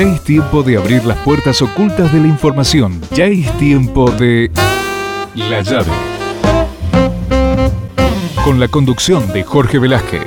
Ya 0.00 0.06
es 0.06 0.24
tiempo 0.24 0.62
de 0.62 0.78
abrir 0.78 1.04
las 1.04 1.18
puertas 1.18 1.60
ocultas 1.60 2.10
de 2.10 2.20
la 2.20 2.26
información. 2.26 2.92
Ya 3.14 3.26
es 3.26 3.52
tiempo 3.58 4.10
de... 4.10 4.50
La 5.36 5.60
llave. 5.60 5.92
Con 8.42 8.58
la 8.58 8.68
conducción 8.68 9.30
de 9.34 9.42
Jorge 9.42 9.78
Velázquez. 9.78 10.22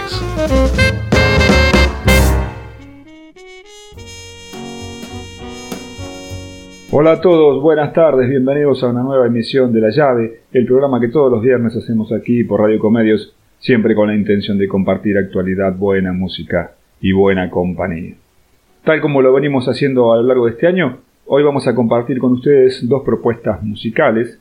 Hola 6.92 7.14
a 7.14 7.22
todos, 7.22 7.60
buenas 7.64 7.94
tardes, 7.94 8.30
bienvenidos 8.30 8.84
a 8.84 8.90
una 8.90 9.02
nueva 9.02 9.26
emisión 9.26 9.74
de 9.74 9.82
La 9.82 9.90
Llave, 9.90 10.42
el 10.52 10.68
programa 10.68 11.02
que 11.02 11.08
todos 11.08 11.32
los 11.32 11.42
viernes 11.42 11.76
hacemos 11.76 12.12
aquí 12.12 12.44
por 12.44 12.62
Radio 12.62 12.78
Comedios, 12.78 13.34
siempre 13.58 13.96
con 13.96 14.10
la 14.10 14.16
intención 14.16 14.60
de 14.60 14.68
compartir 14.68 15.18
actualidad, 15.18 15.76
buena 15.76 16.14
música 16.14 16.76
y 17.02 17.12
buena 17.12 17.50
compañía. 17.50 18.18
Tal 18.84 19.00
como 19.00 19.22
lo 19.22 19.34
venimos 19.34 19.68
haciendo 19.68 20.12
a 20.12 20.18
lo 20.18 20.24
largo 20.24 20.46
de 20.46 20.52
este 20.52 20.68
año, 20.68 21.00
hoy 21.26 21.42
vamos 21.44 21.68
a 21.68 21.76
compartir 21.76 22.20
con 22.20 22.34
ustedes 22.34 22.88
dos 22.88 23.04
propuestas 23.04 23.64
musicales. 23.64 24.40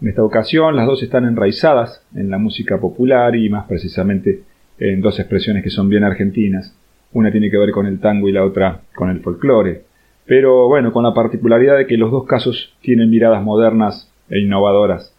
En 0.00 0.08
esta 0.08 0.22
ocasión 0.22 0.76
las 0.76 0.86
dos 0.86 1.02
están 1.02 1.24
enraizadas 1.24 2.06
en 2.14 2.30
la 2.30 2.38
música 2.38 2.78
popular 2.78 3.34
y 3.34 3.48
más 3.48 3.66
precisamente 3.66 4.42
en 4.78 5.00
dos 5.00 5.18
expresiones 5.18 5.64
que 5.64 5.70
son 5.70 5.88
bien 5.88 6.04
argentinas. 6.04 6.76
Una 7.12 7.32
tiene 7.32 7.50
que 7.50 7.58
ver 7.58 7.72
con 7.72 7.86
el 7.86 7.98
tango 7.98 8.28
y 8.28 8.32
la 8.32 8.44
otra 8.44 8.82
con 8.94 9.10
el 9.10 9.20
folclore 9.20 9.82
pero 10.24 10.68
bueno, 10.68 10.92
con 10.92 11.02
la 11.02 11.14
particularidad 11.14 11.76
de 11.76 11.86
que 11.86 11.96
los 11.96 12.10
dos 12.10 12.24
casos 12.24 12.74
tienen 12.80 13.10
miradas 13.10 13.42
modernas 13.42 14.10
e 14.30 14.38
innovadoras. 14.38 15.14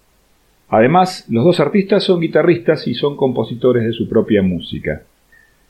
Además, 0.70 1.28
los 1.30 1.44
dos 1.44 1.60
artistas 1.60 2.04
son 2.04 2.20
guitarristas 2.22 2.88
y 2.88 2.94
son 2.94 3.18
compositores 3.18 3.84
de 3.84 3.94
su 3.94 4.08
propia 4.08 4.42
música. 4.42 5.04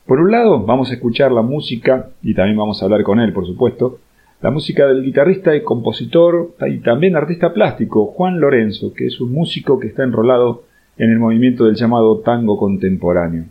Por 0.05 0.19
un 0.19 0.31
lado, 0.31 0.59
vamos 0.59 0.91
a 0.91 0.95
escuchar 0.95 1.31
la 1.31 1.41
música, 1.41 2.09
y 2.21 2.33
también 2.33 2.57
vamos 2.57 2.81
a 2.81 2.85
hablar 2.85 3.03
con 3.03 3.21
él, 3.21 3.31
por 3.31 3.45
supuesto, 3.45 3.99
la 4.41 4.51
música 4.51 4.85
del 4.85 5.01
guitarrista 5.01 5.55
y 5.55 5.63
compositor 5.63 6.55
y 6.67 6.79
también 6.79 7.15
artista 7.15 7.53
plástico 7.53 8.07
Juan 8.07 8.41
Lorenzo, 8.41 8.93
que 8.93 9.05
es 9.05 9.21
un 9.21 9.31
músico 9.31 9.79
que 9.79 9.87
está 9.87 10.03
enrolado 10.03 10.63
en 10.97 11.09
el 11.09 11.19
movimiento 11.19 11.63
del 11.63 11.75
llamado 11.75 12.19
tango 12.19 12.57
contemporáneo. 12.57 13.45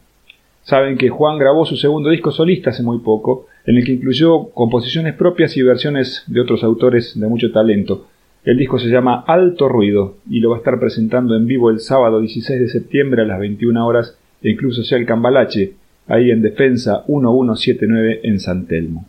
Saben 0.60 0.98
que 0.98 1.08
Juan 1.08 1.38
grabó 1.38 1.64
su 1.64 1.76
segundo 1.76 2.10
disco 2.10 2.30
solista 2.30 2.68
hace 2.68 2.82
muy 2.82 2.98
poco, 2.98 3.46
en 3.64 3.78
el 3.78 3.84
que 3.86 3.92
incluyó 3.92 4.50
composiciones 4.50 5.14
propias 5.14 5.56
y 5.56 5.62
versiones 5.62 6.22
de 6.26 6.40
otros 6.42 6.62
autores 6.62 7.18
de 7.18 7.26
mucho 7.26 7.50
talento. 7.50 8.08
El 8.44 8.58
disco 8.58 8.78
se 8.78 8.88
llama 8.88 9.24
Alto 9.26 9.70
Ruido 9.70 10.16
y 10.28 10.40
lo 10.40 10.50
va 10.50 10.56
a 10.56 10.58
estar 10.58 10.78
presentando 10.78 11.34
en 11.34 11.46
vivo 11.46 11.70
el 11.70 11.80
sábado 11.80 12.20
16 12.20 12.60
de 12.60 12.68
septiembre 12.68 13.22
a 13.22 13.24
las 13.24 13.40
21 13.40 13.86
horas 13.86 14.18
en 14.42 14.56
Club 14.56 14.72
Social 14.72 15.06
Cambalache, 15.06 15.72
ahí 16.12 16.30
en 16.30 16.42
Defensa 16.42 17.04
1179 17.08 18.20
en 18.24 18.38
San 18.38 18.66
Telmo. 18.66 19.06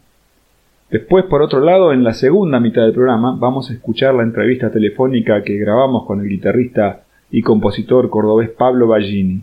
Después, 0.89 1.25
por 1.25 1.41
otro 1.41 1.59
lado, 1.59 1.91
en 1.91 2.03
la 2.03 2.13
segunda 2.13 2.59
mitad 2.59 2.83
del 2.83 2.93
programa 2.93 3.35
vamos 3.37 3.69
a 3.69 3.73
escuchar 3.73 4.13
la 4.13 4.23
entrevista 4.23 4.71
telefónica 4.71 5.43
que 5.43 5.57
grabamos 5.57 6.05
con 6.05 6.21
el 6.21 6.29
guitarrista 6.29 7.03
y 7.31 7.41
compositor 7.41 8.09
cordobés 8.09 8.49
Pablo 8.49 8.87
Ballini. 8.87 9.41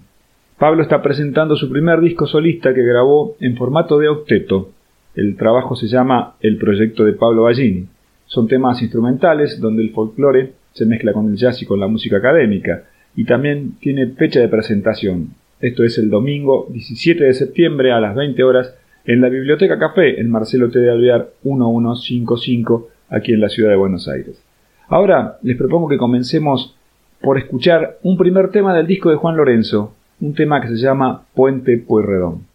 Pablo 0.58 0.82
está 0.82 1.02
presentando 1.02 1.56
su 1.56 1.70
primer 1.70 2.00
disco 2.00 2.26
solista 2.26 2.72
que 2.72 2.82
grabó 2.82 3.36
en 3.40 3.56
formato 3.56 3.98
de 3.98 4.08
octeto, 4.08 4.70
el 5.14 5.36
trabajo 5.36 5.74
se 5.74 5.88
llama 5.88 6.36
El 6.40 6.56
proyecto 6.56 7.04
de 7.04 7.14
Pablo 7.14 7.42
Ballini. 7.42 7.86
Son 8.26 8.46
temas 8.46 8.80
instrumentales 8.80 9.60
donde 9.60 9.82
el 9.82 9.90
folclore 9.90 10.52
se 10.72 10.86
mezcla 10.86 11.12
con 11.12 11.28
el 11.28 11.36
jazz 11.36 11.60
y 11.62 11.66
con 11.66 11.80
la 11.80 11.88
música 11.88 12.18
académica, 12.18 12.84
y 13.16 13.24
también 13.24 13.72
tiene 13.80 14.06
fecha 14.06 14.38
de 14.38 14.48
presentación. 14.48 15.34
Esto 15.60 15.84
es 15.84 15.98
el 15.98 16.08
domingo 16.08 16.68
17 16.70 17.22
de 17.22 17.34
septiembre 17.34 17.92
a 17.92 18.00
las 18.00 18.14
20 18.14 18.42
horas 18.44 18.74
en 19.04 19.20
la 19.20 19.28
Biblioteca 19.28 19.78
Café 19.78 20.18
en 20.18 20.30
Marcelo 20.30 20.70
T. 20.70 20.78
de 20.78 20.90
Alvear 20.90 21.32
1155 21.42 22.88
aquí 23.10 23.34
en 23.34 23.40
la 23.40 23.50
ciudad 23.50 23.68
de 23.68 23.76
Buenos 23.76 24.08
Aires. 24.08 24.42
Ahora 24.88 25.36
les 25.42 25.58
propongo 25.58 25.88
que 25.88 25.98
comencemos 25.98 26.74
por 27.20 27.36
escuchar 27.36 27.98
un 28.02 28.16
primer 28.16 28.50
tema 28.50 28.74
del 28.74 28.86
disco 28.86 29.10
de 29.10 29.16
Juan 29.16 29.36
Lorenzo, 29.36 29.94
un 30.22 30.34
tema 30.34 30.62
que 30.62 30.68
se 30.68 30.76
llama 30.76 31.26
Puente 31.34 31.76
Pueyrredón. 31.76 32.49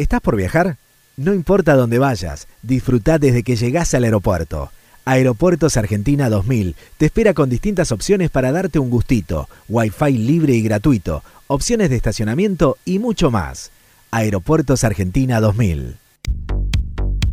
¿Estás 0.00 0.22
por 0.22 0.34
viajar? 0.34 0.78
No 1.18 1.34
importa 1.34 1.76
dónde 1.76 1.98
vayas, 1.98 2.48
disfruta 2.62 3.18
desde 3.18 3.42
que 3.42 3.56
llegás 3.56 3.92
al 3.92 4.04
aeropuerto. 4.04 4.70
Aeropuertos 5.04 5.76
Argentina 5.76 6.30
2000 6.30 6.74
te 6.96 7.04
espera 7.04 7.34
con 7.34 7.50
distintas 7.50 7.92
opciones 7.92 8.30
para 8.30 8.50
darte 8.50 8.78
un 8.78 8.88
gustito, 8.88 9.46
Wi-Fi 9.68 10.12
libre 10.16 10.54
y 10.54 10.62
gratuito, 10.62 11.22
opciones 11.48 11.90
de 11.90 11.96
estacionamiento 11.96 12.78
y 12.86 12.98
mucho 12.98 13.30
más. 13.30 13.72
Aeropuertos 14.10 14.84
Argentina 14.84 15.38
2000. 15.38 15.96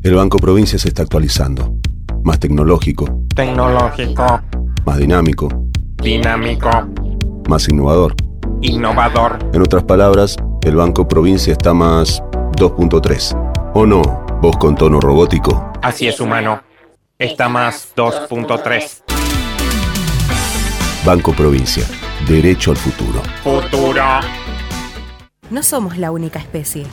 El 0.04 0.14
Banco 0.16 0.38
Provincia 0.38 0.78
se 0.78 0.90
está 0.90 1.04
actualizando. 1.04 1.74
Más 2.26 2.38
tecnológico. 2.38 3.24
Tecnológico. 3.34 4.42
Más 4.86 4.98
dinámico. 4.98 5.48
Dinámico. 6.04 6.70
Más 7.48 7.70
innovador. 7.70 8.14
Innovador. 8.62 9.40
En 9.54 9.62
otras 9.62 9.86
palabras, 9.86 10.36
el 10.64 10.76
Banco 10.76 11.08
Provincia 11.08 11.54
está 11.54 11.74
más 11.74 12.22
2.3. 12.58 13.72
¿O 13.76 13.86
no? 13.86 14.02
¿Vos 14.42 14.58
con 14.58 14.76
tono 14.76 15.00
robótico? 15.00 15.72
Así 15.84 16.08
es, 16.08 16.20
humano. 16.20 16.64
Está 17.20 17.50
más 17.50 17.94
2.3. 17.96 19.04
Banco 21.06 21.34
Provincia. 21.34 21.86
Derecho 22.28 22.72
al 22.72 22.78
futuro. 22.78 23.22
Futuro. 23.44 24.04
No 25.52 25.62
somos 25.62 25.98
la 25.98 26.10
única 26.12 26.40
especie. 26.40 26.88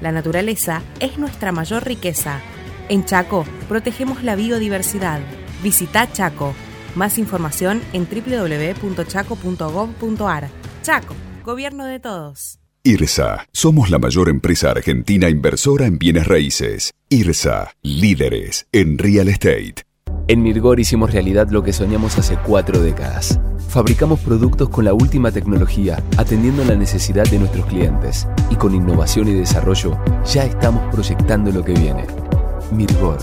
La 0.00 0.12
naturaleza 0.12 0.80
es 0.98 1.18
nuestra 1.18 1.52
mayor 1.52 1.84
riqueza. 1.84 2.40
En 2.88 3.04
Chaco 3.04 3.44
protegemos 3.68 4.22
la 4.24 4.34
biodiversidad. 4.34 5.20
Visita 5.62 6.10
Chaco. 6.10 6.54
Más 6.94 7.18
información 7.18 7.82
en 7.92 8.08
www.chaco.gov.ar. 8.08 10.48
Chaco, 10.82 11.14
gobierno 11.44 11.84
de 11.84 12.00
todos. 12.00 12.61
IRSA, 12.84 13.46
somos 13.52 13.90
la 13.90 14.00
mayor 14.00 14.28
empresa 14.28 14.72
argentina 14.72 15.28
inversora 15.28 15.86
en 15.86 15.98
bienes 15.98 16.26
raíces. 16.26 16.92
IRSA, 17.08 17.76
líderes 17.80 18.66
en 18.72 18.98
real 18.98 19.28
estate. 19.28 19.84
En 20.26 20.42
Mirgor 20.42 20.80
hicimos 20.80 21.12
realidad 21.12 21.48
lo 21.50 21.62
que 21.62 21.72
soñamos 21.72 22.18
hace 22.18 22.36
cuatro 22.44 22.80
décadas. 22.82 23.38
Fabricamos 23.68 24.18
productos 24.18 24.68
con 24.68 24.84
la 24.84 24.94
última 24.94 25.30
tecnología, 25.30 26.02
atendiendo 26.16 26.64
la 26.64 26.74
necesidad 26.74 27.24
de 27.30 27.38
nuestros 27.38 27.66
clientes. 27.66 28.26
Y 28.50 28.56
con 28.56 28.74
innovación 28.74 29.28
y 29.28 29.34
desarrollo, 29.34 29.96
ya 30.24 30.44
estamos 30.44 30.92
proyectando 30.92 31.52
lo 31.52 31.64
que 31.64 31.74
viene. 31.74 32.04
Mirgor, 32.72 33.18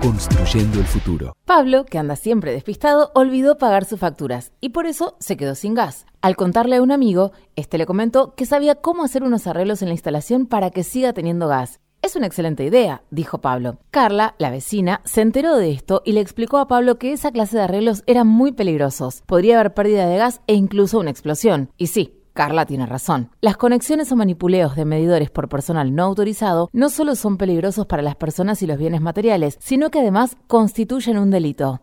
construyendo 0.00 0.78
el 0.78 0.86
futuro. 0.86 1.36
Pablo, 1.44 1.84
que 1.84 1.98
anda 1.98 2.16
siempre 2.16 2.52
despistado, 2.52 3.10
olvidó 3.14 3.58
pagar 3.58 3.84
sus 3.84 4.00
facturas 4.00 4.52
y 4.60 4.70
por 4.70 4.86
eso 4.86 5.16
se 5.20 5.36
quedó 5.36 5.54
sin 5.54 5.74
gas. 5.74 6.06
Al 6.22 6.36
contarle 6.36 6.76
a 6.76 6.82
un 6.82 6.92
amigo, 6.92 7.32
este 7.56 7.78
le 7.78 7.86
comentó 7.86 8.34
que 8.34 8.46
sabía 8.46 8.76
cómo 8.76 9.04
hacer 9.04 9.22
unos 9.22 9.46
arreglos 9.46 9.82
en 9.82 9.88
la 9.88 9.94
instalación 9.94 10.46
para 10.46 10.70
que 10.70 10.84
siga 10.84 11.12
teniendo 11.12 11.48
gas. 11.48 11.80
Es 12.02 12.16
una 12.16 12.26
excelente 12.26 12.64
idea, 12.64 13.02
dijo 13.10 13.42
Pablo. 13.42 13.78
Carla, 13.90 14.34
la 14.38 14.50
vecina, 14.50 15.02
se 15.04 15.20
enteró 15.20 15.56
de 15.56 15.70
esto 15.70 16.00
y 16.04 16.12
le 16.12 16.20
explicó 16.20 16.56
a 16.56 16.66
Pablo 16.66 16.98
que 16.98 17.12
esa 17.12 17.30
clase 17.30 17.58
de 17.58 17.64
arreglos 17.64 18.02
eran 18.06 18.26
muy 18.26 18.52
peligrosos. 18.52 19.22
Podría 19.26 19.60
haber 19.60 19.74
pérdida 19.74 20.06
de 20.06 20.16
gas 20.16 20.40
e 20.46 20.54
incluso 20.54 20.98
una 20.98 21.10
explosión. 21.10 21.70
Y 21.76 21.88
sí, 21.88 22.19
Carla 22.40 22.64
tiene 22.64 22.86
razón. 22.86 23.28
Las 23.42 23.58
conexiones 23.58 24.10
o 24.12 24.16
manipuleos 24.16 24.74
de 24.74 24.86
medidores 24.86 25.30
por 25.30 25.50
personal 25.50 25.94
no 25.94 26.04
autorizado 26.04 26.70
no 26.72 26.88
solo 26.88 27.14
son 27.14 27.36
peligrosos 27.36 27.84
para 27.84 28.00
las 28.00 28.16
personas 28.16 28.62
y 28.62 28.66
los 28.66 28.78
bienes 28.78 29.02
materiales, 29.02 29.58
sino 29.60 29.90
que 29.90 29.98
además 29.98 30.38
constituyen 30.46 31.18
un 31.18 31.30
delito. 31.30 31.82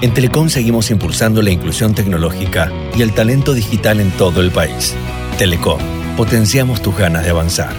En 0.00 0.12
Telecom 0.12 0.48
seguimos 0.48 0.90
impulsando 0.90 1.40
la 1.40 1.50
inclusión 1.50 1.94
tecnológica 1.94 2.70
y 2.96 3.02
el 3.02 3.14
talento 3.14 3.54
digital 3.54 4.00
en 4.00 4.10
todo 4.12 4.40
el 4.40 4.50
país. 4.50 4.94
Telecom, 5.38 5.80
potenciamos 6.16 6.82
tus 6.82 6.96
ganas 6.96 7.24
de 7.24 7.30
avanzar. 7.30 7.72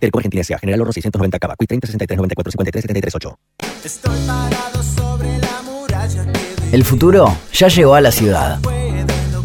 Telecom 0.00 0.18
Argentina 0.20 0.40
S.A. 0.40 0.58
General 0.58 0.80
Oro 0.82 0.92
690 0.92 1.38
Cava. 1.38 1.54
30 1.56 1.86
63 1.86 2.16
94 2.16 2.50
53 2.52 2.82
73 2.82 3.14
8. 3.14 3.38
El 6.72 6.84
futuro 6.84 7.36
ya 7.52 7.68
llegó 7.68 7.94
a 7.94 8.00
la 8.00 8.10
ciudad. 8.10 8.58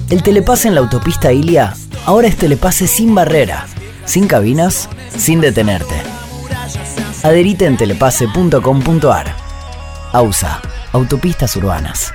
El 0.10 0.24
telepase 0.24 0.70
en 0.70 0.76
la 0.76 0.82
autopista 0.82 1.32
Ilia 1.32 1.74
ahora 2.06 2.28
es 2.28 2.38
telepase 2.38 2.88
sin 2.88 3.14
barrera, 3.14 3.68
sin 4.06 4.28
cabinas, 4.28 4.90
sin 5.16 5.40
detenerte. 5.40 5.96
Adherite 7.24 7.66
en 7.66 7.78
telepase.com.ar. 7.78 9.36
AUSA 10.14 10.62
Autopistas 10.94 11.56
Urbanas. 11.56 12.14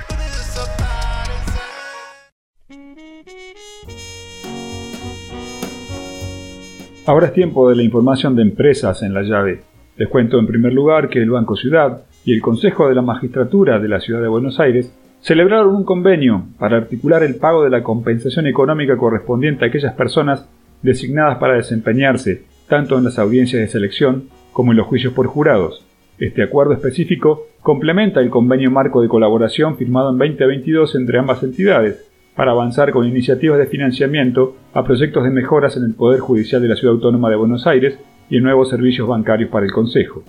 Ahora 7.07 7.25
es 7.25 7.33
tiempo 7.33 7.67
de 7.69 7.75
la 7.75 7.81
información 7.81 8.35
de 8.35 8.43
empresas 8.43 9.01
en 9.01 9.15
la 9.15 9.23
llave. 9.23 9.61
Les 9.95 10.07
cuento 10.07 10.37
en 10.37 10.45
primer 10.45 10.73
lugar 10.73 11.09
que 11.09 11.17
el 11.19 11.31
Banco 11.31 11.55
Ciudad 11.55 12.03
y 12.23 12.35
el 12.35 12.41
Consejo 12.41 12.87
de 12.87 12.93
la 12.93 13.01
Magistratura 13.01 13.79
de 13.79 13.87
la 13.87 13.99
Ciudad 13.99 14.21
de 14.21 14.27
Buenos 14.27 14.59
Aires 14.59 14.93
celebraron 15.21 15.75
un 15.75 15.83
convenio 15.83 16.45
para 16.59 16.77
articular 16.77 17.23
el 17.23 17.37
pago 17.37 17.63
de 17.63 17.71
la 17.71 17.81
compensación 17.81 18.45
económica 18.45 18.95
correspondiente 18.95 19.65
a 19.65 19.69
aquellas 19.69 19.95
personas 19.95 20.47
designadas 20.83 21.39
para 21.39 21.55
desempeñarse 21.55 22.43
tanto 22.69 22.99
en 22.99 23.05
las 23.05 23.17
audiencias 23.17 23.59
de 23.59 23.69
selección 23.69 24.29
como 24.53 24.71
en 24.71 24.77
los 24.77 24.85
juicios 24.85 25.13
por 25.13 25.25
jurados. 25.25 25.83
Este 26.19 26.41
acuerdo 26.41 26.73
específico 26.73 27.47
complementa 27.61 28.19
el 28.21 28.31
convenio 28.31 28.71
marco 28.71 29.01
de 29.01 29.07
colaboración 29.07 29.77
firmado 29.77 30.09
en 30.09 30.17
2022 30.17 30.95
entre 30.95 31.19
ambas 31.19 31.43
entidades 31.43 32.09
para 32.35 32.51
avanzar 32.51 32.91
con 32.91 33.07
iniciativas 33.07 33.59
de 33.59 33.67
financiamiento 33.67 34.55
a 34.73 34.83
proyectos 34.83 35.23
de 35.23 35.29
mejoras 35.29 35.77
en 35.77 35.83
el 35.83 35.93
Poder 35.93 36.19
Judicial 36.19 36.61
de 36.61 36.69
la 36.69 36.75
Ciudad 36.75 36.95
Autónoma 36.95 37.29
de 37.29 37.35
Buenos 37.35 37.67
Aires 37.67 37.99
y 38.29 38.37
en 38.37 38.43
nuevos 38.43 38.69
servicios 38.69 39.07
bancarios 39.07 39.51
para 39.51 39.65
el 39.65 39.71
Consejo. 39.71 40.23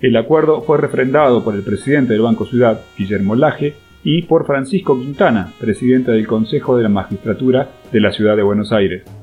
El 0.00 0.16
acuerdo 0.16 0.62
fue 0.62 0.78
refrendado 0.78 1.44
por 1.44 1.54
el 1.54 1.62
presidente 1.62 2.12
del 2.12 2.22
Banco 2.22 2.46
Ciudad, 2.46 2.80
Guillermo 2.96 3.36
Laje, 3.36 3.74
y 4.02 4.22
por 4.22 4.46
Francisco 4.46 4.98
Quintana, 4.98 5.52
presidente 5.60 6.10
del 6.10 6.26
Consejo 6.26 6.76
de 6.76 6.84
la 6.84 6.88
Magistratura 6.88 7.68
de 7.92 8.00
la 8.00 8.10
Ciudad 8.12 8.34
de 8.34 8.42
Buenos 8.42 8.72
Aires. 8.72 9.19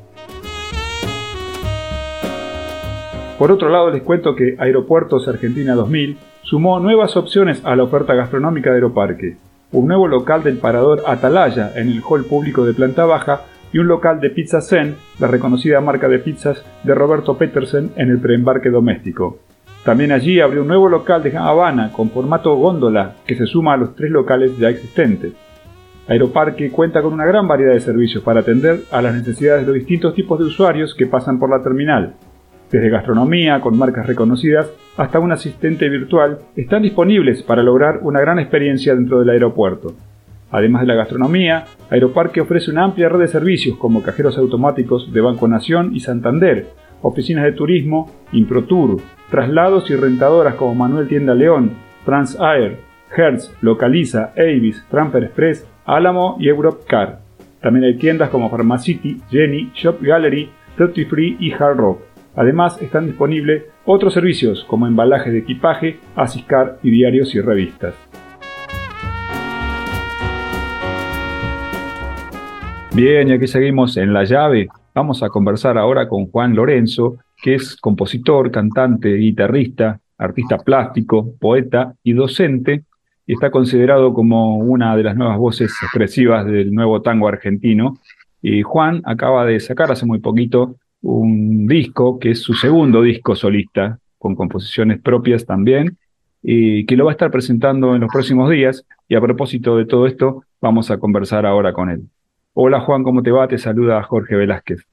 Por 3.38 3.52
otro 3.52 3.70
lado, 3.70 3.92
les 3.92 4.02
cuento 4.02 4.36
que 4.36 4.56
Aeropuertos 4.58 5.28
Argentina 5.28 5.76
2000 5.76 6.18
sumó 6.42 6.80
nuevas 6.80 7.16
opciones 7.16 7.64
a 7.66 7.76
la 7.76 7.84
oferta 7.84 8.16
gastronómica 8.16 8.72
de 8.72 8.78
Aeroparque. 8.78 9.38
Un 9.72 9.88
nuevo 9.88 10.08
local 10.08 10.42
del 10.42 10.58
parador 10.58 11.04
Atalaya 11.06 11.72
en 11.76 11.90
el 11.90 12.02
hall 12.02 12.26
público 12.26 12.66
de 12.66 12.74
planta 12.74 13.06
baja 13.06 13.42
y 13.72 13.78
un 13.78 13.88
local 13.88 14.20
de 14.22 14.32
Pizza 14.32 14.62
Zen, 14.62 14.96
la 15.20 15.28
reconocida 15.28 15.82
marca 15.82 16.08
de 16.08 16.18
pizzas 16.18 16.66
de 16.84 16.96
Roberto 16.96 17.38
Petersen 17.38 17.92
en 17.96 18.10
el 18.10 18.20
preembarque 18.20 18.72
doméstico. 18.72 19.38
También 19.86 20.12
allí 20.14 20.40
abrió 20.40 20.64
un 20.64 20.70
nuevo 20.70 20.90
local 20.90 21.22
de 21.22 21.38
Habana 21.38 21.92
con 21.92 22.10
formato 22.10 22.56
góndola 22.56 23.18
que 23.28 23.36
se 23.36 23.46
suma 23.46 23.74
a 23.74 23.78
los 23.78 23.96
tres 23.96 24.10
locales 24.10 24.58
ya 24.58 24.70
existentes. 24.70 25.34
Aeroparque 26.08 26.72
cuenta 26.72 27.04
con 27.04 27.14
una 27.14 27.26
gran 27.26 27.48
variedad 27.48 27.74
de 27.74 27.82
servicios 27.82 28.24
para 28.24 28.40
atender 28.40 28.80
a 28.90 29.00
las 29.04 29.14
necesidades 29.14 29.62
de 29.62 29.68
los 29.68 29.76
distintos 29.76 30.16
tipos 30.16 30.40
de 30.40 30.46
usuarios 30.46 30.96
que 30.96 31.06
pasan 31.06 31.38
por 31.38 31.52
la 31.52 31.62
terminal 31.62 32.16
desde 32.72 32.90
gastronomía 32.90 33.62
con 33.62 33.78
marcas 33.78 34.08
reconocidas 34.08 34.72
hasta 34.98 35.20
un 35.20 35.32
asistente 35.32 35.90
virtual, 35.90 36.40
están 36.56 36.84
disponibles 36.84 37.44
para 37.44 37.64
lograr 37.64 38.00
una 38.02 38.20
gran 38.20 38.40
experiencia 38.40 38.96
dentro 38.96 39.20
del 39.20 39.30
aeropuerto. 39.30 39.94
Además 40.52 40.82
de 40.82 40.88
la 40.88 40.96
gastronomía, 40.96 41.66
Aeroparque 41.90 42.42
ofrece 42.42 42.72
una 42.72 42.84
amplia 42.84 43.10
red 43.10 43.20
de 43.20 43.28
servicios 43.28 43.78
como 43.78 44.02
cajeros 44.02 44.38
automáticos 44.38 45.12
de 45.12 45.22
Banco 45.22 45.48
Nación 45.48 45.94
y 45.94 46.00
Santander, 46.00 46.68
oficinas 47.02 47.44
de 47.44 47.52
turismo, 47.52 48.12
Improtour, 48.32 48.98
traslados 49.30 49.90
y 49.90 49.96
rentadoras 49.96 50.56
como 50.56 50.76
Manuel 50.76 51.08
Tienda 51.08 51.34
León, 51.34 51.72
Transair, 52.06 52.78
Hertz, 53.16 53.54
Localiza, 53.62 54.32
Avis, 54.38 54.84
Tramper 54.90 55.26
Express, 55.26 55.68
Álamo 55.86 56.38
y 56.40 56.48
Europcar. 56.48 57.20
También 57.62 57.86
hay 57.86 57.98
tiendas 57.98 58.30
como 58.30 58.50
Pharmacity, 58.50 59.22
Jenny, 59.30 59.72
Shop 59.74 59.98
Gallery, 60.02 60.50
Duty 60.78 61.06
Free 61.06 61.38
y 61.40 61.52
Hard 61.52 61.78
Rock. 61.78 62.00
Además, 62.38 62.80
están 62.82 63.08
disponibles 63.08 63.64
otros 63.84 64.14
servicios 64.14 64.64
como 64.70 64.86
embalaje 64.86 65.32
de 65.32 65.40
equipaje, 65.40 66.00
asiscar 66.16 66.78
y 66.84 66.92
diarios 66.92 67.34
y 67.34 67.42
revistas. 67.42 67.96
Bien, 72.94 73.28
ya 73.28 73.40
que 73.40 73.48
seguimos 73.48 73.98
en 73.98 74.14
la 74.14 74.24
llave, 74.24 74.68
vamos 74.94 75.24
a 75.24 75.30
conversar 75.30 75.80
ahora 75.80 76.08
con 76.08 76.28
Juan 76.28 76.56
Lorenzo, 76.56 77.18
que 77.42 77.56
es 77.56 77.76
compositor, 77.76 78.52
cantante, 78.52 79.16
guitarrista 79.16 80.00
artista 80.20 80.58
plástico, 80.58 81.34
poeta 81.40 81.94
y 82.04 82.14
docente, 82.14 82.84
y 83.26 83.34
está 83.34 83.52
considerado 83.52 84.14
como 84.14 84.58
una 84.58 84.96
de 84.96 85.04
las 85.04 85.16
nuevas 85.16 85.38
voces 85.38 85.72
expresivas 85.82 86.46
del 86.46 86.74
nuevo 86.74 87.02
tango 87.02 87.28
argentino. 87.28 87.98
Y 88.42 88.62
Juan 88.62 89.02
acaba 89.06 89.46
de 89.46 89.60
sacar 89.60 89.92
hace 89.92 90.06
muy 90.06 90.20
poquito 90.20 90.78
un 91.08 91.68
disco 91.68 92.20
que 92.20 92.32
es 92.32 92.42
su 92.42 92.54
segundo 92.54 93.02
disco 93.02 93.34
solista, 93.34 93.98
con 94.18 94.36
composiciones 94.36 95.02
propias 95.02 95.46
también, 95.46 95.98
y 96.44 96.86
que 96.86 96.98
lo 96.98 97.06
va 97.06 97.12
a 97.12 97.14
estar 97.14 97.32
presentando 97.32 97.96
en 97.96 98.02
los 98.02 98.12
próximos 98.12 98.50
días. 98.50 98.86
Y 99.08 99.16
a 99.16 99.22
propósito 99.22 99.78
de 99.78 99.86
todo 99.86 100.06
esto, 100.06 100.44
vamos 100.60 100.92
a 100.92 100.98
conversar 100.98 101.46
ahora 101.46 101.72
con 101.72 101.90
él. 101.90 102.04
Hola 102.54 102.82
Juan, 102.82 103.04
¿cómo 103.04 103.24
te 103.24 103.32
va? 103.32 103.48
Te 103.48 103.58
saluda 103.58 104.04
Jorge 104.04 104.36
Velázquez. 104.36 104.84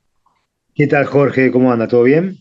¿Qué 0.74 0.86
tal 0.86 1.04
Jorge? 1.06 1.50
¿Cómo 1.50 1.72
anda? 1.72 1.88
¿Todo 1.88 2.04
bien? 2.04 2.36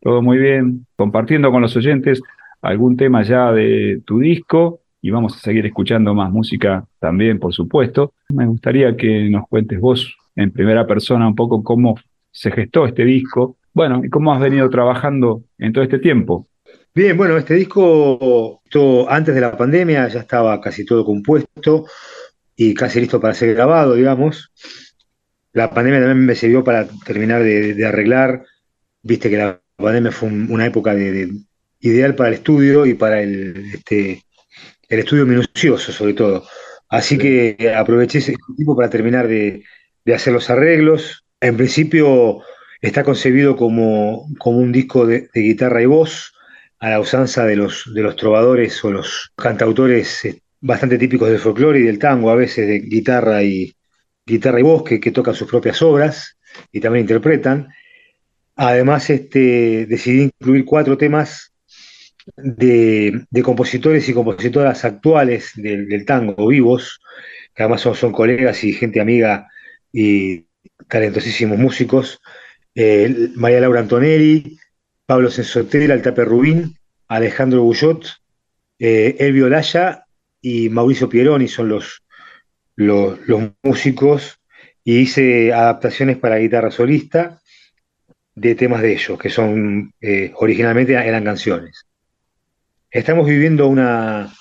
Todo 0.00 0.20
muy 0.20 0.38
bien. 0.38 0.86
Compartiendo 0.96 1.52
con 1.52 1.62
los 1.62 1.76
oyentes 1.76 2.20
algún 2.60 2.96
tema 2.96 3.22
ya 3.22 3.52
de 3.52 4.00
tu 4.04 4.18
disco 4.18 4.80
y 5.00 5.10
vamos 5.10 5.36
a 5.36 5.38
seguir 5.38 5.64
escuchando 5.64 6.12
más 6.14 6.32
música 6.32 6.84
también, 6.98 7.38
por 7.38 7.52
supuesto. 7.52 8.14
Me 8.30 8.46
gustaría 8.46 8.96
que 8.96 9.28
nos 9.30 9.46
cuentes 9.48 9.78
vos 9.78 10.16
en 10.34 10.50
primera 10.50 10.86
persona 10.88 11.28
un 11.28 11.36
poco 11.36 11.62
cómo 11.62 11.96
se 12.36 12.52
gestó 12.52 12.86
este 12.86 13.04
disco, 13.04 13.56
bueno, 13.72 14.02
y 14.04 14.10
cómo 14.10 14.32
has 14.32 14.40
venido 14.40 14.68
trabajando 14.68 15.42
en 15.58 15.72
todo 15.72 15.82
este 15.82 15.98
tiempo. 15.98 16.48
Bien, 16.94 17.16
bueno, 17.16 17.36
este 17.36 17.54
disco 17.54 18.62
todo, 18.70 19.10
antes 19.10 19.34
de 19.34 19.40
la 19.40 19.56
pandemia 19.56 20.08
ya 20.08 20.20
estaba 20.20 20.60
casi 20.60 20.84
todo 20.84 21.04
compuesto 21.04 21.86
y 22.54 22.74
casi 22.74 23.00
listo 23.00 23.20
para 23.20 23.34
ser 23.34 23.54
grabado, 23.54 23.94
digamos. 23.94 24.52
La 25.52 25.70
pandemia 25.70 26.00
también 26.00 26.26
me 26.26 26.34
sirvió 26.34 26.62
para 26.62 26.86
terminar 27.04 27.42
de, 27.42 27.86
arreglar. 27.86 28.44
Viste 29.02 29.30
que 29.30 29.38
la 29.38 29.60
pandemia 29.76 30.12
fue 30.12 30.28
una 30.28 30.66
época 30.66 30.94
de, 30.94 31.30
ideal 31.80 32.14
para 32.14 32.28
el 32.30 32.34
estudio 32.34 32.86
y 32.86 32.94
para 32.94 33.22
el, 33.22 33.72
este, 33.74 34.22
el 34.88 34.98
estudio 34.98 35.26
minucioso, 35.26 35.92
sobre 35.92 36.14
todo. 36.14 36.44
Así 36.88 37.18
que 37.18 37.74
aproveché 37.76 38.18
ese 38.18 38.36
tiempo 38.56 38.76
para 38.76 38.90
terminar 38.90 39.28
de, 39.28 39.64
hacer 40.14 40.32
los 40.32 40.50
arreglos. 40.50 41.25
En 41.46 41.56
principio 41.56 42.40
está 42.80 43.04
concebido 43.04 43.54
como, 43.54 44.26
como 44.36 44.58
un 44.58 44.72
disco 44.72 45.06
de, 45.06 45.30
guitarra 45.32 45.80
y 45.80 45.86
voz, 45.86 46.32
a 46.80 46.90
la 46.90 46.98
usanza 46.98 47.46
de 47.46 47.54
los, 47.54 47.84
de 47.94 48.02
los 48.02 48.16
trovadores 48.16 48.84
o 48.84 48.90
los 48.90 49.30
cantautores 49.36 50.24
eh, 50.24 50.40
bastante 50.60 50.98
típicos 50.98 51.30
del 51.30 51.38
folclore 51.38 51.78
y 51.78 51.84
del 51.84 52.00
tango, 52.00 52.32
a 52.32 52.34
veces 52.34 52.66
de 52.66 52.80
guitarra 52.80 53.44
y, 53.44 53.76
guitarra 54.26 54.58
y 54.58 54.64
voz 54.64 54.82
que, 54.82 54.98
tocan 55.12 55.36
sus 55.36 55.48
propias 55.48 55.80
obras 55.82 56.36
y 56.72 56.80
también 56.80 57.04
interpretan. 57.04 57.68
Además, 58.56 59.08
este, 59.08 59.86
decidí 59.86 60.22
incluir 60.22 60.64
cuatro 60.64 60.98
temas 60.98 61.52
de, 62.36 63.24
compositores 63.44 64.08
y 64.08 64.14
compositoras 64.14 64.84
actuales 64.84 65.52
del, 65.54 66.04
tango, 66.04 66.48
vivos, 66.48 67.00
que 67.54 67.62
además 67.62 67.82
son, 67.82 68.10
colegas 68.10 68.64
y 68.64 68.72
gente 68.72 69.00
amiga 69.00 69.46
y 69.92 70.45
talentosísimos 70.88 71.58
músicos. 71.58 72.20
Eh, 72.74 73.30
María 73.34 73.60
Laura 73.60 73.80
Antonelli, 73.80 74.58
Pablo 75.06 75.30
Sensotela, 75.30 75.94
el 75.94 76.02
Tape 76.02 76.24
Rubín, 76.24 76.76
Alejandro 77.08 77.62
Bullot, 77.62 78.06
eh, 78.78 79.16
Elvio 79.18 79.48
Laya 79.48 80.04
y 80.40 80.68
Mauricio 80.68 81.08
Pieroni 81.08 81.48
son 81.48 81.68
los, 81.68 82.02
los, 82.76 83.18
músicos 83.62 84.38
y 84.84 84.98
hice 84.98 85.52
adaptaciones 85.52 86.18
para 86.18 86.36
guitarra 86.36 86.70
solista 86.70 87.40
de 88.34 88.54
temas 88.54 88.82
de 88.82 88.92
ellos, 88.92 89.18
que 89.18 89.30
son 89.30 89.92
eh, 90.00 90.32
originalmente 90.36 90.92
eran 90.92 91.24
canciones. 91.24 91.86
Estamos 92.90 93.26
viviendo 93.26 93.66
una, 93.66 94.32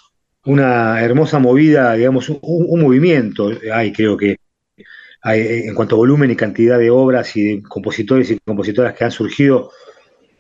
una 0.46 1.02
hermosa 1.02 1.40
movida, 1.40 1.94
digamos, 1.94 2.30
un, 2.30 2.82
movimiento, 2.82 3.52
hay 3.74 3.92
creo 3.92 4.18
que 4.18 4.38
en 5.34 5.74
cuanto 5.74 5.96
a 5.96 5.98
volumen 5.98 6.32
y 6.32 6.36
cantidad 6.36 6.78
de 6.78 6.92
obras 6.92 7.36
y 7.36 7.56
de 7.56 7.64
compositores 7.64 8.30
y 8.30 8.40
compositoras 8.40 8.94
que 8.94 9.06
han 9.06 9.12
surgido 9.12 9.72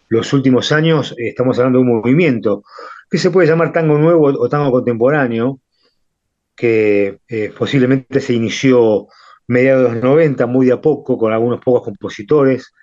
los 0.09 0.31
últimos 0.33 0.71
años, 0.71 1.15
estamos 1.17 1.57
hablando 1.57 1.79
de 1.79 1.85
un 1.85 1.97
movimiento 1.97 2.63
que 3.09 3.17
se 3.17 3.31
puede 3.31 3.47
llamar 3.47 3.71
tango 3.71 3.97
nuevo 3.97 4.27
o 4.27 4.49
tango 4.49 4.71
contemporáneo, 4.71 5.59
que 6.55 7.19
eh, 7.27 7.51
posiblemente 7.57 8.19
se 8.19 8.33
inició 8.33 9.07
mediados 9.47 9.89
de 9.89 9.95
los 9.95 10.03
90, 10.03 10.45
muy 10.47 10.67
de 10.67 10.73
a 10.73 10.81
poco, 10.81 11.17
con 11.17 11.33
algunos 11.33 11.61
pocos 11.61 11.83
compositores, 11.83 12.73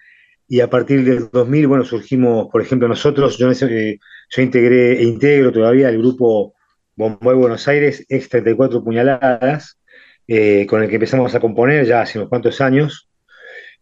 y 0.49 0.61
a 0.61 0.69
partir 0.69 1.05
del 1.05 1.31
2000, 1.31 1.67
bueno, 1.67 1.85
surgimos, 1.85 2.49
por 2.51 2.61
ejemplo, 2.61 2.87
nosotros, 2.89 3.39
yo, 3.39 3.51
eh, 3.51 3.99
yo 4.31 4.43
integré 4.43 4.99
e 4.99 5.05
integro 5.05 5.53
todavía 5.53 5.89
el 5.89 5.99
grupo 5.99 6.55
Bombay 6.97 7.37
Buenos 7.37 7.67
Aires, 7.69 8.05
ex 8.09 8.29
34 8.29 8.85
puñaladas, 8.85 9.79
eh, 10.27 10.67
con 10.67 10.83
el 10.83 10.89
que 10.89 10.97
empezamos 10.97 11.35
a 11.35 11.41
componer 11.41 11.87
ya 11.87 12.03
hace 12.03 12.19
unos 12.19 12.29
cuantos 12.29 12.61
años, 12.61 13.09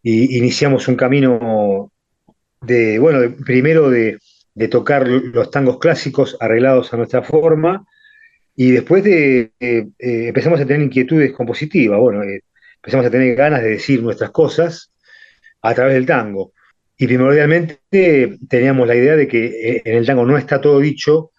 y 0.03 0.39
iniciamos 0.39 0.89
un 0.89 0.97
camino 0.97 1.93
de, 2.61 2.99
bueno, 2.99 3.35
primero 3.45 3.91
de, 3.91 4.19
tocar 4.71 5.09
los 5.09 5.51
tangos 5.51 5.79
clásicos 5.79 6.37
arreglados 6.39 6.93
a 6.93 6.97
nuestra 6.97 7.23
forma, 7.23 7.87
y 8.55 8.73
después 8.73 9.03
de, 9.05 9.53
eh, 9.61 9.87
empezamos 9.99 10.61
a 10.61 10.67
tener 10.67 10.83
inquietudes 10.83 11.33
compositivas, 11.33 11.99
bueno, 11.99 12.23
eh, 12.23 12.43
empezamos 12.77 13.07
a 13.07 13.11
tener 13.11 13.35
ganas 13.35 13.63
de 13.63 13.71
decir 13.71 14.03
nuestras 14.03 14.31
cosas 14.31 14.93
a 15.63 15.75
través 15.75 15.95
del 15.95 16.07
tango. 16.07 16.53
Y 16.97 17.07
primordialmente 17.07 17.81
teníamos 18.49 18.87
la 18.87 18.95
idea 18.95 19.17
de 19.17 19.27
que 19.27 19.83
en 19.85 19.97
el 19.97 20.07
tango 20.07 20.27
no 20.27 20.37
está 20.37 20.61
todo 20.61 20.81
dicho 20.81 21.33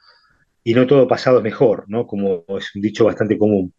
y 0.64 0.74
no 0.74 0.88
todo 0.88 1.08
pasado 1.08 1.38
es 1.38 1.44
mejor, 1.44 1.86
¿no? 1.88 2.06
Como 2.08 2.46
es 2.58 2.76
un 2.76 2.82
dicho 2.82 3.06
bastante 3.06 3.38
común. 3.38 3.74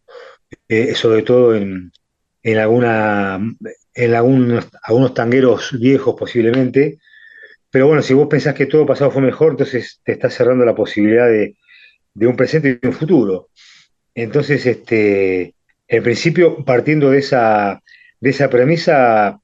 Sobre 0.95 1.23
todo 1.23 1.55
en, 1.55 1.91
en 2.43 2.57
algunos, 2.57 4.67
algunos 4.83 5.13
tangueros 5.13 5.77
viejos 5.79 6.15
posiblemente. 6.17 6.99
Pero 7.69 7.87
bueno, 7.87 8.01
si 8.01 8.13
vos 8.13 8.27
pensás 8.27 8.53
que 8.53 8.67
todo 8.67 8.85
pasado 8.85 9.11
fue 9.11 9.21
mejor, 9.21 9.51
entonces 9.51 9.99
te 10.03 10.11
estás 10.11 10.33
cerrando 10.33 10.65
la 10.65 10.75
posibilidad 10.75 11.27
de, 11.27 11.55
de 12.13 12.27
un 12.27 12.35
presente 12.35 12.79
y 12.81 12.87
un 12.87 12.93
futuro. 12.93 13.49
Entonces, 14.13 14.65
este, 14.65 15.55
en 15.87 16.03
principio, 16.03 16.63
partiendo 16.63 17.09
de 17.09 17.19
esa, 17.19 17.81
de 18.19 18.29
esa 18.29 18.49
premisa, 18.49 19.39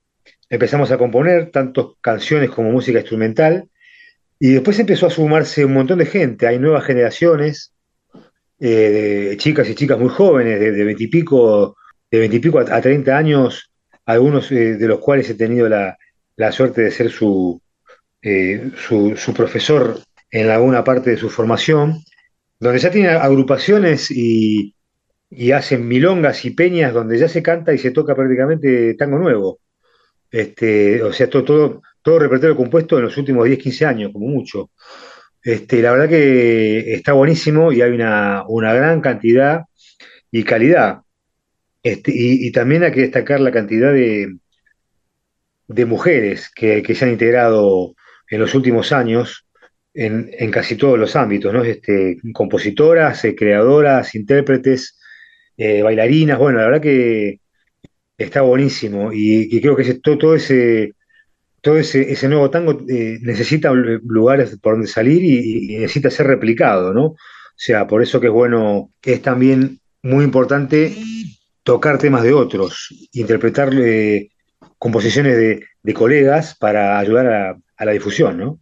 empezamos 0.50 0.92
a 0.92 0.98
componer 0.98 1.52
tanto 1.52 1.98
canciones 2.02 2.50
como 2.50 2.72
música 2.72 3.00
instrumental, 3.00 3.70
y 4.40 4.54
después 4.54 4.80
empezó 4.80 5.08
a 5.08 5.10
sumarse 5.10 5.66
un 5.66 5.74
montón 5.74 6.00
de 6.00 6.06
gente, 6.06 6.48
hay 6.48 6.60
nuevas 6.60 6.86
generaciones, 6.86 7.74
eh, 8.60 9.30
de 9.30 9.38
chicas 9.38 9.70
y 9.70 9.76
chicas 9.76 10.00
muy 10.00 10.10
jóvenes, 10.10 10.60
de 10.60 10.84
veintipico 10.84 11.76
de 12.12 12.20
veintipico 12.20 12.60
a, 12.60 12.82
treinta 12.82 13.18
años, 13.18 13.72
algunos 14.06 14.52
eh, 14.52 14.76
de 14.76 14.88
los 14.88 15.00
cuales 15.00 15.30
he 15.30 15.36
tenido 15.36 15.70
la, 15.70 15.98
suerte 16.52 16.82
de 16.82 16.92
ser 16.92 17.12
su, 17.12 17.62
eh, 18.22 18.72
su, 18.88 19.34
profesor 19.36 20.00
en 20.32 20.50
alguna 20.50 20.84
parte 20.84 21.12
de 21.12 21.18
su 21.18 21.30
formación, 21.30 22.04
donde 22.60 22.80
ya 22.80 22.92
tiene 22.92 23.10
agrupaciones 23.10 24.10
y, 24.12 24.74
hacen 25.54 25.88
milongas 25.88 26.44
y 26.46 26.52
peñas 26.52 26.92
donde 26.92 27.20
ya 27.20 27.30
se 27.30 27.44
canta 27.44 27.72
y 27.72 27.78
se 27.78 27.92
toca 27.92 28.16
prácticamente 28.16 28.96
tango 28.96 29.20
nuevo. 29.20 29.60
Este, 30.32 31.04
o 31.04 31.14
sea, 31.14 31.30
todo, 31.30 31.44
todo, 31.44 31.82
todo 32.02 32.20
repertorio 32.20 32.56
compuesto 32.56 32.98
en 32.98 33.06
los 33.06 33.18
últimos 33.18 33.46
10, 33.46 33.60
15 33.60 33.86
años, 33.86 34.12
como 34.12 34.28
mucho. 34.28 34.72
Este, 35.44 35.82
la 35.82 35.92
verdad 35.92 36.10
que 36.10 36.94
está 36.94 37.14
buenísimo 37.14 37.72
y 37.72 37.82
hay 37.82 37.92
una, 37.92 38.44
gran 38.74 39.02
cantidad 39.02 39.66
y 40.32 40.44
calidad. 40.44 41.02
Este, 41.84 42.12
y, 42.14 42.52
también 42.52 42.84
hay 42.84 42.92
que 42.92 43.02
destacar 43.02 43.40
la 43.40 43.52
cantidad 43.52 43.94
de, 43.94 44.38
de 45.68 45.86
mujeres 45.86 46.52
que, 46.54 46.84
que, 46.84 46.96
se 46.96 47.06
han 47.06 47.12
integrado 47.12 47.96
en 48.30 48.40
los 48.40 48.54
últimos 48.54 48.92
años 48.92 49.46
en, 49.94 50.52
casi 50.52 50.76
todos 50.76 50.98
los 51.00 51.16
ámbitos, 51.16 51.54
¿no? 51.54 51.64
Este, 51.64 52.18
compositoras, 52.34 53.26
eh, 53.26 53.36
creadoras, 53.36 54.16
intérpretes, 54.16 54.98
eh, 55.58 55.82
bailarinas, 55.82 56.38
bueno, 56.40 56.60
la 56.60 56.66
verdad 56.66 56.82
que 56.82 57.42
está 58.18 58.42
buenísimo 58.42 59.12
y, 59.14 59.60
creo 59.62 59.76
que 59.76 59.96
todo, 59.96 60.36
ese 60.36 60.94
todo 61.62 61.78
ese, 61.78 62.28
nuevo 62.28 62.50
tango 62.50 62.80
eh, 62.88 63.18
necesita 63.22 63.72
lugares 63.72 64.58
por 64.62 64.74
donde 64.74 64.88
salir 64.88 65.24
y, 65.24 65.78
necesita 65.78 66.10
ser 66.10 66.28
replicado, 66.28 66.94
¿no? 66.94 67.06
O 67.06 67.18
sea, 67.56 67.88
por 67.88 68.02
eso 68.02 68.20
que 68.20 68.28
es 68.28 68.34
bueno, 68.34 68.92
es 69.02 69.22
también 69.22 69.80
muy 70.02 70.24
importante 70.24 70.96
tocar 71.64 71.98
temas 71.98 72.24
de 72.24 72.34
otros, 72.34 72.90
interpretar 73.14 73.72
composiciones 74.78 75.38
de, 75.38 75.94
colegas 75.94 76.56
para 76.56 77.00
ayudar 77.00 77.58
a 77.78 77.86
la 77.86 77.92
difusión, 77.92 78.38
¿no? 78.38 78.60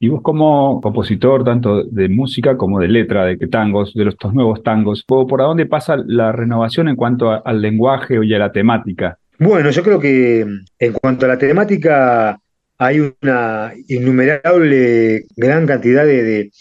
Y 0.00 0.08
vos 0.08 0.22
como 0.22 0.80
compositor 0.80 1.42
tanto 1.42 1.82
de 1.82 2.08
música 2.08 2.56
como 2.56 2.78
de 2.78 2.86
letra, 2.86 3.24
de 3.24 3.36
tangos, 3.48 3.92
de 3.94 4.08
estos 4.08 4.32
nuevos 4.32 4.62
tangos, 4.62 5.02
¿por 5.04 5.40
dónde 5.40 5.66
pasa 5.66 5.96
la 5.96 6.30
renovación 6.30 6.88
en 6.88 6.94
cuanto 6.94 7.44
al 7.44 7.60
lenguaje 7.60 8.24
y 8.24 8.32
a 8.32 8.38
la 8.38 8.52
temática? 8.52 9.18
Bueno, 9.38 9.70
yo 9.70 9.82
creo 9.82 10.00
que 10.00 10.46
en 10.78 10.92
cuanto 10.94 11.26
a 11.26 11.28
la 11.28 11.38
temática, 11.38 12.40
hay 12.78 13.00
una 13.00 13.72
innumerable 13.88 15.24
gran 15.36 15.66
cantidad 15.66 16.04
de, 16.04 16.52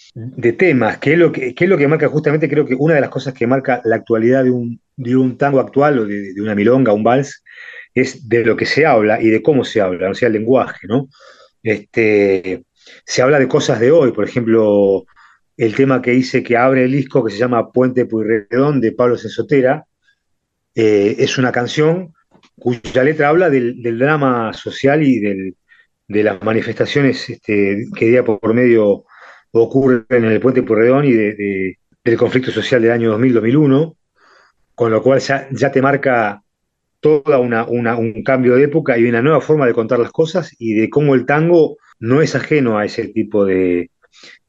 temas, 0.58 0.98
que 0.98 1.14
es, 1.14 1.20
lo 1.20 1.32
que, 1.32 1.56
es 1.58 1.70
lo 1.70 1.78
que 1.78 1.88
marca 1.88 2.08
justamente, 2.08 2.50
creo 2.50 2.66
que 2.66 2.76
una 2.76 2.96
de 2.96 3.02
las 3.02 3.12
cosas 3.12 3.36
que 3.36 3.46
marca 3.46 3.82
la 3.86 3.98
actualidad 3.98 4.44
de 4.44 4.50
un, 4.52 4.82
de 4.96 5.16
un 5.16 5.38
tango 5.38 5.60
actual 5.60 6.00
o 6.00 6.06
de, 6.06 6.34
una 6.40 6.56
milonga, 6.56 6.92
un 6.94 7.04
vals, 7.04 7.44
es 7.94 8.28
de 8.28 8.44
lo 8.44 8.56
que 8.56 8.66
se 8.66 8.86
habla 8.86 9.22
y 9.22 9.30
de 9.30 9.44
cómo 9.44 9.64
se 9.64 9.80
habla, 9.80 10.10
o 10.10 10.16
sea, 10.16 10.28
el 10.28 10.34
lenguaje, 10.34 10.88
¿no? 10.88 11.08
Este, 11.62 12.64
se 13.06 13.22
habla 13.22 13.40
de 13.40 13.48
cosas 13.48 13.80
de 13.80 13.92
hoy, 13.92 14.12
por 14.12 14.26
ejemplo, 14.26 15.06
el 15.56 15.76
tema 15.76 16.02
que 16.02 16.14
hice 16.16 16.44
que 16.44 16.58
abre 16.58 16.86
el 16.86 16.92
disco, 16.92 17.24
que 17.24 17.32
se 17.32 17.40
llama 17.40 17.72
Puente 17.72 18.06
Puyredón, 18.06 18.82
de 18.82 18.92
Pablo 18.92 19.18
Sensotera, 19.18 19.86
eh, 20.74 21.16
es 21.20 21.38
una 21.38 21.52
canción 21.52 22.14
cuya 22.60 23.04
letra 23.04 23.30
habla 23.30 23.50
del, 23.50 23.82
drama 23.98 24.54
social 24.54 25.04
y 25.04 25.20
de 25.20 26.24
las 26.24 26.42
manifestaciones 26.42 27.30
este, 27.30 27.86
que 27.96 28.06
día 28.06 28.24
por 28.24 28.54
medio 28.54 29.06
ocurren 29.52 30.06
en 30.10 30.26
el 30.26 30.40
Puente 30.40 30.64
Puyredón 30.64 31.06
y 31.06 31.12
del 31.14 32.18
conflicto 32.18 32.52
social 32.52 32.82
del 32.82 32.92
año 32.92 33.18
2000-2001, 33.18 33.96
con 34.76 34.92
lo 34.92 35.02
cual 35.02 35.20
ya, 35.20 35.72
te 35.72 35.82
marca 35.82 36.42
toda 37.00 37.40
una, 37.40 37.66
un 37.66 38.24
cambio 38.24 38.56
de 38.56 38.64
época 38.64 38.98
y 38.98 39.06
una 39.06 39.22
nueva 39.22 39.42
forma 39.42 39.66
de 39.66 39.74
contar 39.74 40.00
las 40.00 40.12
cosas 40.12 40.56
y 40.58 40.74
de 40.74 40.90
cómo 40.90 41.16
el 41.16 41.26
tango 41.26 41.78
no 42.00 42.22
es 42.22 42.36
ajeno 42.36 42.78
a 42.78 42.86
ese 42.86 43.08
tipo 43.10 43.46
de, 43.46 43.92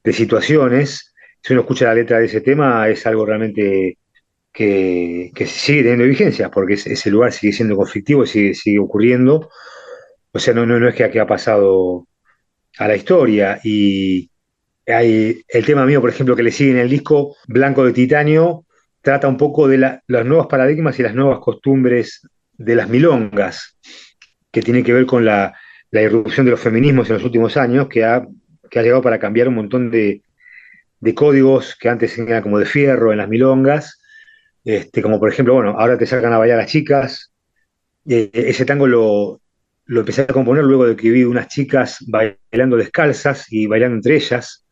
situaciones. 0.05 1.15
Si 1.43 1.53
uno 1.53 1.63
escucha 1.63 1.87
la 1.87 1.95
letra 1.95 2.19
de 2.19 2.27
ese 2.27 2.41
tema, 2.41 2.89
es 2.89 3.07
algo 3.07 3.27
realmente 3.27 3.99
que, 4.53 5.33
sigue 5.47 5.83
teniendo 5.83 6.05
vigencia, 6.05 6.51
porque 6.51 6.75
ese 6.75 7.11
lugar 7.11 7.33
sigue 7.33 7.53
siendo 7.53 7.77
conflictivo, 7.77 8.27
sigue, 8.27 8.55
sigue 8.55 8.79
ocurriendo. 8.79 9.51
O 10.33 10.39
sea, 10.39 10.55
no, 10.55 10.67
no, 10.67 10.79
no 10.79 10.89
es 10.89 10.95
que, 10.95 11.21
ha 11.21 11.27
pasado 11.27 12.07
a 12.79 12.89
la 12.89 12.97
historia. 12.97 13.61
Y 13.63 14.31
el 14.87 15.67
tema 15.67 15.87
mío, 15.87 16.01
por 16.01 16.11
ejemplo, 16.11 16.35
que 16.35 16.43
le 16.43 16.51
sigue 16.51 16.73
en 16.73 16.79
el 16.79 16.91
disco 16.91 17.37
Blanco 17.47 17.85
de 17.85 17.93
Titanio, 17.93 18.65
trata 19.03 19.29
un 19.29 19.37
poco 19.37 19.69
de 19.69 19.79
la, 19.79 20.03
los 20.07 20.25
nuevos 20.25 20.47
paradigmas 20.47 20.99
y 20.99 21.03
las 21.03 21.15
nuevas 21.15 21.39
costumbres 21.41 22.27
de 22.57 22.75
las 22.75 22.89
milongas, 22.89 23.79
que 24.51 24.63
tiene 24.63 24.83
que 24.83 24.93
ver 24.93 25.07
con 25.07 25.25
la, 25.25 25.55
la 25.91 26.03
irrupción 26.03 26.45
de 26.45 26.53
los 26.53 26.61
feminismos 26.61 27.09
en 27.09 27.15
los 27.15 27.25
últimos 27.25 27.57
años, 27.57 27.89
que 27.89 28.05
ha, 28.05 28.27
que 28.71 28.79
ha 28.79 28.83
llegado 28.83 29.03
para 29.03 29.19
cambiar 29.19 29.49
un 29.49 29.55
montón 29.55 29.91
de, 29.91 30.23
de, 31.01 31.15
códigos 31.15 31.77
que 31.77 31.89
antes 31.89 32.19
eran 32.19 32.43
como 32.43 32.59
de 32.59 32.67
fierro 32.67 33.13
en 33.13 33.19
las 33.19 33.29
milongas, 33.29 33.98
este, 34.69 35.01
como 35.01 35.19
por 35.19 35.31
ejemplo, 35.31 35.55
bueno, 35.55 35.77
ahora 35.79 35.97
te 35.97 36.05
sacan 36.05 36.31
a 36.35 36.37
bailar 36.37 36.59
las 36.59 36.71
chicas, 36.71 37.33
eh, 38.07 38.29
ese 38.35 38.67
tango 38.67 38.87
lo, 38.87 39.41
lo 39.87 40.01
empecé 40.01 40.23
a 40.23 40.27
componer 40.27 40.63
luego 40.63 40.87
de 40.87 40.95
que 40.95 41.11
vi 41.11 41.25
unas 41.25 41.49
chicas 41.49 42.05
bailando 42.07 42.77
descalzas 42.77 43.51
y 43.51 43.67
bailando 43.67 43.97
entre 43.97 44.17
ellas 44.17 44.67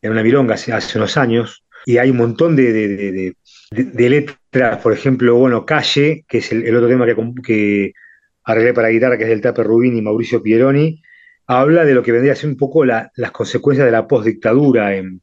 en 0.00 0.12
una 0.12 0.22
milonga 0.22 0.54
hace, 0.54 0.98
unos 0.98 1.16
años, 1.16 1.64
y 1.86 1.98
hay 1.98 2.10
un 2.10 2.18
montón 2.18 2.54
de, 2.54 2.72
de, 2.72 3.34
de, 3.72 4.10
letras, 4.10 4.80
por 4.80 4.92
ejemplo, 4.92 5.34
bueno, 5.34 5.66
Calle, 5.66 6.24
que 6.28 6.38
es 6.38 6.52
el, 6.52 6.76
otro 6.76 6.88
tema 6.88 7.04
que, 7.04 7.16
que 7.44 7.92
arreglé 8.44 8.74
para 8.74 8.90
guitarra, 8.90 9.18
que 9.18 9.24
es 9.24 9.30
del 9.30 9.40
Tape 9.40 9.64
Rubín 9.64 9.96
y 9.96 10.02
Mauricio 10.02 10.40
Pieroni, 10.40 11.02
habla 11.48 11.84
de 11.84 11.94
lo 11.94 12.04
que 12.04 12.12
vendría 12.12 12.34
a 12.34 12.36
ser 12.36 12.48
un 12.48 12.56
poco 12.56 12.84
las 12.84 13.10
consecuencias 13.32 13.86
de 13.86 13.92
la 13.92 14.06
postdictadura 14.06 14.94
en, 14.94 15.20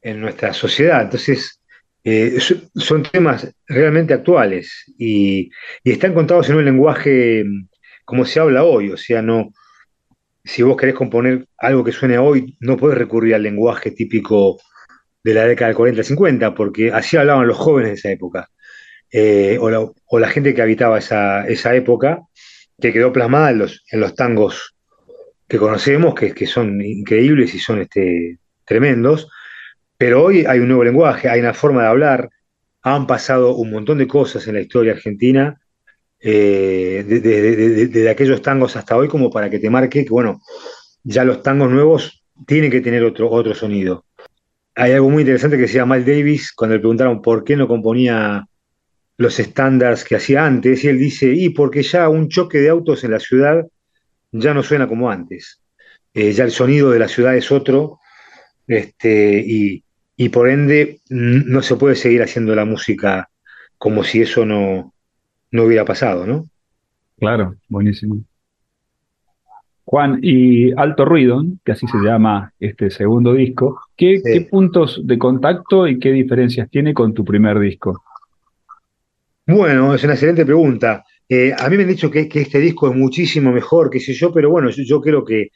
en 0.00 0.20
nuestra 0.22 0.54
sociedad. 0.54 1.02
Entonces, 1.02 1.61
eh, 2.04 2.38
son 2.74 3.02
temas 3.04 3.54
realmente 3.66 4.14
actuales 4.14 4.84
y, 4.98 5.50
están 5.84 6.14
contados 6.14 6.48
en 6.50 6.56
un 6.56 6.64
lenguaje 6.64 7.44
mm, 7.44 7.68
como 8.04 8.24
se 8.24 8.40
habla 8.40 8.64
hoy, 8.64 8.90
o 8.90 8.96
sea, 8.96 9.22
no, 9.22 9.52
si 10.44 10.62
vos 10.62 10.76
querés 10.76 10.94
componer 10.96 11.46
algo 11.58 11.84
que 11.84 11.92
suene 11.92 12.18
hoy, 12.18 12.56
no 12.60 12.76
puedes 12.76 12.98
recurrir 12.98 13.34
al 13.34 13.44
lenguaje 13.44 13.92
típico 13.92 14.60
de 15.22 15.34
la 15.34 15.46
década 15.46 15.68
del 15.68 15.76
40-50, 15.76 16.54
porque 16.54 16.90
así 16.92 17.16
hablaban 17.16 17.46
los 17.46 17.56
jóvenes 17.56 17.90
de 17.90 17.94
esa 17.94 18.10
época, 18.10 18.50
eh, 19.12 19.58
o, 19.60 20.18
la, 20.18 20.28
gente 20.28 20.54
que 20.54 20.62
habitaba 20.62 20.98
esa, 20.98 21.74
época, 21.74 22.22
que 22.80 22.92
quedó 22.92 23.12
plasmada 23.12 23.50
en 23.50 23.58
los, 23.58 23.84
en 23.92 24.00
los 24.00 24.16
tangos 24.16 24.74
que 25.46 25.58
conocemos, 25.58 26.14
que, 26.14 26.34
que 26.34 26.46
son 26.46 26.80
increíbles 26.80 27.54
y 27.54 27.60
son 27.60 27.80
este, 27.82 28.38
tremendos, 28.64 29.28
pero 30.02 30.24
hoy 30.24 30.44
hay 30.48 30.58
un 30.58 30.66
nuevo 30.66 30.82
lenguaje, 30.82 31.28
hay 31.28 31.38
una 31.38 31.54
forma 31.54 31.82
de 31.82 31.88
hablar, 31.88 32.28
han 32.82 33.06
pasado 33.06 33.54
un 33.54 33.70
montón 33.70 33.98
de 33.98 34.08
cosas 34.08 34.44
en 34.48 34.54
la 34.54 34.60
historia 34.60 34.94
argentina, 34.94 35.60
eh, 36.18 37.04
desde 37.06 38.10
aquellos 38.10 38.42
tangos 38.42 38.74
hasta 38.74 38.96
hoy, 38.96 39.06
como 39.06 39.30
para 39.30 39.48
que 39.48 39.60
te 39.60 39.70
marque 39.70 40.04
que, 40.04 40.10
bueno, 40.10 40.40
ya 41.04 41.22
los 41.22 41.40
tangos 41.44 41.70
nuevos 41.70 42.24
tienen 42.48 42.68
que 42.68 42.80
tener 42.80 43.04
otro, 43.04 43.30
otro 43.30 43.54
sonido. 43.54 44.04
Hay 44.74 44.90
algo 44.90 45.08
muy 45.08 45.20
interesante 45.20 45.56
que 45.56 45.62
decía 45.62 45.86
Mal 45.86 46.04
Davis 46.04 46.52
cuando 46.52 46.74
le 46.74 46.80
preguntaron 46.80 47.22
por 47.22 47.44
qué 47.44 47.54
no 47.54 47.68
componía 47.68 48.44
los 49.18 49.38
estándares 49.38 50.02
que 50.02 50.16
hacía 50.16 50.44
antes, 50.44 50.82
y 50.82 50.88
él 50.88 50.98
dice, 50.98 51.32
y 51.32 51.50
porque 51.50 51.84
ya 51.84 52.08
un 52.08 52.28
choque 52.28 52.58
de 52.58 52.70
autos 52.70 53.04
en 53.04 53.12
la 53.12 53.20
ciudad 53.20 53.64
ya 54.32 54.52
no 54.52 54.64
suena 54.64 54.88
como 54.88 55.08
antes. 55.12 55.62
Eh, 56.12 56.32
ya 56.32 56.42
el 56.42 56.50
sonido 56.50 56.90
de 56.90 56.98
la 56.98 57.06
ciudad 57.06 57.36
es 57.36 57.52
otro, 57.52 58.00
este, 58.66 59.44
y, 59.46 59.84
por 60.28 60.48
ende 60.48 61.00
no 61.08 61.62
se 61.62 61.76
puede 61.76 61.96
seguir 61.96 62.22
haciendo 62.22 62.54
la 62.54 62.64
música 62.64 63.28
como 63.78 64.04
si 64.04 64.22
eso 64.22 64.46
no, 64.46 64.92
no 65.50 65.64
hubiera 65.64 65.84
pasado, 65.84 66.26
¿no? 66.26 66.46
Claro, 67.18 67.56
buenísimo. 67.68 68.22
Juan, 69.84 70.20
y 70.22 70.72
Alto 70.72 71.04
Ruido, 71.04 71.42
que 71.64 71.72
así 71.72 71.86
se 71.86 71.98
llama 71.98 72.52
este 72.60 72.90
segundo 72.90 73.34
disco, 73.34 73.80
¿qué, 73.96 74.22
¿qué, 74.24 74.42
puntos 74.42 75.00
de 75.04 75.18
contacto 75.18 75.86
y 75.86 75.98
qué 75.98 76.12
diferencias 76.12 76.70
tiene 76.70 76.94
con 76.94 77.12
tu 77.12 77.24
primer 77.24 77.58
disco? 77.58 78.02
Bueno, 79.46 79.94
es 79.94 80.04
una 80.04 80.14
excelente 80.14 80.46
pregunta. 80.46 81.04
Eh, 81.28 81.52
a 81.58 81.68
mí 81.68 81.76
me 81.76 81.82
han 81.82 81.88
dicho 81.88 82.10
que, 82.10 82.28
este 82.32 82.58
disco 82.58 82.90
es 82.90 82.96
muchísimo 82.96 83.52
mejor, 83.52 83.90
qué 83.90 84.00
sé 84.00 84.12
yo, 84.12 84.32
pero 84.32 84.50
bueno, 84.50 84.70
yo, 84.70 85.00
creo 85.00 85.24
que 85.24 85.48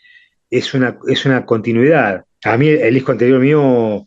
es 0.50 0.74
una, 0.74 0.98
es 1.06 1.24
una 1.24 1.44
continuidad. 1.44 2.24
A 2.44 2.56
mí 2.56 2.68
el, 2.68 2.94
disco 2.94 3.12
anterior 3.12 3.40
mío 3.40 4.06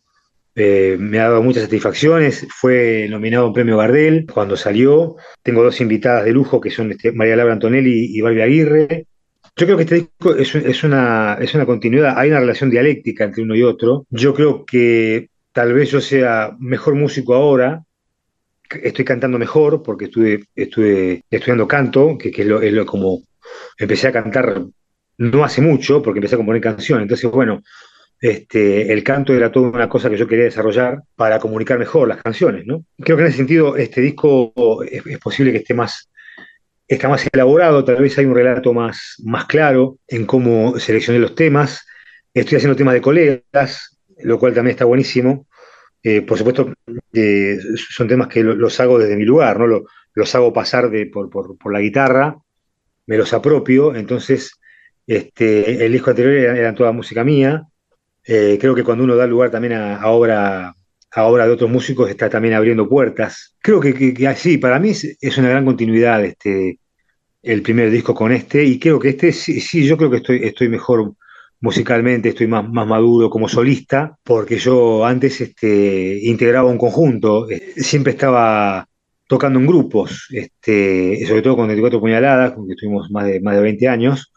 eh, 0.59 0.97
me 0.99 1.19
ha 1.19 1.29
dado 1.29 1.43
muchas 1.43 1.63
satisfacciones. 1.63 2.47
Fue 2.49 3.07
nominado 3.09 3.45
a 3.45 3.47
un 3.47 3.53
premio 3.53 3.77
Gardel 3.77 4.25
cuando 4.31 4.55
salió. 4.55 5.15
Tengo 5.43 5.63
dos 5.63 5.79
invitadas 5.81 6.25
de 6.25 6.31
lujo 6.31 6.61
que 6.61 6.71
son 6.71 6.91
este, 6.91 7.11
María 7.11 7.35
Laura 7.35 7.53
Antonelli 7.53 8.17
y 8.17 8.21
Barbie 8.21 8.41
Aguirre. 8.41 9.05
Yo 9.55 9.65
creo 9.65 9.77
que 9.77 9.83
este 9.83 9.95
disco 9.95 10.35
es, 10.35 10.55
es, 10.55 10.83
una, 10.83 11.37
es 11.41 11.53
una 11.53 11.65
continuidad. 11.65 12.17
Hay 12.17 12.29
una 12.29 12.39
relación 12.39 12.69
dialéctica 12.69 13.25
entre 13.25 13.43
uno 13.43 13.55
y 13.55 13.63
otro. 13.63 14.05
Yo 14.09 14.33
creo 14.33 14.65
que 14.65 15.29
tal 15.51 15.73
vez 15.73 15.91
yo 15.91 16.01
sea 16.01 16.55
mejor 16.59 16.95
músico 16.95 17.33
ahora 17.33 17.83
estoy 18.69 19.05
cantando 19.05 19.39
mejor 19.39 19.81
porque 19.83 20.05
estuve, 20.05 20.45
estuve 20.55 21.23
estudiando 21.29 21.67
canto, 21.67 22.17
que, 22.17 22.29
es, 22.29 22.45
lo, 22.45 22.85
como 22.85 23.21
empecé 23.77 24.07
a 24.07 24.11
cantar 24.11 24.61
no 25.17 25.43
hace 25.43 25.61
mucho, 25.61 26.01
porque 26.01 26.19
empecé 26.19 26.35
a 26.35 26.37
componer 26.37 26.61
canciones. 26.61 27.03
Entonces, 27.03 27.29
bueno, 27.29 27.61
este, 28.21 28.91
el 28.91 29.03
canto 29.03 29.33
era 29.33 29.51
toda 29.51 29.69
una 29.69 29.87
cosa 29.87 30.09
que 30.09 30.17
yo 30.17 30.27
quería 30.27 30.45
desarrollar 30.45 31.03
para 31.15 31.39
comunicar 31.39 31.79
mejor 31.79 32.07
las 32.07 32.21
canciones, 32.21 32.65
¿no? 32.65 32.83
Creo 32.99 33.15
que 33.15 33.23
en 33.23 33.29
ese 33.29 33.37
sentido 33.37 33.77
este 33.77 34.01
disco 34.01 34.53
es, 34.83 35.19
posible 35.19 35.51
que 35.51 35.59
esté 35.59 35.73
más, 35.73 36.09
está 36.87 37.07
más 37.07 37.25
elaborado, 37.31 37.83
tal 37.83 37.97
vez 37.97 38.17
hay 38.17 38.25
un 38.25 38.35
relato 38.35 38.73
más, 38.73 39.15
más 39.23 39.45
claro 39.45 39.97
en 40.07 40.25
cómo 40.25 40.77
seleccioné 40.79 41.19
los 41.19 41.35
temas. 41.35 41.85
Estoy 42.33 42.57
haciendo 42.57 42.75
temas 42.75 42.93
de 42.93 43.01
colegas, 43.01 43.99
lo 44.21 44.37
cual 44.37 44.53
también 44.53 44.73
está 44.73 44.85
buenísimo. 44.85 45.47
Eh, 46.03 46.21
por 46.21 46.37
supuesto, 46.37 46.73
eh, 47.13 47.57
son 47.75 48.07
temas 48.07 48.27
que 48.27 48.43
los 48.43 48.79
hago 48.79 48.99
desde 48.99 49.17
mi 49.17 49.25
lugar, 49.25 49.59
¿no? 49.59 49.83
los 50.13 50.35
hago 50.35 50.53
pasar 50.53 50.89
de, 50.89 51.05
por, 51.05 51.71
la 51.71 51.79
guitarra, 51.79 52.37
me 53.05 53.17
los 53.17 53.33
apropio, 53.33 53.95
entonces 53.95 54.59
este, 55.07 55.85
el 55.85 55.91
disco 55.91 56.09
anterior 56.09 56.57
era, 56.57 56.75
toda 56.75 56.91
música 56.91 57.23
mía. 57.23 57.63
Eh, 58.31 58.59
creo 58.61 58.75
que 58.75 58.83
cuando 58.83 59.03
uno 59.05 59.15
da 59.15 59.25
lugar 59.25 59.49
también 59.49 59.73
a, 59.73 60.07
obra 60.07 60.75
a 61.11 61.23
obra 61.23 61.47
de 61.47 61.51
otros 61.51 61.67
músicos 61.67 62.11
está 62.11 62.29
también 62.29 62.53
abriendo 62.53 62.87
puertas. 62.87 63.55
Creo 63.59 63.79
que, 63.79 64.27
así, 64.27 64.59
para 64.59 64.79
mí 64.79 64.91
es, 64.91 65.37
una 65.39 65.49
gran 65.49 65.65
continuidad 65.65 66.23
este, 66.23 66.79
el 67.41 67.63
primer 67.63 67.89
disco 67.89 68.13
con 68.13 68.31
este, 68.31 68.63
y 68.63 68.77
creo 68.77 68.99
que 68.99 69.09
este 69.09 69.31
sí, 69.31 69.59
sí 69.59 69.83
yo 69.83 69.97
creo 69.97 70.11
que 70.11 70.17
estoy, 70.17 70.41
estoy 70.43 70.69
mejor 70.69 71.13
musicalmente 71.59 72.29
estoy 72.29 72.45
más, 72.45 72.69
más 72.69 72.85
maduro 72.85 73.31
como 73.31 73.49
solista, 73.49 74.15
porque 74.23 74.59
yo 74.59 75.03
antes 75.07 75.41
este, 75.41 76.19
integraba 76.21 76.69
un 76.69 76.77
conjunto, 76.77 77.49
eh, 77.49 77.73
siempre 77.77 78.11
estaba 78.11 78.87
tocando 79.27 79.59
en 79.59 79.65
grupos, 79.65 80.27
este, 80.29 81.25
sobre 81.25 81.41
todo 81.41 81.55
con 81.55 81.65
24 81.65 81.99
puñaladas, 81.99 82.51
con 82.51 82.67
que 82.67 82.73
estuvimos 82.73 83.09
más 83.09 83.25
de, 83.25 83.41
más 83.41 83.55
de 83.55 83.61
20 83.61 83.87
años, 83.87 84.31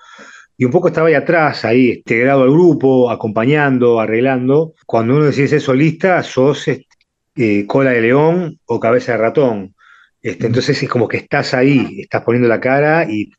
y 0.56 0.64
un 0.64 0.70
poco 0.70 0.88
estaba 0.88 1.08
ahí 1.08 1.14
atrás, 1.14 1.64
ahí 1.64 1.92
integrado 1.92 2.42
al 2.42 2.50
grupo, 2.50 3.10
acompañando, 3.10 4.00
arreglando. 4.00 4.74
Cuando 4.86 5.16
uno 5.16 5.24
decide 5.24 5.48
ser 5.48 5.60
solista, 5.60 6.22
sos 6.22 6.68
este, 6.68 6.86
eh, 7.36 7.66
cola 7.66 7.90
de 7.90 8.02
león 8.02 8.60
o 8.66 8.78
cabeza 8.80 9.12
de 9.12 9.18
ratón. 9.18 9.74
Este, 10.20 10.46
entonces 10.46 10.82
es 10.82 10.88
como 10.88 11.08
que 11.08 11.16
estás 11.16 11.54
ahí, 11.54 12.00
estás 12.00 12.22
poniendo 12.22 12.48
la 12.48 12.60
cara 12.60 13.06
y 13.10 13.30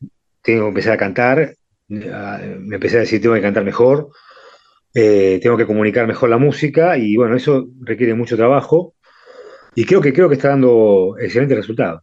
tengo 0.42 0.64
que 0.64 0.68
empezar 0.68 0.92
a 0.94 0.98
cantar 0.98 1.54
me 1.88 2.76
empecé 2.76 2.96
a 2.96 3.00
decir, 3.00 3.20
tengo 3.20 3.34
que 3.34 3.42
cantar 3.42 3.64
mejor, 3.64 4.08
eh, 4.94 5.38
tengo 5.42 5.56
que 5.56 5.66
comunicar 5.66 6.06
mejor 6.06 6.30
la 6.30 6.38
música 6.38 6.96
y 6.96 7.16
bueno, 7.16 7.36
eso 7.36 7.66
requiere 7.80 8.14
mucho 8.14 8.36
trabajo 8.36 8.94
y 9.74 9.84
creo 9.84 10.00
que, 10.00 10.12
creo 10.12 10.28
que 10.28 10.36
está 10.36 10.48
dando 10.48 11.16
excelentes 11.18 11.56
resultados. 11.56 12.02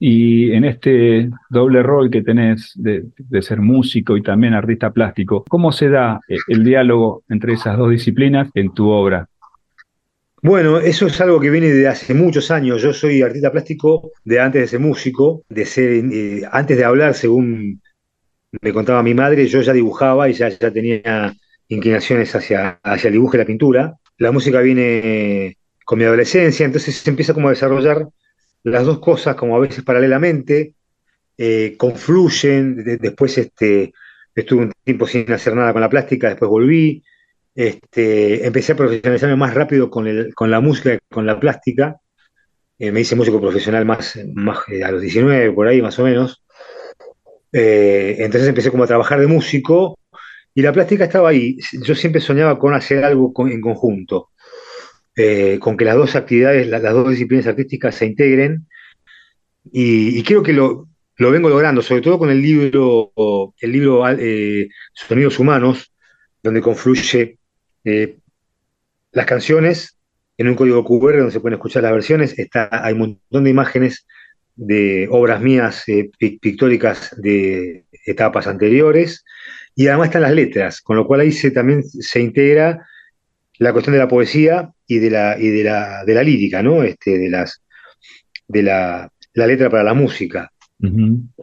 Y 0.00 0.52
en 0.52 0.64
este 0.64 1.28
doble 1.50 1.82
rol 1.82 2.10
que 2.10 2.22
tenés 2.22 2.72
de, 2.76 3.06
ser 3.42 3.60
músico 3.60 4.16
y 4.16 4.22
también 4.22 4.54
artista 4.54 4.92
plástico, 4.92 5.44
¿cómo 5.48 5.72
se 5.72 5.88
da 5.88 6.20
eh, 6.28 6.36
el 6.48 6.62
diálogo 6.62 7.24
entre 7.28 7.54
esas 7.54 7.76
dos 7.76 7.90
disciplinas 7.90 8.48
en 8.54 8.72
tu 8.72 8.88
obra? 8.88 9.28
Bueno, 10.40 10.78
eso 10.78 11.08
es 11.08 11.20
algo 11.20 11.40
que 11.40 11.50
viene 11.50 11.68
de 11.68 11.88
hace 11.88 12.14
muchos 12.14 12.52
años. 12.52 12.80
Yo 12.80 12.92
soy 12.92 13.22
artista 13.22 13.50
plástico 13.50 14.12
de 14.24 14.38
antes 14.38 14.62
de 14.62 14.68
ser 14.68 14.78
músico, 14.78 15.42
de 15.48 15.66
ser, 15.66 15.90
eh, 15.90 16.42
antes 16.52 16.76
de 16.76 16.84
hablar, 16.84 17.14
según 17.14 17.80
me 18.60 18.72
contaba 18.72 19.02
mi 19.02 19.14
madre, 19.14 19.46
yo 19.48 19.60
ya 19.62 19.72
dibujaba 19.72 20.28
y 20.28 20.34
ya, 20.34 20.56
tenía 20.56 21.34
inclinaciones 21.66 22.34
hacia, 22.36 22.78
hacia 22.84 23.08
el 23.08 23.14
dibujo 23.14 23.36
y 23.36 23.38
la 23.38 23.44
pintura. 23.44 23.94
La 24.16 24.30
música 24.30 24.60
viene 24.60 25.56
con 25.84 25.98
mi 25.98 26.04
adolescencia, 26.04 26.64
entonces 26.64 26.96
se 26.96 27.10
empieza 27.10 27.34
como 27.34 27.48
a 27.48 27.50
desarrollar 27.50 28.06
las 28.64 28.84
dos 28.84 28.98
cosas 29.00 29.36
como 29.36 29.56
a 29.56 29.60
veces 29.60 29.84
paralelamente, 29.84 30.74
eh, 31.36 31.76
confluyen, 31.78 32.98
después 33.00 33.38
este, 33.38 33.92
estuve 34.34 34.62
un 34.62 34.72
tiempo 34.84 35.06
sin 35.06 35.30
hacer 35.32 35.54
nada 35.54 35.72
con 35.72 35.80
la 35.80 35.88
plástica, 35.88 36.28
después 36.28 36.48
volví, 36.48 37.04
este, 37.54 38.46
empecé 38.46 38.72
a 38.72 38.76
profesionalizarme 38.76 39.36
más 39.36 39.54
rápido 39.54 39.90
con, 39.90 40.04
la 40.50 40.60
música 40.60 40.90
que 40.90 40.98
con 41.08 41.26
la 41.26 41.38
plástica, 41.38 42.00
eh, 42.78 42.92
me 42.92 43.00
hice 43.00 43.16
músico 43.16 43.40
profesional 43.40 43.84
más, 43.84 44.18
más 44.34 44.58
eh, 44.68 44.82
a 44.84 44.90
los 44.90 45.00
19, 45.00 45.52
por 45.52 45.68
ahí 45.68 45.80
más 45.80 45.98
o 45.98 46.04
menos, 46.04 46.42
entonces 47.50 48.48
empecé 48.48 48.70
como 48.70 48.84
a 48.84 48.86
trabajar 48.86 49.20
de 49.20 49.26
músico 49.26 49.98
y 50.54 50.62
la 50.62 50.72
plástica 50.72 51.04
estaba 51.04 51.30
ahí, 51.30 51.56
yo 51.84 51.94
siempre 51.94 52.20
soñaba 52.20 52.58
con 52.58 52.74
hacer 52.74 53.04
algo 53.04 53.32
en 53.48 53.60
conjunto. 53.60 54.30
Eh, 55.20 55.58
con 55.58 55.76
que 55.76 55.84
las 55.84 55.96
dos 55.96 56.14
actividades, 56.14 56.68
las, 56.68 56.80
dos 56.80 57.10
disciplinas 57.10 57.48
artísticas 57.48 57.96
se 57.96 58.06
integren. 58.06 58.68
Y, 59.64 60.22
creo 60.22 60.44
que 60.44 60.52
lo, 60.52 60.86
vengo 61.18 61.48
logrando, 61.48 61.82
sobre 61.82 62.02
todo 62.02 62.20
con 62.20 62.30
el 62.30 62.40
libro, 62.40 63.12
el 63.58 63.72
libro 63.72 64.08
eh, 64.10 64.68
Sonidos 64.92 65.40
Humanos, 65.40 65.92
donde 66.40 66.60
confluye 66.60 67.36
eh, 67.82 68.18
las 69.10 69.26
canciones 69.26 69.98
en 70.36 70.50
un 70.50 70.54
código 70.54 70.84
QR 70.84 71.16
donde 71.16 71.32
se 71.32 71.40
pueden 71.40 71.56
escuchar 71.56 71.82
las 71.82 71.92
versiones. 71.94 72.38
Está, 72.38 72.68
hay 72.70 72.92
un 72.92 73.00
montón 73.00 73.42
de 73.42 73.50
imágenes 73.50 74.06
de 74.54 75.08
obras 75.10 75.40
mías 75.40 75.84
pictóricas 76.40 77.12
de 77.20 77.86
etapas 78.06 78.46
anteriores. 78.46 79.24
Y 79.74 79.88
además 79.88 80.08
están 80.10 80.22
las 80.22 80.32
letras, 80.32 80.80
con 80.80 80.96
lo 80.96 81.08
cual 81.08 81.22
ahí 81.22 81.32
se, 81.32 81.50
también 81.50 81.82
se 81.82 82.20
integra 82.20 82.86
la 83.58 83.72
cuestión 83.72 83.92
de 83.94 83.98
la 83.98 84.08
poesía 84.08 84.72
y 84.86 84.98
de 84.98 85.10
la, 85.10 85.36
y 85.38 85.48
de 85.48 85.64
la, 85.64 86.04
de 86.04 86.14
la 86.14 86.22
lírica, 86.22 86.62
¿no? 86.62 86.82
Este, 86.82 87.18
de 87.18 87.28
las, 87.28 87.62
de 88.46 88.62
la, 88.62 89.10
letra 89.34 89.68
para 89.68 89.84
la 89.84 89.94
música. 89.94 90.50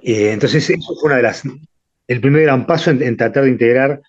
Eh, 0.02 0.32
entonces, 0.32 0.70
eso 0.70 0.96
fue 1.00 1.10
una 1.10 1.18
de 1.18 1.24
las, 1.24 1.44
el 2.08 2.22
primer 2.22 2.44
gran 2.44 2.66
paso 2.66 2.92
en, 2.92 3.18
tratar 3.18 3.44
de 3.44 3.50
integrar 3.50 4.02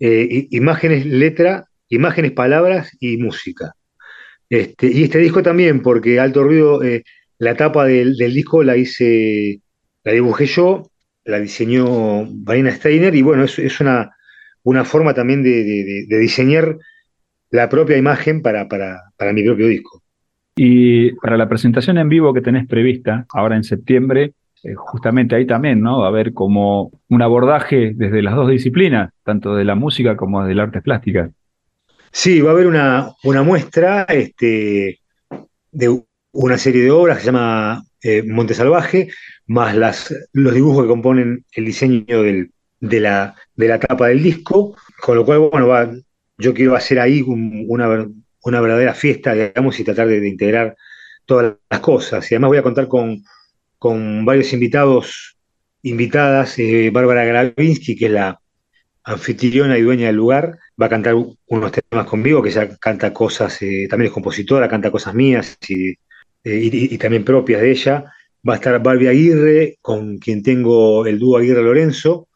eh, 0.00 0.48
imágenes, 0.50 1.06
letra, 1.06 1.66
imágenes, 1.88 2.32
palabras 2.32 2.90
y 2.98 3.18
música. 3.18 3.74
Este, 4.48 4.86
y 4.86 5.04
este 5.04 5.18
disco 5.18 5.42
también, 5.42 5.82
porque 5.82 6.18
Alto 6.20 6.42
Ruido, 6.42 6.82
eh, 6.82 7.04
la 7.38 7.56
tapa 7.56 7.84
del, 7.84 8.16
disco 8.16 8.62
la 8.62 8.76
hice, 8.76 9.60
la 10.02 10.12
dibujé 10.12 10.46
yo, 10.46 10.90
la 11.24 11.40
diseñó 11.40 12.24
Marina 12.24 12.74
Steiner, 12.74 13.14
y 13.14 13.22
bueno, 13.22 13.44
es, 13.44 13.58
es 13.58 13.80
una, 13.80 14.14
una 14.62 14.84
forma 14.84 15.12
también 15.12 15.42
de 15.42 16.06
diseñar 16.08 16.78
la 17.54 17.68
propia 17.68 17.96
imagen 17.96 18.42
para, 18.42 18.66
mi 19.32 19.44
propio 19.44 19.68
disco. 19.68 20.02
Y 20.56 21.12
para 21.12 21.36
la 21.36 21.48
presentación 21.48 21.98
en 21.98 22.08
vivo 22.08 22.34
que 22.34 22.40
tenés 22.40 22.66
prevista 22.66 23.26
ahora 23.32 23.54
en 23.54 23.62
septiembre, 23.62 24.32
eh, 24.64 24.74
justamente 24.74 25.36
ahí 25.36 25.46
también, 25.46 25.80
¿no? 25.80 26.00
Va 26.00 26.06
a 26.06 26.08
haber 26.08 26.32
como 26.32 26.90
un 27.08 27.22
abordaje 27.22 27.92
desde 27.94 28.22
las 28.22 28.34
dos 28.34 28.50
disciplinas, 28.50 29.12
tanto 29.22 29.54
de 29.54 29.64
la 29.64 29.76
música 29.76 30.16
como 30.16 30.44
de 30.44 30.52
las 30.52 30.66
artes 30.66 30.82
plásticas. 30.82 31.30
Sí, 32.10 32.40
va 32.40 32.50
a 32.50 32.54
haber 32.54 32.66
una, 32.66 33.12
una 33.22 33.44
muestra 33.44 34.02
este, 34.08 34.98
de 35.70 36.02
una 36.32 36.58
serie 36.58 36.82
de 36.82 36.90
obras 36.90 37.18
que 37.18 37.24
se 37.24 37.26
llama 37.26 37.84
eh, 38.02 38.24
Monte 38.24 38.54
Salvaje, 38.54 39.10
más 39.46 39.76
las, 39.76 40.12
los 40.32 40.54
dibujos 40.54 40.82
que 40.82 40.88
componen 40.88 41.44
el 41.52 41.64
diseño 41.64 42.22
del, 42.22 42.50
de, 42.80 42.98
la, 42.98 43.36
de 43.54 43.68
la 43.68 43.78
tapa 43.78 44.08
del 44.08 44.24
disco, 44.24 44.76
con 45.00 45.16
lo 45.16 45.24
cual, 45.24 45.38
bueno, 45.38 45.68
va, 45.68 45.88
yo 46.38 46.54
quiero 46.54 46.74
hacer 46.74 47.00
ahí 47.00 47.22
una, 47.22 48.08
una, 48.42 48.60
verdadera 48.60 48.94
fiesta, 48.94 49.34
digamos, 49.34 49.78
y 49.78 49.84
tratar 49.84 50.08
de, 50.08 50.28
integrar 50.28 50.76
todas 51.24 51.56
las 51.70 51.80
cosas. 51.80 52.30
Y 52.30 52.34
además 52.34 52.48
voy 52.48 52.58
a 52.58 52.62
contar 52.62 52.88
con, 52.88 53.22
con 53.78 54.24
varios 54.24 54.52
invitados, 54.52 55.36
invitadas, 55.82 56.58
eh, 56.58 56.90
Bárbara 56.92 57.24
Gravinsky, 57.24 57.96
que 57.96 58.06
es 58.06 58.12
la 58.12 58.40
anfitriona 59.04 59.76
y 59.78 59.82
dueña 59.82 60.06
del 60.06 60.16
lugar, 60.16 60.58
va 60.80 60.86
a 60.86 60.88
cantar 60.88 61.14
unos 61.14 61.72
temas 61.72 62.06
conmigo, 62.06 62.42
que 62.42 62.50
ya 62.50 62.76
canta 62.76 63.12
cosas, 63.12 63.60
eh, 63.62 63.86
también 63.88 64.08
es 64.08 64.14
compositora, 64.14 64.68
canta 64.68 64.90
cosas 64.90 65.14
mías 65.14 65.58
eh, 65.68 65.96
y, 66.44 66.94
y, 66.94 66.98
también 66.98 67.24
propias 67.24 67.60
de 67.60 67.70
ella. 67.70 68.04
Va 68.46 68.54
a 68.54 68.56
estar 68.56 68.82
Barbie 68.82 69.08
Aguirre, 69.08 69.78
con 69.80 70.18
quien 70.18 70.42
tengo 70.42 71.06
el 71.06 71.18
dúo 71.18 71.38
Aguirre 71.38 71.62
Lorenzo, 71.62 72.28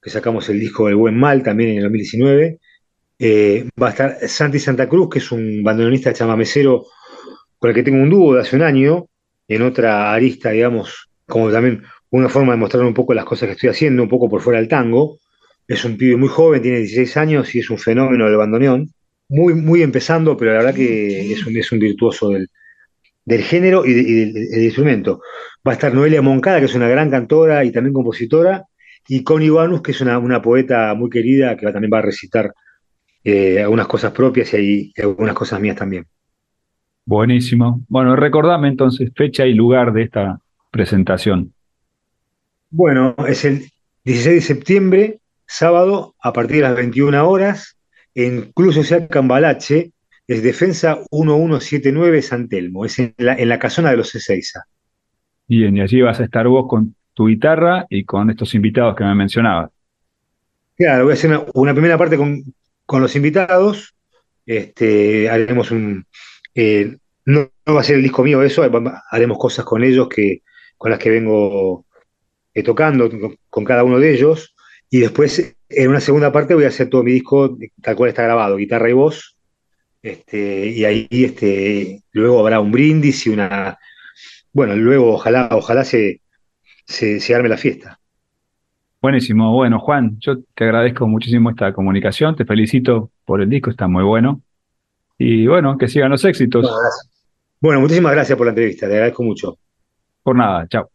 que 0.00 0.10
sacamos 0.10 0.48
el 0.48 0.60
disco 0.60 0.86
del 0.86 0.96
Buen 0.96 1.16
Mal 1.16 1.42
también 1.42 1.70
en 1.70 1.76
el 1.78 1.82
2019. 1.84 2.58
Eh, 3.18 3.68
va 3.80 3.88
a 3.88 3.90
estar 3.90 4.18
Santi 4.28 4.58
Santa 4.58 4.88
Cruz, 4.88 5.08
que 5.10 5.18
es 5.18 5.32
un 5.32 5.62
bandoneonista 5.62 6.12
chamamecero 6.12 6.84
con 7.58 7.70
el 7.70 7.74
que 7.74 7.82
tengo 7.82 8.02
un 8.02 8.10
dúo 8.10 8.34
de 8.34 8.42
hace 8.42 8.56
un 8.56 8.62
año, 8.62 9.06
en 9.48 9.62
otra 9.62 10.12
arista, 10.12 10.50
digamos, 10.50 11.08
como 11.26 11.50
también 11.50 11.82
una 12.10 12.28
forma 12.28 12.52
de 12.52 12.58
mostrar 12.58 12.84
un 12.84 12.94
poco 12.94 13.14
las 13.14 13.24
cosas 13.24 13.48
que 13.48 13.52
estoy 13.54 13.70
haciendo, 13.70 14.02
un 14.02 14.08
poco 14.08 14.28
por 14.28 14.40
fuera 14.40 14.58
del 14.58 14.68
tango. 14.68 15.18
Es 15.66 15.84
un 15.84 15.96
pibe 15.96 16.16
muy 16.16 16.28
joven, 16.28 16.62
tiene 16.62 16.78
16 16.78 17.16
años 17.16 17.54
y 17.54 17.60
es 17.60 17.70
un 17.70 17.78
fenómeno 17.78 18.26
del 18.26 18.36
bandoneón. 18.36 18.90
Muy, 19.28 19.54
muy 19.54 19.82
empezando, 19.82 20.36
pero 20.36 20.52
la 20.52 20.58
verdad 20.58 20.74
que 20.74 21.32
es 21.32 21.44
un, 21.46 21.56
es 21.56 21.72
un 21.72 21.80
virtuoso 21.80 22.30
del, 22.30 22.48
género 23.42 23.84
y, 23.84 23.92
del, 23.92 24.62
instrumento. 24.62 25.20
Va 25.66 25.72
a 25.72 25.74
estar 25.74 25.92
Noelia 25.92 26.22
Moncada, 26.22 26.60
que 26.60 26.66
es 26.66 26.74
una 26.74 26.88
gran 26.88 27.10
cantora 27.10 27.64
y 27.64 27.72
también 27.72 27.92
compositora, 27.92 28.64
y 29.08 29.24
Connie 29.24 29.50
Banus, 29.50 29.82
que 29.82 29.90
es 29.90 30.00
una, 30.00 30.18
una 30.18 30.40
poeta 30.40 30.94
muy 30.94 31.10
querida, 31.10 31.56
que 31.56 31.66
también 31.72 31.92
va 31.92 31.98
a 31.98 32.02
recitar 32.02 32.52
eh, 33.28 33.60
algunas 33.60 33.88
cosas 33.88 34.12
propias 34.12 34.54
y, 34.54 34.92
algunas 34.98 35.34
cosas 35.34 35.60
mías 35.60 35.74
también. 35.74 36.06
Buenísimo. 37.04 37.80
Bueno, 37.88 38.14
recordame 38.14 38.68
entonces 38.68 39.10
fecha 39.16 39.44
y 39.44 39.52
lugar 39.52 39.92
de 39.92 40.02
esta 40.02 40.40
presentación. 40.70 41.52
Bueno, 42.70 43.16
es 43.26 43.44
el 43.44 43.64
16 44.04 44.36
de 44.36 44.40
septiembre, 44.40 45.18
sábado, 45.44 46.14
a 46.22 46.32
partir 46.32 46.58
de 46.58 46.62
las 46.62 46.76
21 46.76 47.28
horas, 47.28 47.76
en 48.14 48.52
Club 48.52 48.72
Social 48.72 49.08
Cambalache, 49.08 49.90
es 50.28 50.44
Defensa 50.44 51.00
1179 51.10 52.22
San 52.22 52.48
Telmo, 52.48 52.84
es 52.84 52.96
en 53.00 53.12
la, 53.18 53.58
casona 53.58 53.90
de 53.90 53.96
los 53.96 54.14
Ezeiza. 54.14 54.66
Bien, 55.48 55.76
y 55.76 55.80
allí 55.80 56.00
vas 56.00 56.20
a 56.20 56.24
estar 56.24 56.46
vos 56.46 56.66
con 56.68 56.94
tu 57.12 57.26
guitarra 57.26 57.86
y 57.90 58.04
con 58.04 58.30
estos 58.30 58.54
invitados 58.54 58.94
que 58.94 59.02
me 59.02 59.16
mencionabas. 59.16 59.72
Claro, 60.76 61.04
voy 61.04 61.12
a 61.12 61.14
hacer 61.14 61.44
una 61.54 61.72
primera 61.72 61.98
parte 61.98 62.16
con, 62.16 62.44
con 62.86 63.02
los 63.02 63.14
invitados. 63.16 63.94
Este, 64.46 65.28
haremos 65.28 65.70
un. 65.70 66.06
Eh, 66.54 66.96
no, 67.24 67.50
va 67.68 67.80
a 67.80 67.84
ser 67.84 67.96
el 67.96 68.02
disco 68.02 68.22
mío 68.22 68.42
eso, 68.42 68.62
haremos 69.10 69.38
cosas 69.38 69.64
con 69.64 69.82
ellos 69.82 70.08
que, 70.08 70.42
con 70.78 70.92
las 70.92 71.00
que 71.00 71.10
vengo 71.10 71.84
eh, 72.54 72.62
tocando, 72.62 73.10
con, 73.50 73.64
cada 73.64 73.84
uno 73.84 73.98
de 73.98 74.14
ellos. 74.14 74.54
Y 74.88 75.00
después, 75.00 75.56
en 75.68 75.88
una 75.88 76.00
segunda 76.00 76.32
parte, 76.32 76.54
voy 76.54 76.64
a 76.64 76.68
hacer 76.68 76.88
todo 76.88 77.02
mi 77.02 77.12
disco 77.12 77.58
tal 77.82 77.96
cual 77.96 78.10
está 78.10 78.22
grabado, 78.22 78.56
guitarra 78.56 78.88
y 78.88 78.92
voz. 78.92 79.36
Este, 80.02 80.66
y 80.68 80.84
ahí 80.84 81.08
este, 81.10 82.04
luego 82.12 82.38
habrá 82.40 82.60
un 82.60 82.70
brindis 82.70 83.26
y 83.26 83.30
una. 83.30 83.78
Bueno, 84.52 84.76
luego 84.76 85.12
ojalá, 85.12 85.48
ojalá 85.50 85.84
se, 85.84 86.22
se 86.86 87.34
arme 87.34 87.48
la 87.48 87.58
fiesta. 87.58 87.98
Buenísimo. 89.00 89.52
Bueno, 89.52 89.78
Juan, 89.78 90.18
yo 90.18 90.38
te 90.54 90.64
agradezco 90.64 91.06
muchísimo 91.06 91.50
esta 91.50 91.72
comunicación, 91.72 92.34
te 92.34 92.44
felicito 92.44 93.10
por 93.24 93.40
el 93.40 93.48
disco, 93.48 93.70
está 93.70 93.86
muy 93.86 94.02
bueno. 94.02 94.40
Y 95.18 95.46
bueno, 95.46 95.76
que 95.78 95.88
sigan 95.88 96.10
los 96.10 96.24
éxitos. 96.24 96.70
Bueno, 97.60 97.80
muchísimas 97.80 98.12
gracias 98.12 98.36
por 98.36 98.46
la 98.46 98.50
entrevista, 98.50 98.86
te 98.86 98.94
agradezco 98.94 99.22
mucho. 99.22 99.58
Por 100.22 100.36
nada, 100.36 100.66
chao. 100.68 100.90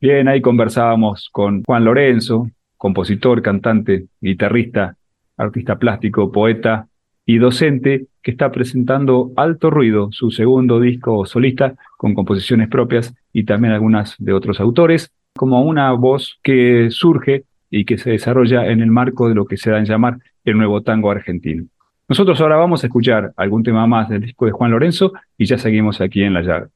Bien, 0.00 0.28
ahí 0.28 0.40
conversábamos 0.40 1.28
con 1.32 1.64
Juan 1.64 1.84
Lorenzo, 1.84 2.48
compositor, 2.76 3.42
cantante, 3.42 4.06
guitarrista, 4.20 4.96
artista 5.36 5.76
plástico, 5.76 6.30
poeta 6.30 6.86
y 7.26 7.38
docente, 7.38 8.06
que 8.22 8.30
está 8.30 8.50
presentando 8.52 9.32
Alto 9.36 9.70
Ruido, 9.70 10.10
su 10.12 10.30
segundo 10.30 10.78
disco 10.78 11.26
solista, 11.26 11.74
con 11.96 12.14
composiciones 12.14 12.68
propias 12.68 13.14
y 13.32 13.44
también 13.44 13.74
algunas 13.74 14.14
de 14.18 14.32
otros 14.32 14.60
autores 14.60 15.10
como 15.38 15.62
una 15.62 15.90
voz 15.92 16.38
que 16.42 16.88
surge 16.90 17.44
y 17.70 17.86
que 17.86 17.96
se 17.96 18.10
desarrolla 18.10 18.66
en 18.66 18.82
el 18.82 18.90
marco 18.90 19.28
de 19.28 19.34
lo 19.34 19.46
que 19.46 19.56
se 19.56 19.70
da 19.70 19.78
en 19.78 19.86
llamar 19.86 20.18
el 20.44 20.58
nuevo 20.58 20.82
tango 20.82 21.10
argentino. 21.10 21.64
Nosotros 22.08 22.40
ahora 22.40 22.56
vamos 22.56 22.82
a 22.82 22.86
escuchar 22.88 23.32
algún 23.36 23.62
tema 23.62 23.86
más 23.86 24.08
del 24.08 24.22
disco 24.22 24.44
de 24.46 24.52
Juan 24.52 24.70
Lorenzo 24.70 25.12
y 25.38 25.46
ya 25.46 25.56
seguimos 25.56 26.00
aquí 26.00 26.22
en 26.22 26.34
La 26.34 26.42
Llave. 26.42 26.68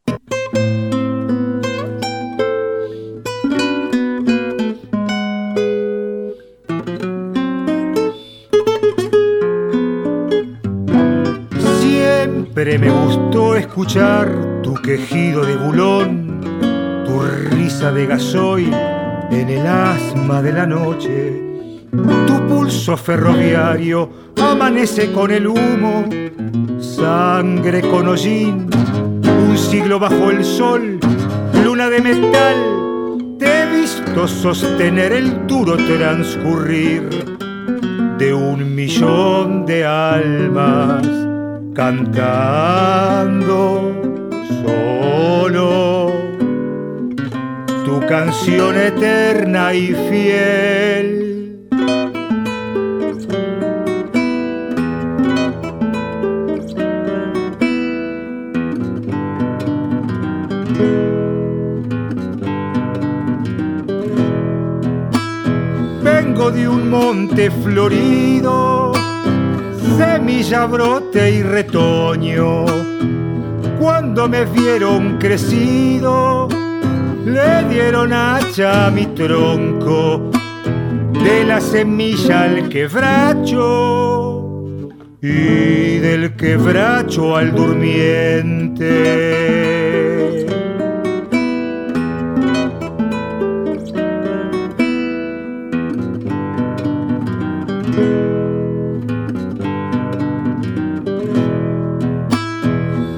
Siempre 11.59 12.79
me 12.79 12.91
gustó 12.91 13.57
escuchar 13.57 14.61
tu 14.63 14.75
quejido 14.75 15.45
de 15.47 15.57
bulón, 15.57 16.22
risa 17.43 17.93
de 17.93 18.07
gasoil 18.07 18.73
en 19.31 19.49
el 19.49 19.67
asma 19.67 20.41
de 20.43 20.53
la 20.53 20.67
noche. 20.67 21.43
Tu 22.27 22.47
pulso 22.47 22.97
ferroviario 22.97 24.09
amanece 24.41 25.13
con 25.13 25.31
el 25.31 25.47
humo, 25.47 26.05
sangre 26.81 27.83
con 27.83 28.09
hollín, 28.09 28.69
un 29.49 29.59
siglo 29.59 29.99
bajo 29.99 30.31
el 30.31 30.45
sol, 30.45 30.99
luna 31.65 31.91
de 31.91 32.01
metal. 32.01 32.57
Te 33.39 33.63
he 33.63 33.81
visto 33.81 34.27
sostener 34.29 35.13
el 35.13 35.47
duro 35.47 35.77
transcurrir 35.77 37.09
de 38.19 38.33
un 38.33 38.75
millón 38.75 39.67
de 39.67 39.85
almas 39.85 41.07
cantando 41.75 43.43
canción 48.13 48.77
eterna 48.77 49.73
y 49.73 49.95
fiel. 50.11 51.67
Vengo 66.03 66.51
de 66.51 66.69
un 66.69 66.91
monte 66.91 67.51
florido, 67.51 68.93
semilla, 69.97 70.67
brote 70.67 71.31
y 71.31 71.43
retoño. 71.43 72.67
Cuando 73.81 74.29
me 74.29 74.45
vieron 74.45 75.17
crecido, 75.17 76.52
le 77.25 77.65
dieron 77.69 78.13
hacha 78.13 78.87
a 78.87 78.91
mi 78.91 79.07
tronco, 79.07 80.31
de 81.13 81.45
la 81.45 81.61
semilla 81.61 82.43
al 82.43 82.69
quebracho 82.69 84.49
y 85.21 85.99
del 85.99 86.35
quebracho 86.37 87.37
al 87.37 87.55
durmiente. 87.55 88.93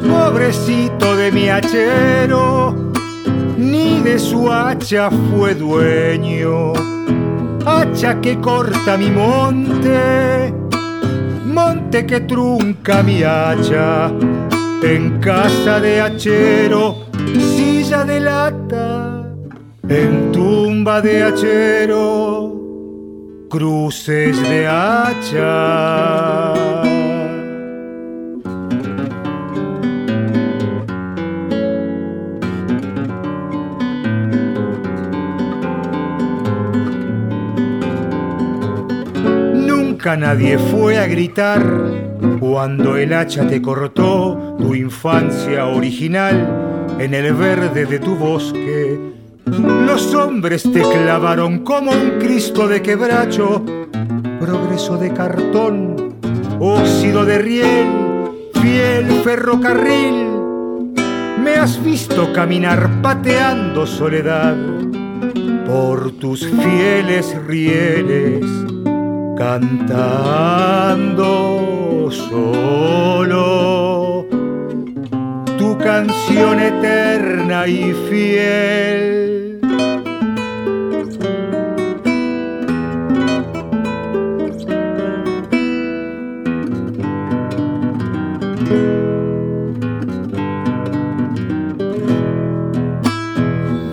Pobrecito 0.07 1.17
de 1.17 1.33
mi 1.33 1.49
hachero, 1.49 2.84
de 4.05 4.19
su 4.19 4.53
hacha 4.53 5.11
fue 5.11 5.55
dueño. 5.55 6.75
Hacha 7.64 8.21
que 8.21 8.38
corta 8.38 8.99
mi 8.99 9.11
monte, 9.11 10.53
monte 11.47 12.05
que 12.07 12.21
trunca 12.21 13.03
mi 13.03 13.23
hacha. 13.23 14.12
En 14.83 15.19
casa 15.21 15.81
de 15.81 16.03
hachero, 16.03 17.07
silla 17.57 18.05
de 18.05 18.21
lata, 18.21 19.27
en 19.88 20.31
tumba 20.31 21.01
de 21.01 21.23
hachero, 21.23 22.61
cruces 23.49 24.38
de 24.43 24.67
hacha. 24.67 26.53
Nunca 40.05 40.19
nadie 40.19 40.59
fue 40.59 40.99
a 40.99 41.07
gritar 41.07 41.64
cuando 42.38 42.99
el 42.99 43.14
hacha 43.14 43.47
te 43.47 43.62
cortó 43.62 44.55
tu 44.59 44.75
infancia 44.75 45.64
original 45.64 46.95
en 46.99 47.14
el 47.14 47.33
verde 47.33 47.87
de 47.87 47.99
tu 48.01 48.14
bosque. 48.14 49.01
Los 49.47 50.14
hombres 50.14 50.64
te 50.64 50.83
clavaron 50.83 51.61
como 51.61 51.93
un 51.93 52.19
Cristo 52.19 52.69
de 52.69 52.83
quebracho, 52.83 53.64
progreso 54.38 54.99
de 54.99 55.11
cartón, 55.14 56.17
óxido 56.61 57.25
de 57.25 57.38
riel, 57.38 57.88
fiel 58.61 59.07
ferrocarril. 59.25 60.93
Me 61.43 61.55
has 61.55 61.83
visto 61.83 62.31
caminar 62.35 63.01
pateando 63.01 63.87
soledad 63.87 64.55
por 65.64 66.12
tus 66.19 66.47
fieles 66.47 67.35
rieles 67.47 68.74
cantando 69.37 71.25
solo 72.11 73.44
tu 75.59 75.77
canción 75.79 76.61
eterna 76.61 77.66
y 77.66 77.92
fiel. 78.09 79.61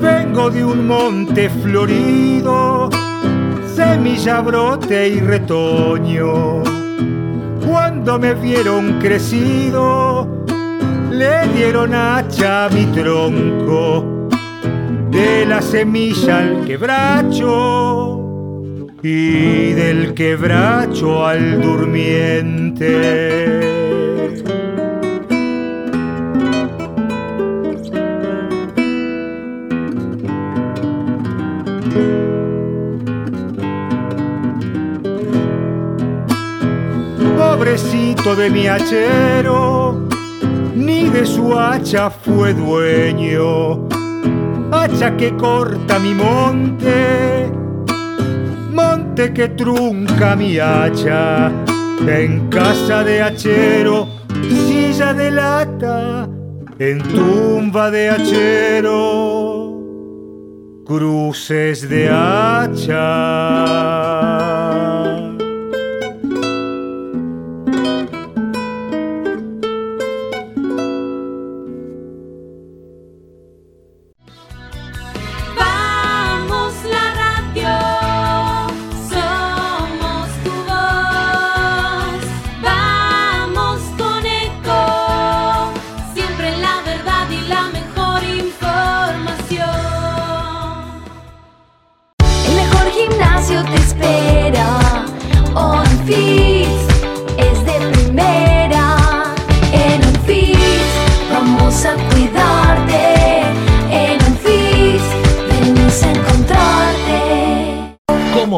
Vengo 0.02 0.50
de 0.50 0.66
un 0.66 0.88
monte 0.88 1.50
florido 1.50 2.90
semilla, 3.92 4.40
brote 4.42 5.10
y 5.10 5.20
retoño. 5.20 6.64
Cuando 7.66 8.18
me 8.18 8.34
vieron 8.34 9.00
crecido, 9.00 10.46
le 11.12 11.48
dieron 11.50 11.94
hacha 11.94 12.66
a 12.66 12.70
mi 12.70 12.86
tronco, 12.86 14.30
de 15.10 15.46
la 15.46 15.62
semilla 15.62 16.38
al 16.40 16.64
quebracho 16.66 18.18
y 19.04 19.74
del 19.74 20.14
quebracho 20.14 21.26
al 21.26 21.62
durmiente. 21.62 22.92
De 38.24 38.52
mi 38.52 38.68
hachero, 38.68 40.08
ni 40.76 41.10
de 41.10 41.26
su 41.26 41.58
hacha 41.58 42.12
fue 42.12 42.54
dueño. 42.54 43.88
Hacha 44.72 45.18
que 45.18 45.36
corta 45.36 45.98
mi 45.98 46.14
monte, 46.14 47.52
monte 48.72 49.34
que 49.34 49.50
trunca 49.50 50.36
mi 50.36 50.60
hacha. 50.60 51.52
En 52.08 52.48
casa 52.50 53.04
de 53.04 53.24
hachero, 53.24 54.08
silla 54.68 55.16
de 55.16 55.32
lata, 55.32 56.30
en 56.78 57.00
tumba 57.02 57.90
de 57.90 58.12
hachero, 58.12 59.82
cruces 60.86 61.90
de 61.90 62.08
hacha. 62.08 64.01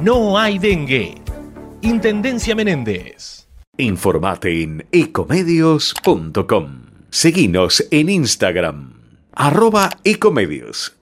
no 0.00 0.38
hay 0.38 0.58
dengue. 0.58 1.14
Intendencia 1.82 2.54
Menéndez. 2.54 3.48
Informate 3.76 4.62
en 4.62 4.86
ecomedios.com. 4.92 6.84
Seguinos 7.10 7.84
en 7.90 8.08
Instagram, 8.08 8.94
arroba 9.32 9.90
ecomedios. 10.02 10.96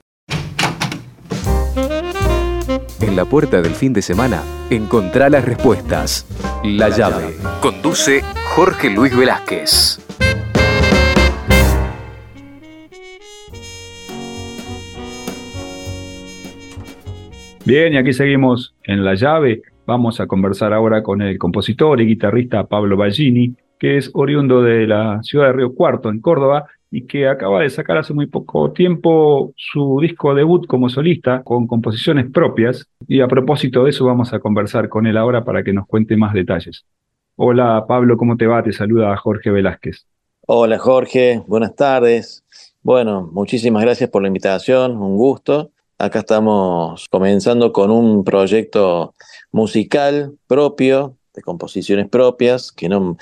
En 3.01 3.15
la 3.15 3.25
puerta 3.25 3.61
del 3.61 3.75
fin 3.75 3.93
de 3.93 4.01
semana, 4.01 4.43
encontrá 4.69 5.29
las 5.29 5.45
respuestas. 5.45 6.25
La 6.63 6.89
llave. 6.89 7.35
Conduce 7.61 8.23
Jorge 8.55 8.89
Luis 8.89 9.15
Velázquez. 9.15 10.02
Bien, 17.65 17.93
y 17.93 17.97
aquí 17.97 18.11
seguimos 18.11 18.75
en 18.83 19.05
La 19.05 19.15
Llave. 19.15 19.61
Vamos 19.85 20.19
a 20.19 20.27
conversar 20.27 20.73
ahora 20.73 21.01
con 21.01 21.21
el 21.21 21.37
compositor 21.37 22.01
y 22.01 22.05
guitarrista 22.05 22.65
Pablo 22.65 22.97
Ballini, 22.97 23.55
que 23.79 23.95
es 23.95 24.11
oriundo 24.13 24.61
de 24.61 24.85
la 24.85 25.23
ciudad 25.23 25.47
de 25.47 25.53
Río 25.53 25.73
Cuarto, 25.73 26.09
en 26.09 26.19
Córdoba, 26.19 26.65
y 26.91 27.07
que 27.07 27.25
acaba 27.25 27.61
de 27.61 27.69
sacar 27.69 27.97
hace 27.97 28.13
muy 28.13 28.25
poco 28.25 28.73
tiempo 28.73 29.53
su 29.55 29.97
disco 30.01 30.35
debut 30.35 30.67
como 30.67 30.89
solista 30.89 31.41
con 31.41 31.65
composiciones 31.65 32.29
propias. 32.29 32.85
Y 33.07 33.21
a 33.21 33.29
propósito 33.29 33.85
de 33.85 33.91
eso 33.91 34.05
vamos 34.05 34.33
a 34.33 34.39
conversar 34.39 34.89
con 34.89 35.07
él 35.07 35.15
ahora 35.15 35.45
para 35.45 35.63
que 35.63 35.71
nos 35.71 35.87
cuente 35.87 36.17
más 36.17 36.33
detalles. 36.33 36.85
Hola 37.37 37.85
Pablo, 37.87 38.17
¿cómo 38.17 38.35
te 38.35 38.45
va? 38.45 38.61
Te 38.61 38.73
saluda 38.73 39.15
Jorge 39.15 39.51
Velázquez. 39.51 40.05
Hola 40.45 40.77
Jorge, 40.79 41.41
buenas 41.47 41.75
tardes. 41.75 42.43
Bueno, 42.81 43.29
muchísimas 43.31 43.83
gracias 43.83 44.09
por 44.09 44.21
la 44.21 44.27
invitación, 44.27 44.97
un 44.97 45.15
gusto. 45.15 45.71
Acá 45.97 46.19
estamos 46.19 47.07
comenzando 47.09 47.71
con 47.71 47.91
un 47.91 48.23
proyecto 48.23 49.13
musical 49.51 50.33
propio, 50.47 51.17
de 51.33 51.41
composiciones 51.41 52.09
propias, 52.09 52.71
que 52.71 52.89
no, 52.89 53.15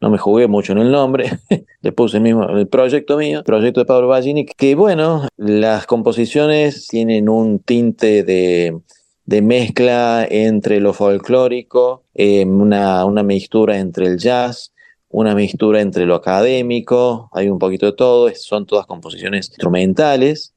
no 0.00 0.10
me 0.10 0.18
jugué 0.18 0.48
mucho 0.48 0.72
en 0.72 0.78
el 0.78 0.90
nombre, 0.90 1.38
le 1.82 1.92
puse 1.92 2.20
mismo 2.20 2.48
el 2.48 2.66
proyecto 2.66 3.18
mío, 3.18 3.44
proyecto 3.44 3.80
de 3.80 3.86
Pablo 3.86 4.08
Ballini, 4.08 4.46
que 4.46 4.74
bueno, 4.74 5.28
las 5.36 5.86
composiciones 5.86 6.88
tienen 6.88 7.28
un 7.28 7.58
tinte 7.58 8.22
de, 8.22 8.80
de 9.26 9.42
mezcla 9.42 10.26
entre 10.28 10.80
lo 10.80 10.94
folclórico, 10.94 12.04
eh, 12.14 12.44
una, 12.46 13.04
una 13.04 13.22
mixtura 13.22 13.78
entre 13.78 14.06
el 14.06 14.18
jazz, 14.18 14.72
una 15.08 15.34
mixtura 15.34 15.80
entre 15.80 16.06
lo 16.06 16.14
académico, 16.14 17.28
hay 17.32 17.48
un 17.48 17.58
poquito 17.58 17.86
de 17.86 17.92
todo, 17.92 18.34
son 18.34 18.66
todas 18.66 18.86
composiciones 18.86 19.48
instrumentales 19.48 20.53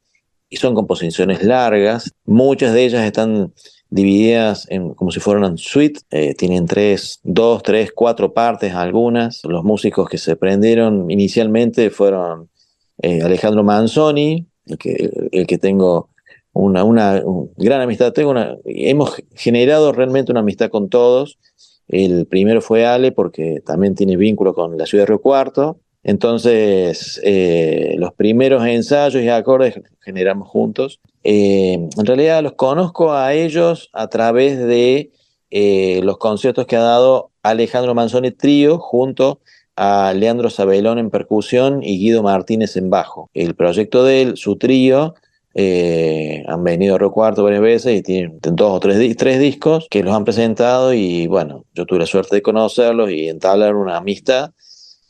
y 0.49 0.57
son 0.57 0.75
composiciones 0.75 1.43
largas, 1.43 2.13
muchas 2.25 2.73
de 2.73 2.85
ellas 2.85 3.03
están 3.03 3.53
divididas 3.89 4.67
en, 4.69 4.93
como 4.93 5.11
si 5.11 5.19
fueran 5.19 5.57
suite, 5.57 6.01
eh, 6.11 6.33
tienen 6.35 6.65
tres, 6.65 7.19
dos, 7.23 7.63
tres, 7.63 7.91
cuatro 7.93 8.33
partes 8.33 8.73
algunas. 8.73 9.41
Los 9.43 9.63
músicos 9.63 10.09
que 10.09 10.17
se 10.17 10.35
prendieron 10.35 11.09
inicialmente 11.09 11.89
fueron 11.89 12.49
eh, 13.01 13.21
Alejandro 13.21 13.63
Manzoni, 13.63 14.45
el 14.65 14.77
que, 14.77 15.09
el 15.31 15.47
que 15.47 15.57
tengo 15.57 16.09
una, 16.51 16.83
una 16.83 17.21
gran 17.55 17.81
amistad, 17.81 18.11
tengo 18.11 18.31
una, 18.31 18.57
hemos 18.65 19.15
generado 19.35 19.91
realmente 19.91 20.31
una 20.31 20.41
amistad 20.41 20.69
con 20.69 20.89
todos. 20.89 21.37
El 21.87 22.25
primero 22.25 22.61
fue 22.61 22.85
Ale 22.85 23.11
porque 23.13 23.61
también 23.65 23.95
tiene 23.95 24.17
vínculo 24.17 24.53
con 24.53 24.77
la 24.77 24.85
ciudad 24.85 25.03
de 25.03 25.07
Río 25.07 25.21
Cuarto. 25.21 25.79
Entonces, 26.07 27.19
eh, 27.21 27.95
los 27.97 28.13
primeros 28.13 28.65
ensayos 28.65 29.21
y 29.21 29.27
acordes 29.27 29.81
generamos 29.99 30.47
juntos. 30.47 31.01
Eh, 31.25 31.73
en 31.73 32.05
realidad 32.05 32.41
los 32.41 32.53
conozco 32.53 33.11
a 33.11 33.33
ellos 33.33 33.89
a 33.91 34.07
través 34.07 34.57
de 34.57 35.11
eh, 35.51 35.99
los 36.03 36.17
conciertos 36.17 36.65
que 36.65 36.77
ha 36.77 36.81
dado 36.81 37.31
Alejandro 37.43 37.93
Manzoni 37.93 38.31
Trío 38.31 38.79
junto 38.79 39.41
a 39.75 40.13
Leandro 40.15 40.49
Sabelón 40.49 40.97
en 40.97 41.09
percusión 41.09 41.83
y 41.83 41.99
Guido 41.99 42.23
Martínez 42.23 42.77
en 42.77 42.89
bajo. 42.89 43.29
El 43.33 43.53
proyecto 43.53 44.05
de 44.05 44.21
él, 44.21 44.37
su 44.37 44.55
trío, 44.55 45.13
han 45.57 46.63
venido 46.63 46.95
a 46.95 46.99
Río 46.99 47.11
Cuarto 47.11 47.43
varias 47.43 47.61
veces 47.61 47.97
y 47.97 48.01
tienen 48.01 48.39
dos 48.41 48.71
o 48.71 48.79
tres, 48.79 49.17
tres 49.17 49.39
discos 49.41 49.87
que 49.89 50.03
los 50.03 50.15
han 50.15 50.23
presentado 50.23 50.93
y 50.93 51.27
bueno, 51.27 51.65
yo 51.73 51.85
tuve 51.85 51.99
la 51.99 52.05
suerte 52.05 52.37
de 52.37 52.41
conocerlos 52.41 53.11
y 53.11 53.27
entablar 53.27 53.75
una 53.75 53.97
amistad 53.97 54.51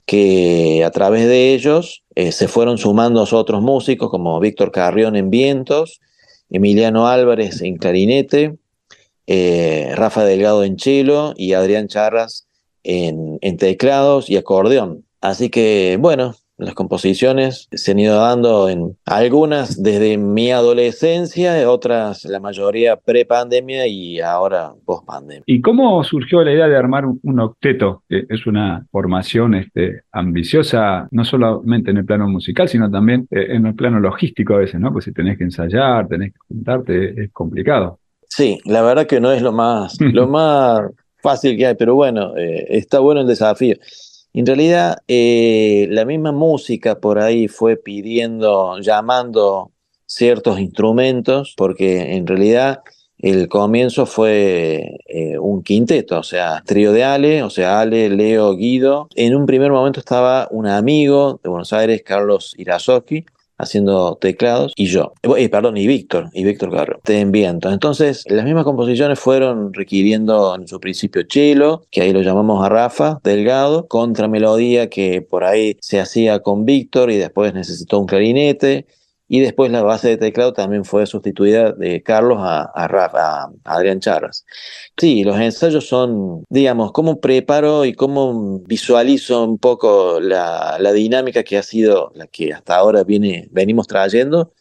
que 0.07 0.85
a 0.85 0.89
través 0.89 1.27
de 1.27 1.53
ellos 1.53 2.03
eh, 2.15 2.31
se 2.31 2.47
fueron 2.47 2.77
sumando 2.77 3.27
otros 3.29 3.61
músicos 3.61 4.09
como 4.09 4.39
Víctor 4.39 4.71
Carrión 4.71 5.17
en 5.17 5.29
vientos, 5.29 5.99
Emiliano 6.49 7.07
Álvarez 7.07 7.61
en 7.61 7.75
clarinete, 7.75 8.55
eh, 9.27 9.91
Rafa 9.95 10.23
Delgado 10.23 10.63
en 10.63 10.79
cello 10.79 11.33
y 11.35 11.53
Adrián 11.53 11.89
Charras 11.89 12.47
en, 12.83 13.37
en 13.41 13.57
teclados 13.57 14.29
y 14.29 14.37
acordeón. 14.37 15.03
Así 15.19 15.49
que 15.49 15.97
bueno, 15.99 16.35
las 16.57 16.73
composiciones 16.73 17.67
se 17.71 17.91
han 17.91 17.99
ido 17.99 18.19
dando 18.19 18.67
en 18.69 18.97
algunas 19.05 19.81
desde 19.81 20.17
mi 20.17 20.51
adolescencia, 20.51 21.69
otras 21.69 22.25
la 22.25 22.39
mayoría 22.39 22.95
pre-pandemia 22.95 23.87
y 23.87 24.19
ahora 24.19 24.73
post-pandemia. 24.85 25.43
¿Y 25.45 25.61
cómo 25.61 26.03
surgió 26.03 26.43
la 26.43 26.51
idea 26.51 26.67
de 26.67 26.75
armar 26.75 27.05
un 27.05 27.39
octeto? 27.39 28.03
Que 28.09 28.25
es 28.27 28.47
una 28.47 28.85
formación 28.91 29.55
este, 29.55 30.01
ambiciosa, 30.11 31.07
no 31.11 31.23
solamente 31.25 31.91
en 31.91 31.97
el 31.97 32.05
plano 32.05 32.27
musical, 32.27 32.67
sino 32.67 32.89
también 32.89 33.27
eh, 33.31 33.47
en 33.49 33.65
el 33.67 33.75
plano 33.75 33.99
logístico 33.99 34.55
a 34.55 34.59
veces, 34.59 34.79
¿no? 34.79 34.91
Pues 34.91 35.05
si 35.05 35.13
tenés 35.13 35.37
que 35.37 35.43
ensayar, 35.43 36.07
tenés 36.07 36.33
que 36.33 36.39
juntarte, 36.47 37.23
es 37.23 37.31
complicado. 37.31 37.99
Sí, 38.27 38.59
la 38.65 38.81
verdad 38.81 39.05
que 39.05 39.19
no 39.19 39.31
es 39.31 39.41
lo 39.41 39.51
más, 39.51 39.97
lo 40.01 40.27
más 40.27 40.81
fácil 41.21 41.57
que 41.57 41.67
hay, 41.67 41.75
pero 41.75 41.95
bueno, 41.95 42.35
eh, 42.35 42.65
está 42.69 42.99
bueno 42.99 43.21
el 43.21 43.27
desafío. 43.27 43.75
En 44.37 44.45
realidad, 44.45 44.99
eh, 45.07 45.87
la 45.89 46.05
misma 46.05 46.31
música 46.31 46.99
por 46.99 47.17
ahí 47.17 47.47
fue 47.47 47.75
pidiendo, 47.75 48.77
llamando 48.81 49.71
ciertos 50.05 50.59
instrumentos, 50.59 51.55
porque 51.57 52.13
en 52.13 52.27
realidad 52.27 52.83
el 53.17 53.47
comienzo 53.47 54.05
fue 54.05 54.99
eh, 55.07 55.39
un 55.39 55.63
quinteto, 55.63 56.19
o 56.19 56.23
sea, 56.23 56.61
trío 56.63 56.91
de 56.91 57.03
Ale, 57.03 57.41
o 57.41 57.49
sea, 57.49 57.79
Ale, 57.79 58.11
Leo, 58.11 58.55
Guido. 58.55 59.07
En 59.15 59.35
un 59.35 59.47
primer 59.47 59.71
momento 59.71 59.99
estaba 59.99 60.47
un 60.51 60.67
amigo 60.67 61.39
de 61.43 61.49
Buenos 61.49 61.73
Aires, 61.73 62.03
Carlos 62.05 62.53
Irazoki, 62.59 63.25
haciendo 63.57 64.15
teclados, 64.15 64.73
y 64.75 64.87
yo, 64.87 65.13
eh, 65.37 65.49
perdón, 65.49 65.77
y 65.77 65.87
Víctor, 65.87 66.29
y 66.33 66.43
Víctor 66.43 66.71
Carro, 66.71 66.99
en 67.07 67.31
viento. 67.31 67.71
Entonces, 67.71 68.23
las 68.29 68.45
mismas 68.45 68.63
composiciones 68.63 69.19
fueron 69.19 69.73
requiriendo 69.73 70.55
en 70.55 70.67
su 70.67 70.79
principio 70.79 71.23
cello, 71.29 71.83
que 71.91 72.01
ahí 72.01 72.13
lo 72.13 72.21
llamamos 72.21 72.63
a 72.65 72.69
Rafa 72.69 73.19
Delgado, 73.23 73.87
contramelodía 73.87 74.89
que 74.89 75.21
por 75.21 75.43
ahí 75.43 75.77
se 75.81 75.99
hacía 75.99 76.39
con 76.39 76.65
Víctor 76.65 77.11
y 77.11 77.17
después 77.17 77.53
necesitó 77.53 77.99
un 77.99 78.05
clarinete, 78.05 78.85
y 79.27 79.41
después 79.41 79.71
la 79.71 79.81
base 79.81 80.09
de 80.09 80.17
teclado 80.17 80.53
también 80.53 80.85
fue 80.85 81.05
sustituida 81.05 81.73
de 81.73 82.01
Carlos 82.01 82.37
a, 82.41 82.63
a, 82.63 82.87
Rafa, 82.87 83.43
a 83.43 83.51
Adrián 83.63 83.99
Charras. 83.99 84.45
Sí, 84.95 85.23
los 85.23 85.37
ensayos 85.39 85.87
son, 85.87 86.45
digamos, 86.49 86.91
cómo 86.93 87.19
preparo 87.19 87.83
y 87.85 87.93
cómo 87.93 88.59
visualizo 88.65 89.43
un 89.43 89.57
poco 89.57 90.19
la, 90.21 90.77
la 90.79 90.93
dinámica 90.93 91.43
que 91.43 91.57
ha 91.57 91.63
sido 91.63 92.11
la 92.15 92.27
que 92.27 92.53
hasta 92.53 92.77
ahora 92.77 93.03
viene, 93.03 93.47
venimos 93.51 93.87
trayendo. 93.87 94.53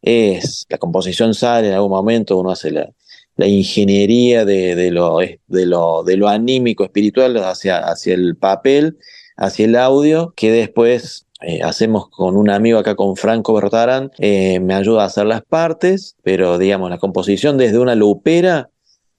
Es 0.00 0.66
la 0.68 0.78
composición 0.78 1.34
sale 1.34 1.68
en 1.68 1.74
algún 1.74 1.90
momento, 1.90 2.38
uno 2.38 2.50
hace 2.50 2.70
la, 2.70 2.88
la 3.36 3.46
ingeniería 3.46 4.44
de, 4.44 4.74
de, 4.74 4.90
lo, 4.90 5.18
de, 5.18 5.66
lo, 5.66 6.04
de 6.04 6.16
lo 6.16 6.28
anímico, 6.28 6.84
espiritual 6.84 7.36
hacia, 7.38 7.78
hacia 7.78 8.14
el 8.14 8.36
papel, 8.36 8.98
hacia 9.36 9.66
el 9.66 9.76
audio, 9.76 10.32
que 10.36 10.50
después 10.50 11.25
eh, 11.42 11.62
hacemos 11.62 12.08
con 12.08 12.36
un 12.36 12.48
amigo 12.50 12.78
acá, 12.78 12.94
con 12.94 13.16
Franco 13.16 13.52
Bertarán, 13.54 14.10
eh, 14.18 14.58
me 14.60 14.74
ayuda 14.74 15.02
a 15.02 15.06
hacer 15.06 15.26
las 15.26 15.42
partes, 15.42 16.16
pero 16.22 16.58
digamos, 16.58 16.88
la 16.90 16.98
composición 16.98 17.58
desde 17.58 17.78
una 17.78 17.94
lupera 17.94 18.70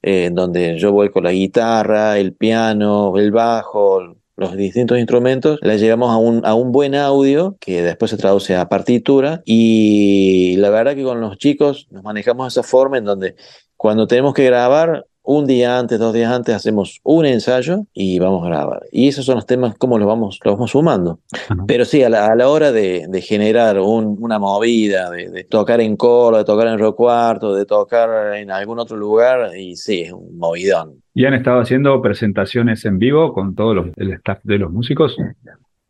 eh, 0.02 0.30
donde 0.32 0.80
yo 0.80 0.92
voy 0.92 1.10
con 1.10 1.24
la 1.24 1.32
guitarra, 1.32 2.18
el 2.18 2.34
piano, 2.34 3.18
el 3.18 3.32
bajo, 3.32 4.16
los 4.36 4.56
distintos 4.56 4.98
instrumentos, 5.00 5.60
la 5.62 5.76
llevamos 5.76 6.12
a 6.12 6.18
un, 6.18 6.46
a 6.46 6.54
un 6.54 6.72
buen 6.72 6.96
audio 6.96 7.58
que 7.60 7.82
después 7.82 8.12
se 8.12 8.18
traduce 8.18 8.56
a 8.56 8.70
partitura 8.70 9.42
y 9.46 10.56
la 10.58 10.70
verdad 10.70 10.96
que 10.96 11.04
con 11.04 11.20
los 11.20 11.38
chicos 11.38 11.88
nos 11.92 12.04
manejamos 12.04 12.46
de 12.46 12.60
esa 12.60 12.68
forma 12.68 13.00
en 13.00 13.06
donde 13.06 13.36
cuando 13.76 14.08
tenemos 14.08 14.34
que 14.34 14.46
grabar 14.46 15.06
un 15.30 15.46
día 15.46 15.78
antes, 15.78 16.00
dos 16.00 16.14
días 16.14 16.32
antes, 16.32 16.56
hacemos 16.56 17.02
un 17.04 17.26
ensayo 17.26 17.86
y 17.94 18.18
vamos 18.18 18.46
a 18.46 18.48
grabar. 18.50 18.84
Y 18.94 19.10
esos 19.10 19.26
son 19.26 19.36
los 19.36 19.46
temas, 19.46 19.76
cómo 19.78 19.98
los 20.00 20.08
vamos, 20.08 20.40
los 20.44 20.56
vamos 20.56 20.72
sumando. 20.72 21.20
Pero 21.68 21.84
sí, 21.84 22.02
a 22.02 22.10
la, 22.10 22.28
a 22.28 22.36
la 22.36 22.48
hora 22.48 22.72
de, 22.72 23.08
de 23.10 23.22
generar 23.22 23.78
un- 23.80 24.18
una 24.22 24.40
movida, 24.40 25.10
de, 25.12 25.30
de 25.30 25.44
tocar 25.44 25.82
en 25.82 25.98
coro, 25.98 26.38
de 26.38 26.46
tocar 26.46 26.68
en 26.68 26.80
Río 26.80 26.96
Cuarto, 26.96 27.54
de 27.54 27.66
tocar 27.66 28.36
en 28.38 28.52
algún 28.52 28.80
otro 28.80 28.96
lugar, 28.96 29.52
y 29.58 29.76
sí, 29.76 30.04
es 30.04 30.14
un 30.14 30.38
movidón. 30.38 31.04
¿Y 31.14 31.26
han 31.26 31.34
estado 31.34 31.60
haciendo 31.60 32.02
presentaciones 32.02 32.86
en 32.86 32.98
vivo 32.98 33.34
con 33.34 33.54
todo 33.54 33.74
los- 33.74 33.88
el 33.98 34.14
staff 34.14 34.40
de 34.44 34.58
los 34.60 34.72
músicos? 34.72 35.18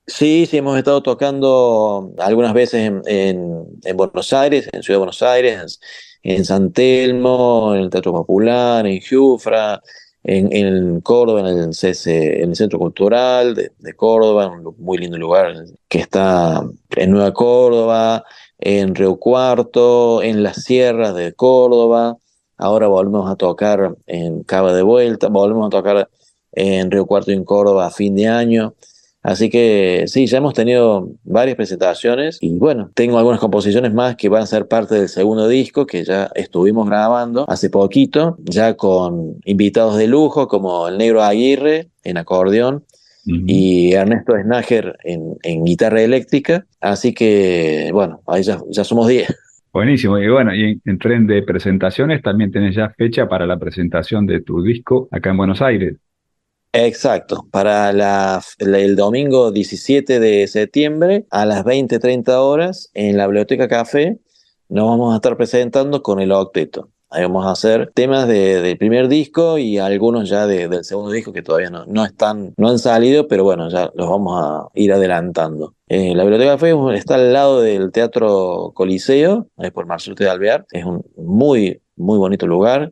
Sí, 0.07 0.45
sí, 0.45 0.57
hemos 0.57 0.77
estado 0.77 1.03
tocando 1.03 2.13
algunas 2.19 2.53
veces 2.53 2.87
en, 2.87 3.01
en- 3.05 3.65
en 3.83 3.97
Buenos 3.97 4.31
Aires, 4.33 4.69
en 4.71 4.81
Ciudad 4.81 4.95
de 4.95 4.99
Buenos 4.99 5.21
Aires, 5.21 5.79
en 6.27 6.43
San 6.43 6.73
Telmo, 6.73 7.73
en 7.73 7.83
el 7.83 7.89
Teatro 7.89 8.11
Popular, 8.11 8.85
en 8.85 8.99
Jufra, 9.01 9.81
en, 10.23 10.99
Córdoba, 10.99 11.49
en 11.49 11.57
el, 11.57 11.73
CC 11.73 12.43
en 12.43 12.49
el 12.49 12.55
Centro 12.57 12.79
Cultural 12.79 13.55
de, 13.55 13.71
de 13.79 13.93
Córdoba, 13.93 14.47
un 14.49 14.75
muy 14.77 14.97
lindo 14.97 15.17
lugar 15.17 15.53
que 15.87 15.99
está 15.99 16.65
en 16.97 17.11
Nueva 17.11 17.31
Córdoba, 17.31 18.25
en 18.59 18.93
Río 18.93 19.15
Cuarto, 19.15 20.21
en 20.21 20.43
las 20.43 20.63
sierras 20.63 21.15
de 21.15 21.31
Córdoba. 21.31 22.17
Ahora 22.57 22.87
volvemos 22.87 23.31
a 23.31 23.37
tocar 23.37 23.95
en 24.05 24.43
Cava 24.43 24.73
de 24.73 24.83
Vuelta, 24.83 25.29
volvemos 25.29 25.67
a 25.67 25.69
tocar 25.69 26.09
en 26.51 26.91
Río 26.91 27.05
Cuarto 27.05 27.31
y 27.31 27.35
en 27.35 27.45
Córdoba 27.45 27.85
a 27.85 27.91
fin 27.91 28.15
de 28.15 28.27
año. 28.27 28.73
Así 29.27 29.49
que 29.49 30.05
sí, 30.07 30.25
ya 30.25 30.37
hemos 30.37 30.53
tenido 30.53 31.09
varias 31.25 31.57
presentaciones 31.57 32.37
y 32.39 32.57
bueno, 32.57 32.91
tengo 32.93 33.17
algunas 33.17 33.41
composiciones 33.41 33.93
más 33.93 34.15
que 34.15 34.29
van 34.29 34.43
a 34.43 34.45
ser 34.45 34.69
parte 34.69 34.95
del 34.95 35.09
segundo 35.09 35.49
disco 35.49 35.85
que 35.85 36.05
ya 36.05 36.31
estuvimos 36.33 36.87
grabando 36.87 37.43
hace 37.49 37.69
poquito, 37.69 38.37
ya 38.45 38.75
con 38.75 39.35
invitados 39.43 39.97
de 39.97 40.07
lujo 40.07 40.47
como 40.47 40.87
el 40.87 40.97
Negro 40.97 41.23
Aguirre 41.23 41.89
en 42.05 42.15
acordeón 42.15 42.85
y 43.25 43.91
Ernesto 43.91 44.33
Snager 44.41 44.97
en, 45.03 45.35
en 45.43 45.65
guitarra 45.65 46.01
eléctrica. 46.03 46.65
Así 46.79 47.13
que 47.13 47.89
bueno, 47.91 48.21
ahí 48.27 48.43
ya, 48.43 48.61
ya 48.69 48.85
somos 48.85 49.09
10. 49.09 49.27
Buenísimo. 49.73 50.17
Y 50.19 50.29
bueno, 50.29 50.55
y 50.55 50.63
en, 50.63 50.81
en 50.85 50.97
tren 50.99 51.27
de 51.27 51.43
presentaciones 51.43 52.21
también 52.21 52.53
tenés 52.53 52.75
ya 52.75 52.91
fecha 52.97 53.27
para 53.27 53.45
la 53.45 53.59
presentación 53.59 54.25
de 54.25 54.39
tu 54.39 54.63
disco 54.63 55.09
acá 55.11 55.31
en 55.31 55.37
Buenos 55.37 55.61
Aires. 55.61 55.97
Exacto, 56.79 57.47
para 57.49 57.89
el 58.59 58.95
domingo 58.95 59.51
17 59.51 60.19
de 60.19 60.47
septiembre 60.47 61.25
a 61.31 61.43
las 61.47 61.63
20-30 61.65 62.39
horas 62.43 62.91
en 62.93 63.17
la 63.17 63.25
Biblioteca 63.25 63.67
Café 63.67 64.19
nos 64.69 64.87
vamos 64.87 65.11
a 65.11 65.15
estar 65.15 65.35
presentando 65.37 66.03
con 66.03 66.19
el 66.19 66.31
octeto. 66.31 66.89
Ahí 67.09 67.23
vamos 67.23 67.47
a 67.47 67.51
hacer 67.51 67.91
temas 67.95 68.27
de- 68.27 68.61
del 68.61 68.77
primer 68.77 69.07
disco 69.07 69.57
y 69.57 69.79
algunos 69.79 70.29
ya 70.29 70.45
de- 70.45 70.67
del 70.67 70.83
segundo 70.83 71.09
disco 71.09 71.33
que 71.33 71.41
todavía 71.41 71.71
no, 71.71 71.83
no 71.87 72.05
están, 72.05 72.53
no 72.57 72.69
han 72.69 72.77
salido, 72.77 73.27
pero 73.27 73.43
bueno, 73.43 73.69
ya 73.71 73.89
los 73.95 74.07
vamos 74.07 74.39
a 74.39 74.67
ir 74.75 74.93
adelantando. 74.93 75.73
Eh, 75.87 76.13
la 76.13 76.25
Biblioteca 76.25 76.51
Café 76.59 76.75
está 76.95 77.15
al 77.15 77.33
lado 77.33 77.59
del 77.59 77.91
Teatro 77.91 78.71
Coliseo, 78.75 79.47
ahí 79.57 79.71
por 79.71 79.87
Marcelo 79.87 80.15
de 80.15 80.29
Alvear. 80.29 80.67
Es 80.71 80.85
un 80.85 81.03
muy, 81.15 81.81
muy 81.95 82.19
bonito 82.19 82.45
lugar. 82.45 82.91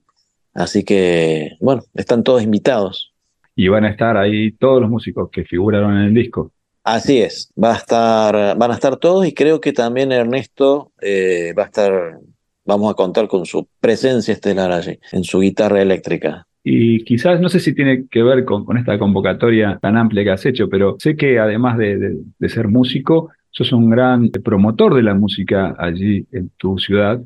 Así 0.55 0.83
que, 0.83 1.51
bueno, 1.59 1.83
están 1.93 2.23
todos 2.23 2.41
invitados. 2.41 3.11
Y 3.55 3.67
van 3.69 3.85
a 3.85 3.89
estar 3.89 4.17
ahí 4.17 4.51
todos 4.53 4.81
los 4.81 4.89
músicos 4.89 5.29
que 5.31 5.45
figuraron 5.45 5.95
en 5.97 6.03
el 6.05 6.13
disco. 6.13 6.51
Así 6.83 7.19
es, 7.19 7.51
va 7.61 7.73
a 7.73 7.77
estar, 7.77 8.57
van 8.57 8.71
a 8.71 8.75
estar 8.75 8.97
todos 8.97 9.25
y 9.25 9.33
creo 9.33 9.59
que 9.59 9.73
también 9.73 10.11
Ernesto 10.11 10.91
eh, 11.01 11.51
va 11.57 11.63
a 11.63 11.65
estar, 11.65 12.19
vamos 12.63 12.91
a 12.91 12.93
contar 12.93 13.27
con 13.27 13.45
su 13.47 13.67
presencia 13.79 14.33
estelar 14.33 14.71
allí, 14.71 14.99
en 15.11 15.23
su 15.23 15.39
guitarra 15.39 15.81
eléctrica. 15.81 16.47
Y 16.63 17.03
quizás, 17.03 17.39
no 17.39 17.49
sé 17.49 17.59
si 17.59 17.75
tiene 17.75 18.07
que 18.09 18.23
ver 18.23 18.43
con, 18.43 18.65
con 18.65 18.77
esta 18.77 18.97
convocatoria 18.97 19.77
tan 19.81 19.97
amplia 19.97 20.23
que 20.23 20.31
has 20.31 20.45
hecho, 20.45 20.67
pero 20.69 20.95
sé 20.99 21.15
que 21.15 21.37
además 21.39 21.77
de, 21.77 21.97
de- 21.97 22.17
de 22.39 22.49
ser 22.49 22.67
músico, 22.67 23.29
sos 23.51 23.71
un 23.71 23.89
gran 23.89 24.29
promotor 24.31 24.95
de 24.95 25.03
la 25.03 25.13
música 25.13 25.75
allí 25.77 26.27
en 26.31 26.49
tu 26.57 26.77
ciudad. 26.79 27.21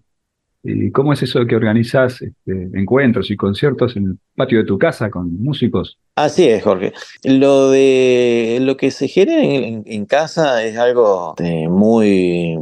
¿Y 0.63 0.91
cómo 0.91 1.13
es 1.13 1.23
eso 1.23 1.39
de 1.39 1.47
que 1.47 1.55
organizás 1.55 2.21
este, 2.21 2.69
encuentros 2.73 3.31
y 3.31 3.37
conciertos 3.37 3.95
en 3.95 4.05
el 4.05 4.17
patio 4.35 4.59
de 4.59 4.65
tu 4.65 4.77
casa 4.77 5.09
con 5.09 5.41
músicos? 5.41 5.97
Así 6.15 6.47
es, 6.47 6.63
Jorge. 6.63 6.93
Lo 7.23 7.69
de 7.71 8.59
lo 8.61 8.75
que 8.75 8.91
se 8.91 9.07
genera 9.07 9.41
en, 9.41 10.05
casa 10.05 10.63
es 10.63 10.77
algo 10.77 11.35
eh, 11.39 11.69
muy 11.69 12.57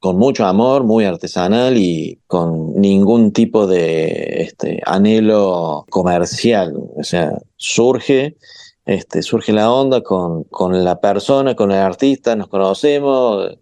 con 0.00 0.16
mucho 0.16 0.46
amor, 0.46 0.84
muy 0.84 1.04
artesanal 1.04 1.76
y 1.76 2.20
con 2.26 2.74
ningún 2.80 3.32
tipo 3.32 3.66
de 3.66 4.42
este, 4.42 4.80
anhelo 4.84 5.86
comercial. 5.90 6.74
O 6.96 7.04
sea, 7.04 7.38
surge, 7.56 8.36
este, 8.84 9.22
surge 9.22 9.52
la 9.52 9.70
onda 9.72 10.02
con, 10.02 10.44
con 10.44 10.84
la 10.84 11.00
persona, 11.00 11.54
con 11.54 11.70
el 11.70 11.78
artista, 11.78 12.34
nos 12.34 12.48
conocemos. 12.48 13.58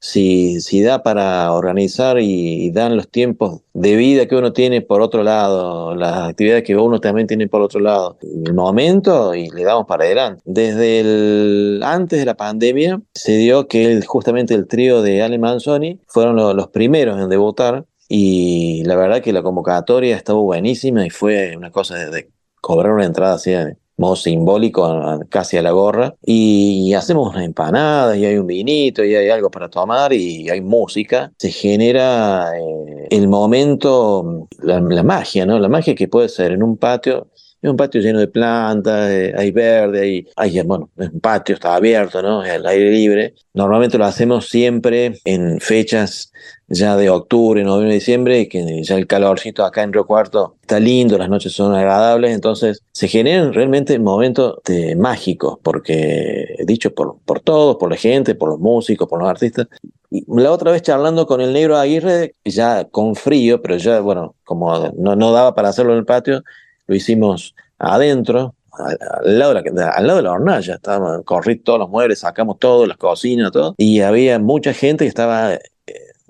Si, 0.00 0.60
si 0.62 0.82
da 0.82 1.02
para 1.02 1.52
organizar 1.52 2.18
y, 2.18 2.70
dan 2.70 2.96
los 2.96 3.08
tiempos 3.10 3.60
de 3.74 3.96
vida 3.96 4.26
que 4.26 4.34
uno 4.36 4.52
tiene 4.52 4.80
por 4.80 5.02
otro 5.02 5.22
lado, 5.22 5.94
las 5.94 6.30
actividades 6.30 6.64
que 6.64 6.76
uno 6.76 7.00
también 7.00 7.26
tiene 7.26 7.48
por 7.48 7.60
otro 7.60 7.80
lado, 7.80 8.16
el 8.22 8.54
momento 8.54 9.34
y 9.34 9.50
le 9.50 9.62
damos 9.64 9.86
para 9.86 10.04
adelante. 10.04 10.42
Desde 10.46 11.00
el, 11.00 11.82
antes 11.84 12.18
de 12.18 12.24
la 12.24 12.34
pandemia 12.36 13.00
se 13.14 13.36
dio 13.36 13.68
que 13.68 14.00
justamente 14.02 14.54
el 14.54 14.66
trío 14.66 15.02
de 15.02 15.22
Ale 15.22 15.38
Manzoni 15.38 16.00
fueron 16.06 16.36
lo- 16.36 16.54
los 16.54 16.68
primeros 16.68 17.20
en 17.20 17.28
debutar 17.28 17.84
y 18.08 18.82
la 18.84 18.96
verdad 18.96 19.22
que 19.22 19.32
la 19.32 19.42
convocatoria 19.42 20.16
estuvo 20.16 20.42
buenísima 20.42 21.06
y 21.06 21.10
fue 21.10 21.56
una 21.56 21.70
cosa 21.70 21.96
de, 21.96 22.30
cobrar 22.60 22.92
una 22.92 23.04
entrada 23.04 23.34
así 23.34 23.52
modo 24.00 24.16
simbólico, 24.16 25.20
casi 25.28 25.56
a 25.58 25.62
la 25.62 25.70
gorra, 25.70 26.14
y 26.24 26.92
hacemos 26.94 27.36
empanadas, 27.36 28.16
y 28.16 28.24
hay 28.24 28.36
un 28.36 28.46
vinito, 28.46 29.04
y 29.04 29.14
hay 29.14 29.28
algo 29.28 29.50
para 29.50 29.68
tomar, 29.68 30.12
y 30.12 30.48
hay 30.48 30.60
música. 30.60 31.32
Se 31.38 31.50
genera 31.50 32.50
eh, 32.58 33.06
el 33.10 33.28
momento, 33.28 34.48
la, 34.62 34.80
la 34.80 35.02
magia, 35.02 35.46
¿no? 35.46 35.58
La 35.58 35.68
magia 35.68 35.94
que 35.94 36.08
puede 36.08 36.28
ser 36.28 36.52
en 36.52 36.62
un 36.62 36.76
patio. 36.76 37.28
Es 37.62 37.68
un 37.68 37.76
patio 37.76 38.00
lleno 38.00 38.18
de 38.18 38.28
plantas, 38.28 39.10
eh, 39.10 39.34
hay 39.36 39.50
verde, 39.50 40.00
hay, 40.00 40.26
hay, 40.34 40.62
bueno, 40.62 40.88
es 40.96 41.10
un 41.10 41.20
patio 41.20 41.54
está 41.54 41.74
abierto, 41.74 42.22
¿no? 42.22 42.42
Es 42.42 42.52
al 42.52 42.64
aire 42.66 42.90
libre. 42.90 43.34
Normalmente 43.52 43.98
lo 43.98 44.06
hacemos 44.06 44.48
siempre 44.48 45.12
en 45.26 45.60
fechas 45.60 46.32
ya 46.70 46.96
de 46.96 47.10
octubre, 47.10 47.64
noviembre, 47.64 47.94
diciembre, 47.94 48.48
que 48.48 48.82
ya 48.84 48.96
el 48.96 49.08
calorcito 49.08 49.64
acá 49.64 49.82
en 49.82 49.92
Río 49.92 50.06
Cuarto 50.06 50.56
está 50.60 50.78
lindo, 50.78 51.18
las 51.18 51.28
noches 51.28 51.52
son 51.52 51.74
agradables, 51.74 52.32
entonces 52.32 52.82
se 52.92 53.08
generan 53.08 53.52
realmente 53.52 53.98
momentos 53.98 54.60
mágicos, 54.96 55.58
porque 55.62 56.54
dicho 56.64 56.94
por, 56.94 57.18
por 57.24 57.40
todos, 57.40 57.76
por 57.76 57.90
la 57.90 57.96
gente, 57.96 58.36
por 58.36 58.50
los 58.50 58.60
músicos, 58.60 59.08
por 59.08 59.20
los 59.20 59.28
artistas. 59.28 59.66
Y 60.10 60.24
la 60.28 60.52
otra 60.52 60.70
vez 60.70 60.82
charlando 60.82 61.26
con 61.26 61.40
el 61.40 61.52
negro 61.52 61.76
Aguirre, 61.76 62.36
ya 62.44 62.84
con 62.84 63.16
frío, 63.16 63.60
pero 63.60 63.76
ya, 63.76 64.00
bueno, 64.00 64.36
como 64.44 64.92
no, 64.96 65.16
no 65.16 65.32
daba 65.32 65.54
para 65.56 65.70
hacerlo 65.70 65.92
en 65.92 65.98
el 65.98 66.04
patio, 66.04 66.44
lo 66.86 66.94
hicimos 66.94 67.54
adentro, 67.78 68.54
al, 68.72 69.38
lado 69.38 69.54
de 69.54 69.70
la, 69.72 69.90
al 69.90 70.06
lado 70.06 70.16
de 70.18 70.22
la 70.22 70.32
hornalla, 70.32 70.74
estábamos, 70.74 71.22
corrí 71.24 71.56
todos 71.56 71.80
los 71.80 71.90
muebles, 71.90 72.20
sacamos 72.20 72.58
todo, 72.60 72.86
las 72.86 72.96
cocinas, 72.96 73.50
todo, 73.50 73.74
y 73.76 74.00
había 74.00 74.38
mucha 74.38 74.72
gente 74.72 75.04
que 75.04 75.08
estaba 75.08 75.58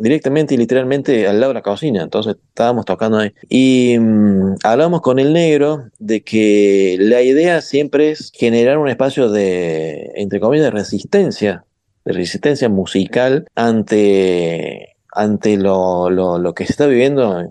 directamente 0.01 0.55
y 0.55 0.57
literalmente 0.59 1.29
al 1.29 1.39
lado 1.41 1.51
de 1.53 1.59
la 1.61 1.63
cocina, 1.63 2.03
entonces 2.03 2.37
estábamos 2.49 2.85
tocando 2.87 3.19
ahí. 3.19 3.33
Y 3.49 3.97
mm, 3.99 4.57
hablamos 4.65 5.01
con 5.03 5.19
el 5.19 5.33
negro 5.33 5.85
de 5.99 6.23
que 6.23 6.97
la 6.99 7.23
idea 7.23 7.61
siempre 7.61 8.11
es 8.11 8.33
generar 8.35 8.79
un 8.79 8.89
espacio 8.89 9.31
de, 9.31 10.11
entre 10.17 10.41
comillas, 10.41 10.65
de 10.67 10.71
resistencia, 10.73 11.65
de 12.05 12.13
resistencia 12.13 12.69
musical 12.69 13.47
ante, 13.55 14.97
ante 15.13 15.57
lo, 15.57 16.11
lo, 16.11 16.39
lo 16.39 16.55
que 16.55 16.67
se 16.67 16.73
está 16.73 16.87
viviendo, 16.87 17.45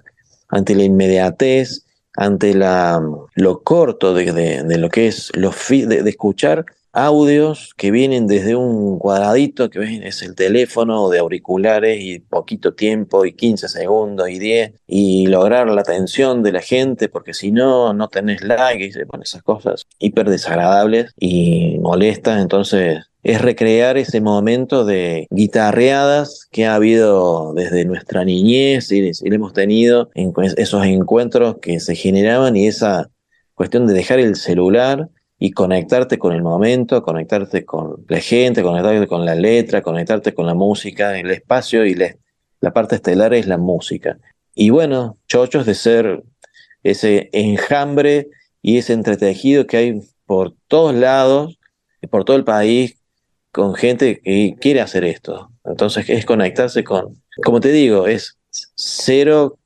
ante 0.49 0.75
la 0.75 0.83
inmediatez, 0.83 1.85
ante 2.15 2.53
la, 2.53 3.01
lo 3.35 3.61
corto 3.61 4.13
de, 4.13 4.31
de- 4.33 4.77
lo 4.77 4.89
que 4.89 5.07
es 5.07 5.31
lo 5.35 5.51
de 5.69 6.09
escuchar 6.09 6.65
audios 6.91 7.73
que 7.77 7.91
vienen 7.91 8.27
desde 8.27 8.55
un 8.55 8.97
cuadradito 8.97 9.69
que 9.69 10.01
es 10.07 10.21
el 10.21 10.35
teléfono 10.35 11.09
de 11.09 11.19
auriculares 11.19 12.01
y 12.01 12.19
poquito 12.19 12.73
tiempo 12.73 13.25
y 13.25 13.33
15 13.33 13.67
segundos 13.67 14.29
y 14.29 14.39
10 14.39 14.73
y 14.87 15.27
lograr 15.27 15.67
la 15.67 15.81
atención 15.81 16.41
de 16.43 16.51
la 16.51 16.61
gente 16.61 17.09
porque 17.09 17.33
si 17.33 17.51
no 17.51 17.93
no 17.93 18.07
tenés 18.07 18.43
like 18.43 18.83
y 18.85 18.91
se 18.91 19.05
ponen 19.05 19.23
esas 19.23 19.43
cosas 19.43 19.85
hiper 19.99 20.29
desagradables 20.29 21.13
y 21.19 21.77
molestas. 21.79 22.41
Entonces 22.41 23.03
es 23.21 23.41
recrear 23.41 23.97
ese 23.97 24.21
momento 24.21 24.85
de 24.85 25.27
guitarreadas 25.29 26.47
que 26.51 26.65
ha 26.65 26.75
habido 26.75 27.53
desde 27.53 27.85
nuestra 27.85 28.23
niñez 28.23 28.91
y, 28.91 29.11
y 29.11 29.33
hemos 29.33 29.53
tenido 29.53 30.09
en 30.15 30.33
esos 30.57 30.85
encuentros 30.85 31.57
que 31.61 31.79
se 31.79 31.95
generaban 31.95 32.55
y 32.55 32.67
esa 32.67 33.09
cuestión 33.53 33.87
de 33.87 33.93
dejar 33.93 34.19
el 34.19 34.35
celular 34.35 35.09
y 35.39 35.51
conectarte 35.51 36.19
con 36.19 36.33
el 36.33 36.43
momento, 36.43 37.01
conectarte 37.01 37.63
con 37.63 38.05
la 38.09 38.19
gente, 38.19 38.61
conectarte 38.61 39.07
con 39.07 39.25
la 39.25 39.35
letra, 39.35 39.81
conectarte 39.81 40.33
con 40.33 40.45
la 40.45 40.53
música, 40.53 41.17
el 41.17 41.31
espacio 41.31 41.85
y 41.85 41.95
la, 41.95 42.73
parte 42.73 42.95
estelar 42.95 43.33
es 43.33 43.47
la 43.47 43.57
música. 43.57 44.19
Y 44.53 44.69
bueno, 44.69 45.17
chochos 45.27 45.65
de 45.65 45.75
ser 45.75 46.23
ese 46.83 47.29
enjambre 47.31 48.27
y 48.61 48.77
ese 48.77 48.91
entretejido 48.91 49.65
que 49.65 49.77
hay 49.77 50.01
por 50.25 50.53
todos 50.67 50.93
lados, 50.93 51.57
por 52.09 52.25
todo 52.25 52.35
el 52.35 52.43
país, 52.43 52.97
con 53.53 53.75
gente 53.75 54.19
que 54.19 54.55
quiere 54.59 54.81
hacer 54.81 55.05
esto. 55.05 55.51
Entonces 55.63 56.09
es 56.09 56.25
conectarse 56.25 56.83
con, 56.83 57.23
como 57.45 57.61
te 57.61 57.71
digo, 57.71 58.07
es 58.07 58.37
cero 58.75 59.57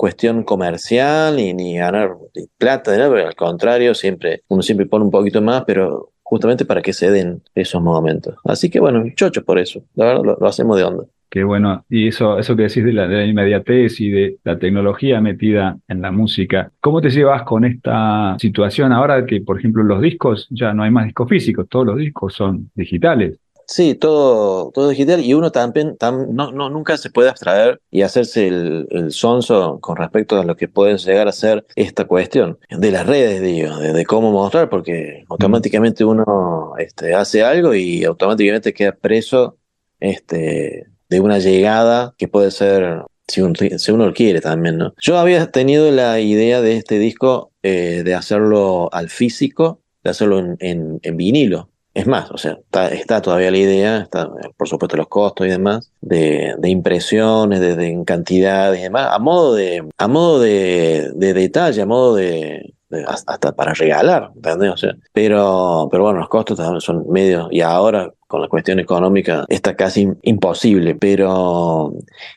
cuestión 0.00 0.44
comercial 0.44 1.38
y 1.38 1.52
ni 1.52 1.76
ganar 1.76 2.16
plata, 2.56 2.96
¿no? 2.96 3.14
al 3.14 3.34
contrario, 3.34 3.94
siempre, 3.94 4.40
uno 4.48 4.62
siempre 4.62 4.86
pone 4.86 5.04
un 5.04 5.10
poquito 5.10 5.42
más, 5.42 5.64
pero 5.66 6.12
justamente 6.22 6.64
para 6.64 6.80
que 6.80 6.94
se 6.94 7.10
den 7.10 7.42
esos 7.54 7.82
momentos. 7.82 8.34
Así 8.44 8.70
que 8.70 8.80
bueno, 8.80 9.04
chocho 9.14 9.44
por 9.44 9.58
eso, 9.58 9.82
la 9.96 10.06
verdad 10.06 10.22
lo, 10.24 10.36
lo 10.40 10.46
hacemos 10.46 10.78
de 10.78 10.84
onda. 10.84 11.04
Qué 11.28 11.44
bueno, 11.44 11.84
y 11.90 12.08
eso, 12.08 12.38
eso 12.38 12.56
que 12.56 12.62
decís 12.62 12.82
de 12.82 12.94
la, 12.94 13.06
de 13.08 13.16
la 13.16 13.26
inmediatez 13.26 14.00
y 14.00 14.08
de 14.08 14.36
la 14.42 14.58
tecnología 14.58 15.20
metida 15.20 15.76
en 15.86 16.00
la 16.00 16.10
música, 16.10 16.72
¿cómo 16.80 17.02
te 17.02 17.10
llevas 17.10 17.42
con 17.42 17.66
esta 17.66 18.36
situación 18.38 18.92
ahora 18.92 19.26
que, 19.26 19.42
por 19.42 19.58
ejemplo, 19.58 19.82
los 19.82 20.00
discos 20.00 20.48
ya 20.48 20.72
no 20.72 20.82
hay 20.82 20.90
más 20.90 21.04
discos 21.04 21.28
físicos, 21.28 21.68
todos 21.68 21.84
los 21.84 21.98
discos 21.98 22.32
son 22.32 22.70
digitales? 22.74 23.38
Sí, 23.72 23.94
todo, 23.94 24.72
todo 24.72 24.88
digital 24.88 25.20
y 25.24 25.32
uno 25.32 25.52
también 25.52 25.96
tam- 25.96 26.26
no, 26.32 26.50
no, 26.50 26.68
nunca 26.70 26.96
se 26.96 27.08
puede 27.08 27.28
abstraer 27.28 27.80
y 27.88 28.02
hacerse 28.02 28.48
el, 28.48 28.88
el 28.90 29.12
sonso 29.12 29.78
con 29.80 29.96
respecto 29.96 30.40
a 30.40 30.44
lo 30.44 30.56
que 30.56 30.66
puede 30.66 30.98
llegar 30.98 31.28
a 31.28 31.32
ser 31.32 31.64
esta 31.76 32.04
cuestión 32.04 32.58
de 32.68 32.90
las 32.90 33.06
redes, 33.06 33.40
digo, 33.40 33.78
de, 33.78 33.92
de 33.92 34.04
cómo 34.06 34.32
mostrar, 34.32 34.68
porque 34.68 35.24
automáticamente 35.28 36.04
uno 36.04 36.72
este, 36.78 37.14
hace 37.14 37.44
algo 37.44 37.72
y 37.72 38.02
automáticamente 38.04 38.74
queda 38.74 38.90
preso 38.90 39.56
este, 40.00 40.86
de 41.08 41.20
una 41.20 41.38
llegada 41.38 42.12
que 42.18 42.26
puede 42.26 42.50
ser, 42.50 43.02
si 43.28 43.40
uno, 43.40 43.54
si 43.78 43.92
uno 43.92 44.06
lo 44.06 44.12
quiere 44.12 44.40
también, 44.40 44.78
¿no? 44.78 44.94
Yo 45.00 45.16
había 45.16 45.48
tenido 45.52 45.88
la 45.92 46.18
idea 46.18 46.60
de 46.60 46.76
este 46.76 46.98
disco 46.98 47.52
eh, 47.62 48.02
de 48.04 48.14
hacerlo 48.16 48.92
al 48.92 49.10
físico, 49.10 49.80
de 50.02 50.10
hacerlo 50.10 50.40
en, 50.40 50.56
en, 50.58 50.98
en 51.04 51.16
vinilo. 51.16 51.69
Es 51.92 52.06
más, 52.06 52.30
o 52.30 52.38
sea, 52.38 52.52
está, 52.52 52.88
está 52.88 53.20
todavía 53.20 53.50
la 53.50 53.58
idea, 53.58 53.98
está, 53.98 54.30
por 54.56 54.68
supuesto 54.68 54.96
los 54.96 55.08
costos 55.08 55.46
y 55.46 55.50
demás, 55.50 55.90
de, 56.00 56.54
de 56.58 56.68
impresiones, 56.70 57.58
de, 57.60 57.74
de 57.74 57.88
en 57.88 58.04
cantidades 58.04 58.78
y 58.78 58.82
demás, 58.84 59.08
a 59.12 59.18
modo 59.18 59.54
de, 59.54 59.88
a 59.98 60.08
modo 60.08 60.38
de, 60.40 61.10
de 61.14 61.34
detalle, 61.34 61.82
a 61.82 61.86
modo 61.86 62.14
de, 62.14 62.30
de- 62.30 62.74
hasta 63.06 63.52
para 63.52 63.74
regalar, 63.74 64.30
¿entendés? 64.34 64.70
O 64.72 64.76
sea, 64.76 64.94
pero, 65.12 65.88
pero 65.90 66.04
bueno, 66.04 66.18
los 66.20 66.28
costos 66.28 66.58
también 66.58 66.80
son 66.80 67.04
medios, 67.10 67.48
y 67.50 67.60
ahora 67.60 68.12
con 68.26 68.40
la 68.40 68.48
cuestión 68.48 68.78
económica 68.78 69.44
está 69.48 69.74
casi 69.74 70.08
imposible, 70.22 70.94
pero 70.94 71.92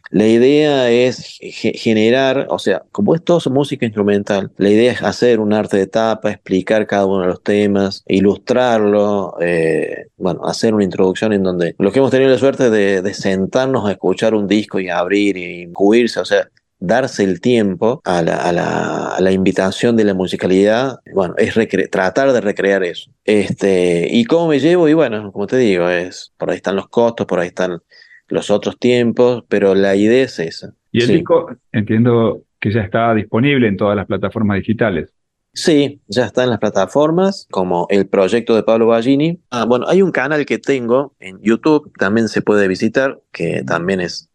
la 0.09 0.27
idea 0.27 0.89
es 0.89 1.37
ge- 1.39 1.73
generar, 1.73 2.47
o 2.49 2.57
sea, 2.59 2.83
como 2.91 3.13
es 3.15 3.23
todo 3.23 3.39
música 3.51 3.85
instrumental, 3.85 4.51
la 4.57 4.69
idea 4.69 4.91
es 4.91 5.03
hacer 5.03 5.39
un 5.39 5.53
arte 5.53 5.77
de 5.77 5.87
tapa, 5.87 6.31
explicar 6.31 6.87
cada 6.87 7.05
uno 7.05 7.21
de 7.21 7.27
los 7.27 7.43
temas, 7.43 8.03
ilustrarlo, 8.07 9.35
eh, 9.41 10.07
bueno, 10.17 10.45
hacer 10.45 10.73
una 10.73 10.83
introducción 10.83 11.33
en 11.33 11.43
donde 11.43 11.75
los 11.77 11.93
que 11.93 11.99
hemos 11.99 12.11
tenido 12.11 12.31
la 12.31 12.37
suerte 12.37 12.69
de, 12.69 13.01
de 13.01 13.13
sentarnos 13.13 13.87
a 13.87 13.91
escuchar 13.91 14.33
un 14.35 14.47
disco 14.47 14.79
y 14.79 14.89
abrir 14.89 15.37
y 15.37 15.61
incluirse, 15.63 16.19
o 16.19 16.25
sea, 16.25 16.49
darse 16.85 17.23
el 17.23 17.39
tiempo 17.39 18.01
a 18.03 18.21
la, 18.21 18.35
a 18.35 18.51
la, 18.51 19.07
a 19.15 19.21
la 19.21 19.31
invitación 19.31 19.95
de 19.95 20.03
la 20.03 20.13
musicalidad, 20.13 20.99
bueno, 21.13 21.33
es 21.37 21.55
tratar 21.89 22.33
de 22.33 22.41
recrear 22.41 22.83
eso. 22.83 23.09
Este, 23.23 24.07
y 24.11 24.25
cómo 24.25 24.49
me 24.49 24.59
llevo, 24.59 24.89
y 24.89 24.93
bueno, 24.93 25.31
como 25.31 25.47
te 25.47 25.57
digo, 25.57 25.87
es, 25.89 26.33
por 26.37 26.49
ahí 26.51 26.57
están 26.57 26.75
los 26.75 26.89
costos, 26.89 27.25
por 27.25 27.39
ahí 27.39 27.47
están 27.47 27.81
los 28.27 28.49
otros 28.49 28.77
tiempos, 28.77 29.43
pero 29.47 29.75
la 29.75 29.95
idea 29.95 30.25
es 30.25 30.39
esa. 30.39 30.73
Y 30.91 31.01
el 31.01 31.07
Sí. 31.07 31.13
disco, 31.13 31.49
entiendo 31.71 32.43
que 32.59 32.73
ya 32.73 32.81
está 32.81 33.13
disponible 33.13 33.67
en 33.67 33.77
todas 33.77 33.95
las 33.95 34.05
plataformas 34.05 34.57
digitales. 34.57 35.09
Sí, 35.53 36.01
ya 36.07 36.25
está 36.25 36.43
en 36.43 36.49
las 36.49 36.59
plataformas, 36.59 37.47
como 37.51 37.85
el 37.91 38.07
proyecto 38.07 38.55
de 38.55 38.63
Pablo 38.63 38.87
Ballini. 38.87 39.39
Ah, 39.51 39.65
bueno, 39.65 39.85
hay 39.87 40.01
un 40.01 40.11
canal 40.11 40.45
que 40.45 40.57
tengo 40.57 41.13
en 41.19 41.39
YouTube, 41.41 41.91
también 41.97 42.27
se 42.27 42.41
puede 42.41 42.67
visitar, 42.67 43.21
que 43.31 43.63
también 43.63 44.01
es 44.01 44.29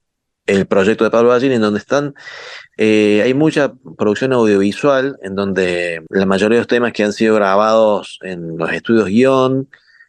el 0.49 0.67
proyecto 0.67 1.05
de 1.05 1.11
Pablo 1.11 1.29
Ballini, 1.29 1.55
en 1.55 1.61
donde 1.61 1.79
están, 1.79 2.15
eh, 2.77 3.23
hay 3.25 3.35
mucha 3.35 3.73
producción 3.97 4.33
audiovisual, 4.33 5.19
en 5.23 5.35
donde 5.37 6.03
la 6.09 6.27
mayoría 6.27 6.57
de 6.57 6.61
los 6.63 6.69
temas 6.69 6.93
que 6.93 7.05
han 7.05 7.13
sido 7.13 7.37
grabados 7.37 8.19
en 8.23 8.57
los 8.57 8.73
estudios 8.73 9.07
guion, 9.07 9.69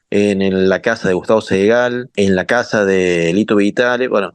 en, 0.10 0.70
la 0.70 0.82
casa 0.82 1.08
de 1.08 1.14
Gustavo 1.14 1.42
Segal, 1.42 2.10
en 2.16 2.36
la 2.36 2.46
casa 2.46 2.86
de 2.86 3.32
Lito 3.34 3.58
Vitale, 3.58 4.08
bueno, 4.08 4.34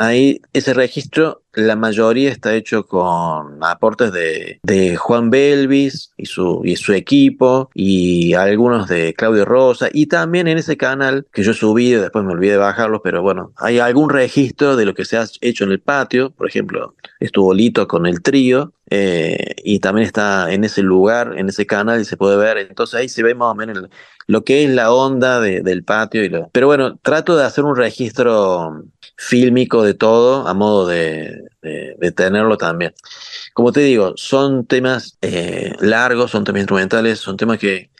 Ahí 0.00 0.40
ese 0.52 0.72
registro, 0.72 1.39
la 1.54 1.76
mayoría 1.76 2.30
está 2.30 2.54
hecho 2.54 2.86
con 2.86 3.62
aportes 3.62 4.12
de, 4.12 4.60
de 4.62 4.96
Juan 4.96 5.30
Belvis 5.30 6.12
y 6.16 6.26
su, 6.26 6.62
y 6.64 6.76
su 6.76 6.92
equipo 6.92 7.70
y 7.74 8.34
algunos 8.34 8.88
de 8.88 9.14
Claudio 9.14 9.44
Rosa. 9.44 9.88
Y 9.92 10.06
también 10.06 10.48
en 10.48 10.58
ese 10.58 10.76
canal 10.76 11.26
que 11.32 11.42
yo 11.42 11.52
subí, 11.54 11.90
después 11.92 12.24
me 12.24 12.32
olvidé 12.32 12.52
de 12.52 12.58
bajarlos, 12.58 13.00
pero 13.02 13.22
bueno, 13.22 13.52
hay 13.56 13.78
algún 13.78 14.10
registro 14.10 14.76
de 14.76 14.84
lo 14.84 14.94
que 14.94 15.04
se 15.04 15.16
ha 15.16 15.26
hecho 15.40 15.64
en 15.64 15.72
el 15.72 15.80
patio, 15.80 16.30
por 16.30 16.46
ejemplo, 16.48 16.94
estuvo 17.18 17.52
Lito 17.54 17.86
con 17.88 18.06
el 18.06 18.22
trío 18.22 18.72
eh, 18.90 19.54
y 19.64 19.78
también 19.80 20.06
está 20.06 20.52
en 20.52 20.64
ese 20.64 20.82
lugar, 20.82 21.34
en 21.36 21.48
ese 21.48 21.66
canal 21.66 22.00
y 22.00 22.04
se 22.04 22.16
puede 22.16 22.36
ver, 22.36 22.58
entonces 22.58 22.94
ahí 22.94 23.08
se 23.08 23.22
ve 23.22 23.34
más 23.34 23.52
o 23.52 23.54
menos 23.54 23.84
lo 24.26 24.44
que 24.44 24.64
es 24.64 24.70
la 24.70 24.92
onda 24.92 25.40
de- 25.40 25.60
del 25.62 25.84
patio 25.84 26.24
y 26.24 26.28
lo, 26.28 26.48
pero 26.52 26.66
bueno, 26.66 26.98
trato 27.02 27.36
de 27.36 27.44
hacer 27.44 27.64
un 27.64 27.76
registro 27.76 28.82
fílmico 29.16 29.82
de 29.84 29.94
todo 29.94 30.46
a 30.48 30.54
modo 30.54 30.86
de, 30.86 31.42
de- 31.62 32.12
tenerlo 32.12 32.56
también. 32.56 32.92
Como 33.54 33.72
te 33.72 33.80
digo, 33.80 34.14
son 34.16 34.66
temas 34.66 35.16
eh, 35.22 35.74
largos, 35.80 36.30
son 36.30 36.44
temas 36.44 36.60
instrumentales, 36.60 37.18
son 37.18 37.36
temas 37.36 37.58
que 37.58 37.90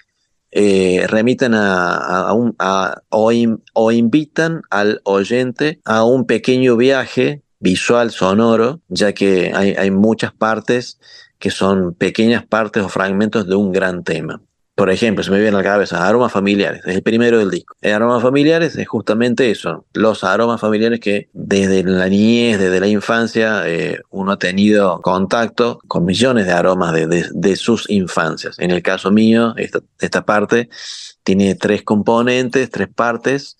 eh, 0.52 1.06
remiten 1.08 1.54
a, 1.54 2.32
un, 2.32 2.54
a- 2.58 3.02
o, 3.10 3.30
o 3.74 3.92
invitan 3.92 4.62
al 4.70 5.00
oyente 5.04 5.80
a 5.84 6.04
un 6.04 6.26
pequeño 6.26 6.76
viaje 6.76 7.42
visual, 7.60 8.10
sonoro, 8.10 8.80
ya 8.88 9.12
que 9.12 9.52
hay, 9.54 9.74
hay 9.76 9.90
muchas 9.90 10.32
partes 10.32 10.98
que 11.38 11.50
son 11.50 11.94
pequeñas 11.94 12.44
partes 12.46 12.82
o 12.82 12.88
fragmentos 12.88 13.46
de 13.46 13.54
un 13.54 13.72
gran 13.72 14.02
tema. 14.02 14.40
Por 14.80 14.88
ejemplo, 14.88 15.22
se 15.22 15.30
me 15.30 15.38
viene 15.38 15.54
a 15.56 15.58
la 15.58 15.62
cabeza 15.62 16.08
aromas 16.08 16.32
familiares, 16.32 16.80
es 16.86 16.96
el 16.96 17.02
primero 17.02 17.38
del 17.38 17.50
disco. 17.50 17.76
El 17.82 17.92
aromas 17.92 18.22
familiares 18.22 18.76
es 18.76 18.88
justamente 18.88 19.50
eso, 19.50 19.84
los 19.92 20.24
aromas 20.24 20.58
familiares 20.58 21.00
que 21.00 21.28
desde 21.34 21.82
la 21.82 22.08
niñez, 22.08 22.58
desde 22.58 22.80
la 22.80 22.86
infancia, 22.86 23.64
eh, 23.66 24.00
uno 24.08 24.32
ha 24.32 24.38
tenido 24.38 25.02
contacto 25.02 25.80
con 25.86 26.06
millones 26.06 26.46
de 26.46 26.52
aromas 26.52 26.94
de, 26.94 27.28
de- 27.30 27.56
sus 27.56 27.90
infancias. 27.90 28.58
En 28.58 28.70
el 28.70 28.82
caso 28.82 29.10
mío, 29.10 29.52
esta, 29.58 29.80
esta 29.98 30.24
parte 30.24 30.70
tiene 31.24 31.56
tres 31.56 31.82
componentes, 31.82 32.70
tres 32.70 32.88
partes 32.88 33.58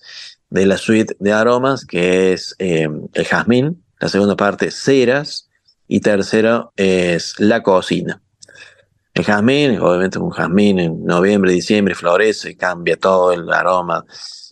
de 0.48 0.64
la 0.64 0.78
suite 0.78 1.16
de 1.20 1.32
aromas, 1.32 1.84
que 1.84 2.32
es 2.32 2.56
eh, 2.58 2.88
el 3.12 3.24
jazmín, 3.26 3.84
la 4.00 4.08
segunda 4.08 4.36
parte 4.36 4.70
ceras 4.70 5.50
y 5.86 6.00
tercero 6.00 6.72
es 6.76 7.34
la 7.38 7.62
cocina. 7.62 8.22
El 9.20 9.26
jazmín, 9.26 9.78
obviamente 9.80 10.18
un 10.18 10.30
jazmín 10.30 10.78
en 10.78 11.04
noviembre, 11.04 11.52
diciembre 11.52 11.94
florece, 11.94 12.56
cambia 12.56 12.96
todo 12.96 13.32
el 13.32 13.52
aroma, 13.52 14.02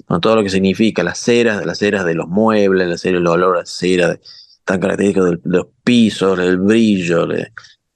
con 0.05 0.21
todo 0.21 0.37
lo 0.37 0.43
que 0.43 0.51
significa 0.51 1.03
las 1.03 1.19
ceras, 1.21 1.65
las 1.65 1.79
ceras 1.79 2.05
de 2.05 2.13
los 2.13 2.29
muebles, 2.29 2.87
las 2.87 3.01
ceras, 3.01 3.21
el 3.23 3.27
olor 3.29 3.57
a 3.57 3.65
cera 3.65 4.19
tan 4.65 4.79
característico 4.79 5.25
de 5.25 5.39
los 5.45 5.69
pisos, 5.83 6.39
el 6.39 6.59
brillo, 6.59 7.27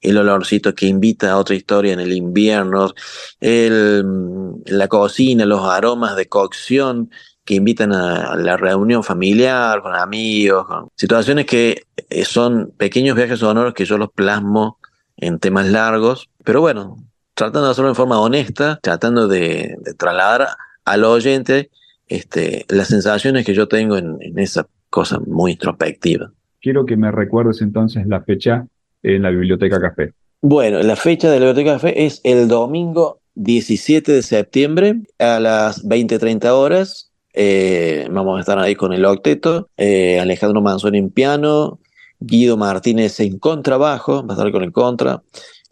el 0.01 0.17
olorcito 0.17 0.73
que 0.73 0.87
invita 0.87 1.33
a 1.33 1.37
otra 1.37 1.53
historia 1.53 1.93
en 1.93 1.99
el 1.99 2.11
invierno, 2.11 2.91
la 3.39 4.87
cocina, 4.87 5.45
los 5.45 5.63
aromas 5.65 6.15
de 6.15 6.25
cocción 6.25 7.11
que 7.45 7.53
invitan 7.53 7.93
a, 7.93 8.35
la 8.35 8.57
reunión 8.57 9.03
familiar, 9.03 9.83
con 9.83 9.93
amigos, 9.93 10.65
situaciones 10.95 11.45
que 11.45 11.83
eh, 12.09 12.25
son 12.25 12.73
pequeños 12.77 13.15
viajes 13.15 13.41
sonoros 13.41 13.75
que 13.75 13.85
yo 13.85 13.99
los 13.99 14.09
plasmo 14.11 14.79
en 15.17 15.39
temas 15.39 15.67
largos, 15.67 16.29
pero 16.43 16.61
bueno, 16.61 16.97
tratando 17.33 17.65
de 17.65 17.71
hacerlo 17.71 17.89
en 17.89 17.95
forma 17.95 18.19
honesta, 18.19 18.79
tratando 18.81 19.27
de, 19.27 19.75
de 19.81 19.93
trasladar 19.93 20.47
al 20.85 21.03
oyente 21.05 21.69
este, 22.07 22.65
las 22.69 22.87
sensaciones 22.89 23.45
que 23.45 23.53
yo 23.53 23.67
tengo 23.67 23.97
en, 23.97 24.17
en 24.21 24.37
esa 24.39 24.67
cosa 24.89 25.19
muy 25.25 25.53
introspectiva. 25.53 26.31
Quiero 26.61 26.85
que 26.85 26.95
me 26.95 27.11
recuerdes 27.11 27.61
entonces 27.61 28.05
la 28.07 28.21
fecha 28.21 28.67
en 29.01 29.21
la 29.23 29.29
Biblioteca 29.31 29.79
Café. 29.81 30.13
Bueno, 30.41 30.81
la 30.83 30.95
fecha 30.95 31.31
de 31.31 31.39
la 31.39 31.47
Biblioteca 31.47 31.73
Café 31.73 32.05
es 32.05 32.21
el 32.23 32.47
domingo 32.47 33.19
17 33.35 34.11
de 34.11 34.21
septiembre 34.21 35.01
a 35.19 35.39
las 35.39 35.83
20-30 35.85 36.45
horas. 36.51 37.11
Eh, 37.33 38.07
vamos 38.11 38.37
a 38.37 38.41
estar 38.41 38.59
ahí 38.59 38.75
con 38.75 38.93
el 38.93 39.05
octeto. 39.05 39.69
eh, 39.77 40.19
Alejandro 40.19 40.61
Manzoni 40.61 40.99
en 40.99 41.09
piano, 41.09 41.79
Guido 42.19 42.57
Martínez 42.57 43.19
en 43.19 43.39
contrabajo, 43.39 44.25
va 44.25 44.33
a 44.33 44.37
estar 44.37 44.51
con 44.51 44.63
el 44.63 44.71
contra, 44.71 45.23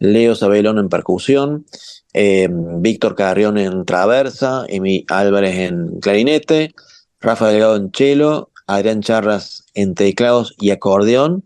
Leo 0.01 0.33
Sabelón 0.33 0.79
en 0.79 0.89
percusión, 0.89 1.65
eh, 2.13 2.49
Víctor 2.51 3.15
Carrión 3.15 3.59
en 3.59 3.85
traversa, 3.85 4.65
Emi 4.67 5.05
Álvarez 5.07 5.59
en 5.59 5.99
clarinete, 5.99 6.73
Rafa 7.19 7.49
Delgado 7.49 7.75
en 7.75 7.91
cello, 7.93 8.49
Adrián 8.65 9.01
Charras 9.01 9.63
en 9.75 9.93
teclados 9.93 10.55
y 10.59 10.71
acordeón 10.71 11.45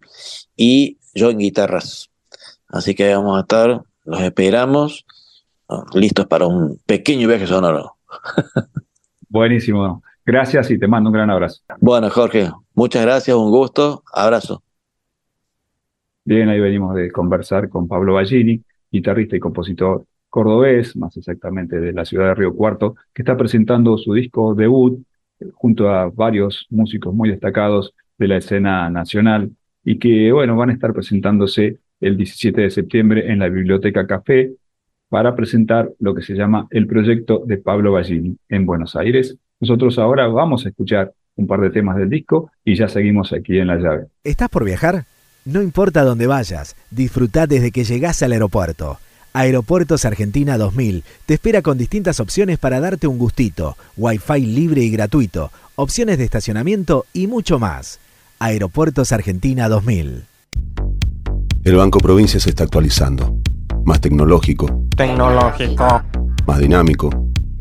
y 0.55 0.99
yo 1.13 1.31
en 1.31 1.39
guitarras. 1.39 2.09
Así 2.69 2.95
que 2.95 3.13
vamos 3.13 3.37
a 3.37 3.41
estar, 3.41 3.81
los 4.05 4.21
esperamos, 4.21 5.05
ah, 5.67 5.83
listos 5.93 6.25
para 6.25 6.47
un 6.47 6.79
pequeño 6.85 7.27
viaje 7.27 7.47
sonoro. 7.47 7.97
Buenísimo. 9.27 10.01
Gracias 10.25 10.71
y 10.71 10.79
te 10.79 10.87
mando 10.87 11.09
un 11.09 11.13
gran 11.13 11.29
abrazo. 11.29 11.61
Bueno, 11.81 12.09
Jorge, 12.09 12.49
muchas 12.73 13.01
gracias, 13.01 13.35
un 13.35 13.51
gusto, 13.51 14.01
abrazo. 14.13 14.63
Bien, 16.27 16.49
ahí 16.49 16.59
venimos 16.59 16.95
de 16.95 17.11
conversar 17.11 17.69
con 17.69 17.87
Pablo 17.87 18.15
Ballini, 18.15 18.59
guitarrista 18.91 19.35
y 19.35 19.39
compositor 19.39 20.05
cordobés, 20.27 20.97
más 20.97 21.15
exactamente 21.15 21.79
de 21.79 21.93
la 21.93 22.03
ciudad 22.03 22.29
de 22.29 22.33
Río 22.33 22.55
Cuarto, 22.55 22.95
que 23.13 23.21
está 23.21 23.37
presentando 23.37 23.95
su 23.99 24.11
disco 24.15 24.55
debut 24.55 24.99
eh, 25.39 25.45
junto 25.53 25.87
a 25.89 26.09
varios 26.09 26.65
músicos 26.71 27.13
muy 27.13 27.29
destacados 27.29 27.93
de 28.17 28.27
la 28.27 28.37
escena 28.37 28.89
nacional 28.89 29.51
y 29.83 29.99
que, 29.99 30.31
bueno, 30.31 30.55
van 30.55 30.71
a 30.71 30.73
estar 30.73 30.93
presentándose 30.93 31.77
el 32.01 32.17
17 32.17 32.59
de 32.59 32.69
septiembre 32.71 33.31
en 33.31 33.37
la 33.37 33.47
Biblioteca 33.47 34.07
Café 34.07 34.51
para 35.09 35.35
presentar 35.35 35.91
lo 35.99 36.15
que 36.15 36.23
se 36.23 36.33
llama 36.33 36.67
el 36.71 36.87
proyecto 36.87 37.43
de 37.45 37.57
Pablo 37.57 37.91
Ballini 37.91 38.35
en 38.49 38.65
Buenos 38.65 38.95
Aires. 38.95 39.37
Nosotros 39.59 39.99
ahora 39.99 40.27
vamos 40.27 40.65
a 40.65 40.69
escuchar 40.69 41.13
un 41.35 41.45
par 41.45 41.61
de 41.61 41.69
temas 41.69 41.97
del 41.97 42.09
disco 42.09 42.51
y 42.63 42.73
ya 42.73 42.87
seguimos 42.87 43.31
aquí 43.31 43.59
en 43.59 43.67
la 43.67 43.77
llave. 43.77 44.07
¿Estás 44.23 44.49
por 44.49 44.65
viajar? 44.65 45.05
No 45.45 45.61
importa 45.61 46.03
dónde 46.03 46.25
vayas, 46.25 46.75
disfruta 46.89 47.45
desde 47.45 47.71
que 47.71 47.83
llegás 47.83 48.23
al 48.23 48.31
aeropuerto. 48.31 48.97
Aeropuertos 49.31 50.03
Argentina 50.03 50.57
2000 50.57 51.03
te 51.27 51.35
espera 51.35 51.61
con 51.61 51.77
distintas 51.77 52.19
opciones 52.19 52.57
para 52.57 52.79
darte 52.79 53.05
un 53.05 53.19
gustito, 53.19 53.77
Wi-Fi 53.95 54.39
libre 54.43 54.81
y 54.81 54.89
gratuito, 54.89 55.51
opciones 55.75 56.17
de 56.17 56.23
estacionamiento 56.23 57.05
y 57.13 57.27
mucho 57.27 57.59
más. 57.59 57.99
Aeropuertos 58.39 59.11
Argentina 59.11 59.69
2000. 59.69 60.25
El 61.63 61.75
Banco 61.75 61.99
Provincia 61.99 62.39
se 62.39 62.49
está 62.49 62.63
actualizando. 62.63 63.37
Más 63.83 64.01
tecnológico, 64.01 64.87
Tecnológico, 64.97 66.01
más 66.47 66.57
dinámico, 66.57 67.11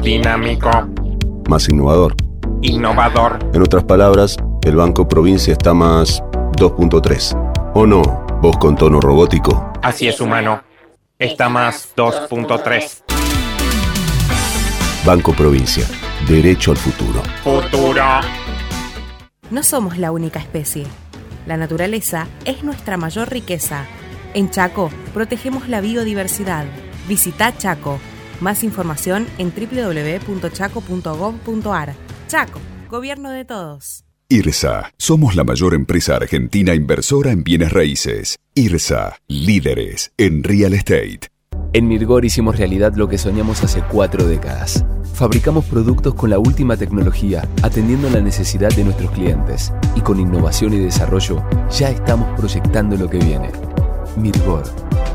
dinámico, 0.03 0.70
más 1.51 1.68
innovador. 1.68 2.14
innovador. 2.62 3.39
En 3.53 3.61
otras 3.61 3.85
palabras, 3.85 4.39
el 4.62 4.76
Banco 4.76 5.07
Provincia 5.07 5.53
está 5.53 5.74
más 5.74 6.22
2.3. 6.57 7.43
¿O 7.77 7.87
no? 7.87 8.03
Voz 8.41 8.57
con 8.59 8.77
tono 8.77 9.01
robótico. 9.01 9.72
Así 9.83 10.07
es, 10.07 10.20
humano. 10.20 10.62
Está 11.18 11.49
más 11.49 11.93
2.3. 11.97 13.03
Banco 15.05 15.33
Provincia. 15.33 15.85
Derecho 16.29 16.70
al 16.70 16.77
futuro. 16.77 17.20
Futuro. 17.43 18.05
No 19.51 19.64
somos 19.64 19.99
la 19.99 20.12
única 20.12 20.39
especie. 20.39 20.87
La 21.49 21.57
naturaleza 21.57 22.29
es 22.45 22.62
nuestra 22.62 22.97
mayor 22.97 23.29
riqueza. 23.31 23.87
En 24.35 24.51
Chaco 24.51 24.89
protegemos 25.12 25.68
la 25.68 25.81
biodiversidad. 25.81 26.66
Visita 27.09 27.59
Chaco. 27.59 27.99
Más 28.41 28.62
información 28.62 29.27
en 29.39 29.53
www.chaco.gov.ar. 29.53 31.95
Chaco, 32.29 32.61
gobierno 32.89 33.31
de 33.31 33.45
todos. 33.45 34.04
IRSA. 34.29 34.91
Somos 34.97 35.37
la 35.37 35.45
mayor 35.45 35.75
empresa 35.75 36.16
argentina 36.16 36.75
inversora 36.75 37.31
en 37.31 37.45
bienes 37.45 37.72
raíces. 37.72 38.39
IRSA. 38.55 39.16
Líderes 39.29 40.12
en 40.16 40.43
real 40.43 40.75
estate. 40.75 41.29
En 41.72 41.89
Mirgor 41.89 42.25
hicimos 42.25 42.57
realidad 42.57 42.95
lo 42.95 43.09
que 43.09 43.18
soñamos 43.18 43.62
hace 43.62 43.83
cuatro 43.83 44.27
décadas. 44.27 44.85
Fabricamos 45.14 45.64
productos 45.64 46.14
con 46.14 46.31
la 46.31 46.39
última 46.39 46.77
tecnología, 46.77 47.49
atendiendo 47.62 48.09
la 48.11 48.20
necesidad 48.20 48.70
de 48.70 48.85
nuestros 48.85 49.11
clientes. 49.11 49.72
Y 49.95 50.01
con 50.01 50.18
innovación 50.18 50.72
y 50.72 50.79
desarrollo, 50.79 51.45
ya 51.70 51.91
estamos 51.91 52.39
proyectando 52.39 52.97
lo 52.97 53.11
que 53.11 53.18
viene. 53.18 53.51
Mirgor, 54.17 54.62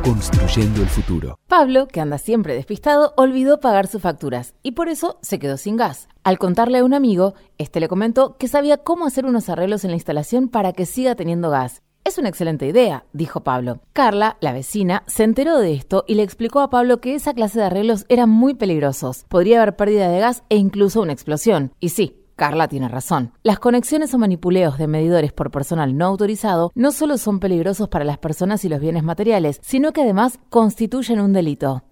construyendo 0.04 0.82
el 0.82 0.88
futuro. 0.88 1.39
Pablo, 1.47 1.88
que 1.88 2.02
anda 2.02 2.18
siempre 2.18 2.54
despistado, 2.54 3.14
olvidó 3.16 3.60
pagar 3.60 3.88
sus 3.88 4.02
facturas 4.02 4.56
y 4.62 4.74
por 4.74 4.89
eso 4.89 5.20
se 5.22 5.39
quedó 5.39 5.58
sin 5.58 5.78
gas. 5.78 6.10
Al 6.24 6.38
contarle 6.38 6.80
a 6.80 6.84
un 6.84 6.93
amigo, 6.93 7.34
este 7.58 7.80
le 7.80 7.88
comentó 7.88 8.36
que 8.38 8.50
sabía 8.50 8.78
cómo 8.78 9.06
hacer 9.06 9.26
unos 9.26 9.47
arreglos 9.47 9.86
en 9.86 9.91
la 9.91 9.95
instalación 9.95 10.50
para 10.50 10.74
que 10.74 10.86
siga 10.86 11.16
teniendo 11.16 11.50
gas. 11.50 11.82
Es 12.04 12.18
una 12.18 12.30
excelente 12.30 12.66
idea, 12.66 13.06
dijo 13.14 13.41
Pablo. 13.41 13.82
Carla, 13.93 14.38
la 14.41 14.52
vecina, 14.52 15.04
se 15.06 15.24
enteró 15.24 15.60
de 15.60 15.74
esto 15.74 16.06
y 16.08 16.16
le 16.16 16.24
explicó 16.24 16.60
a 16.60 16.70
Pablo 16.70 17.00
que 17.02 17.14
esa 17.14 17.34
clase 17.34 17.60
de 17.60 17.66
arreglos 17.66 18.06
eran 18.10 18.30
muy 18.30 18.54
peligrosos. 18.54 19.26
Podría 19.30 19.62
haber 19.62 19.76
pérdida 19.76 20.10
de 20.10 20.20
gas 20.20 20.43
e 20.50 20.56
incluso 20.56 21.02
una 21.02 21.14
explosión. 21.14 21.72
Y 21.80 21.89
sí, 21.89 22.18
Carla 22.40 22.70
tiene 22.70 22.88
razón. 22.88 23.34
Las 23.44 23.60
conexiones 23.60 24.14
o 24.14 24.18
manipuleos 24.18 24.78
de 24.78 24.88
medidores 24.88 25.34
por 25.34 25.52
personal 25.52 25.98
no 25.98 26.06
autorizado 26.06 26.72
no 26.74 26.94
solo 26.94 27.18
son 27.18 27.42
peligrosos 27.42 27.90
para 27.90 28.06
las 28.06 28.18
personas 28.18 28.64
y 28.64 28.70
los 28.70 28.80
bienes 28.80 29.04
materiales, 29.04 29.60
sino 29.62 29.92
que 29.92 30.04
además 30.04 30.40
constituyen 30.50 31.20
un 31.20 31.34
delito. 31.34 31.84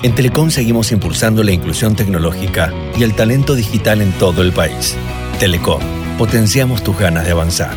En 0.00 0.14
Telecom 0.14 0.50
seguimos 0.50 0.90
impulsando 0.90 1.44
la 1.44 1.52
inclusión 1.52 1.94
tecnológica 1.94 2.72
y 2.96 3.02
el 3.02 3.14
talento 3.14 3.54
digital 3.54 4.00
en 4.00 4.10
todo 4.12 4.42
el 4.42 4.52
país. 4.52 4.96
Telecom, 5.38 5.80
potenciamos 6.18 6.82
tus 6.82 6.98
ganas 6.98 7.24
de 7.24 7.32
avanzar. 7.32 7.74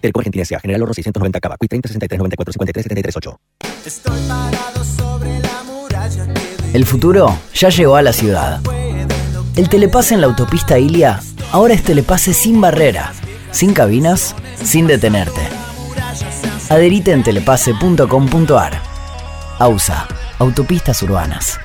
Telecom 0.00 0.20
Argentina 0.20 0.42
S.A. 0.42 0.60
General 0.60 0.82
Oro 0.84 0.94
690 0.94 1.40
Cava. 1.40 1.56
Quick 1.58 1.68
30 1.70 1.88
63 1.88 2.18
94 2.18 2.52
53 2.52 2.82
73 2.84 3.16
8. 3.16 3.40
El 6.72 6.86
futuro 6.86 7.38
ya 7.52 7.68
llegó 7.68 7.96
a 7.96 8.02
la 8.02 8.12
ciudad. 8.12 8.60
El 9.56 9.68
telepase 9.68 10.14
en 10.14 10.22
la 10.22 10.28
autopista 10.28 10.78
Ilia 10.78 11.20
ahora 11.52 11.74
es 11.74 11.82
telepase 11.82 12.32
sin 12.32 12.60
barrera, 12.60 13.12
sin 13.50 13.74
cabinas, 13.74 14.34
sin 14.62 14.86
detenerte. 14.86 15.42
Adherite 16.70 17.12
en 17.12 17.22
telepase.com.ar. 17.22 18.82
AUSA, 19.58 20.08
Autopistas 20.44 21.02
Urbanas. 21.02 21.63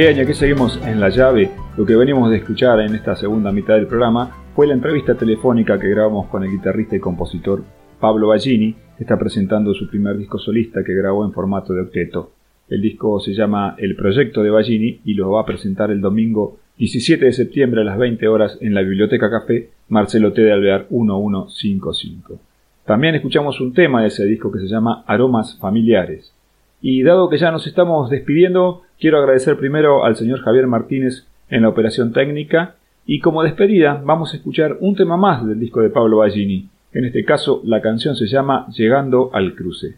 Bien, 0.00 0.16
y 0.16 0.20
aquí 0.20 0.32
seguimos 0.32 0.80
en 0.82 0.98
la 0.98 1.10
llave. 1.10 1.50
Lo 1.76 1.84
que 1.84 1.94
venimos 1.94 2.30
de 2.30 2.38
escuchar 2.38 2.80
en 2.80 2.94
esta 2.94 3.14
segunda 3.16 3.52
mitad 3.52 3.74
del 3.74 3.86
programa 3.86 4.34
fue 4.54 4.66
la 4.66 4.72
entrevista 4.72 5.14
telefónica 5.14 5.78
que 5.78 5.90
grabamos 5.90 6.26
con 6.28 6.42
el 6.42 6.50
guitarrista 6.50 6.96
y 6.96 7.00
compositor 7.00 7.62
Pablo 8.00 8.28
Ballini, 8.28 8.72
que 8.96 9.04
está 9.04 9.18
presentando 9.18 9.74
su 9.74 9.90
primer 9.90 10.16
disco 10.16 10.38
solista 10.38 10.82
que 10.82 10.94
grabó 10.94 11.22
en 11.26 11.34
formato 11.34 11.74
de 11.74 11.82
octeto. 11.82 12.32
El 12.70 12.80
disco 12.80 13.20
se 13.20 13.34
llama 13.34 13.74
El 13.76 13.94
Proyecto 13.94 14.42
de 14.42 14.48
Ballini 14.48 15.00
y 15.04 15.12
lo 15.12 15.32
va 15.32 15.42
a 15.42 15.44
presentar 15.44 15.90
el 15.90 16.00
domingo 16.00 16.56
17 16.78 17.26
de 17.26 17.32
septiembre 17.34 17.82
a 17.82 17.84
las 17.84 17.98
20 17.98 18.26
horas 18.26 18.56
en 18.62 18.72
la 18.72 18.80
Biblioteca 18.80 19.28
Café 19.28 19.68
Marcelo 19.90 20.32
T. 20.32 20.40
de 20.40 20.52
Alvear 20.54 20.86
1155. 20.88 22.40
También 22.86 23.16
escuchamos 23.16 23.60
un 23.60 23.74
tema 23.74 24.00
de 24.00 24.08
ese 24.08 24.24
disco 24.24 24.50
que 24.50 24.60
se 24.60 24.66
llama 24.66 25.04
Aromas 25.06 25.58
Familiares. 25.58 26.32
Y 26.80 27.02
dado 27.02 27.28
que 27.28 27.36
ya 27.36 27.52
nos 27.52 27.66
estamos 27.66 28.08
despidiendo, 28.08 28.84
quiero 29.00 29.18
agradecer 29.18 29.56
primero 29.56 30.04
al 30.04 30.16
señor 30.16 30.40
Javier 30.42 30.66
Martínez 30.66 31.26
en 31.48 31.62
la 31.62 31.70
operación 31.70 32.12
técnica 32.12 32.74
y 33.06 33.18
como 33.20 33.42
despedida 33.42 34.00
vamos 34.04 34.32
a 34.32 34.36
escuchar 34.36 34.76
un 34.80 34.94
tema 34.94 35.16
más 35.16 35.44
del 35.44 35.58
disco 35.58 35.80
de 35.80 35.90
Pablo 35.90 36.18
Ballini. 36.18 36.68
En 36.92 37.06
este 37.06 37.24
caso 37.24 37.62
la 37.64 37.80
canción 37.80 38.14
se 38.14 38.26
llama 38.26 38.66
Llegando 38.76 39.30
al 39.32 39.54
cruce. 39.54 39.96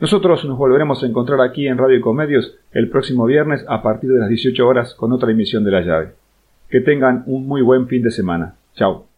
Nosotros 0.00 0.44
nos 0.44 0.58
volveremos 0.58 1.02
a 1.02 1.06
encontrar 1.06 1.40
aquí 1.40 1.68
en 1.68 1.78
Radio 1.78 2.00
Comedios 2.00 2.56
el 2.72 2.90
próximo 2.90 3.24
viernes 3.24 3.64
a 3.68 3.82
partir 3.82 4.10
de 4.10 4.18
las 4.18 4.28
18 4.28 4.66
horas 4.66 4.94
con 4.94 5.12
otra 5.12 5.30
emisión 5.30 5.64
de 5.64 5.70
La 5.70 5.82
Llave. 5.82 6.12
Que 6.68 6.80
tengan 6.80 7.22
un 7.26 7.46
muy 7.46 7.62
buen 7.62 7.86
fin 7.86 8.02
de 8.02 8.10
semana. 8.10 8.56
Chao. 8.74 9.13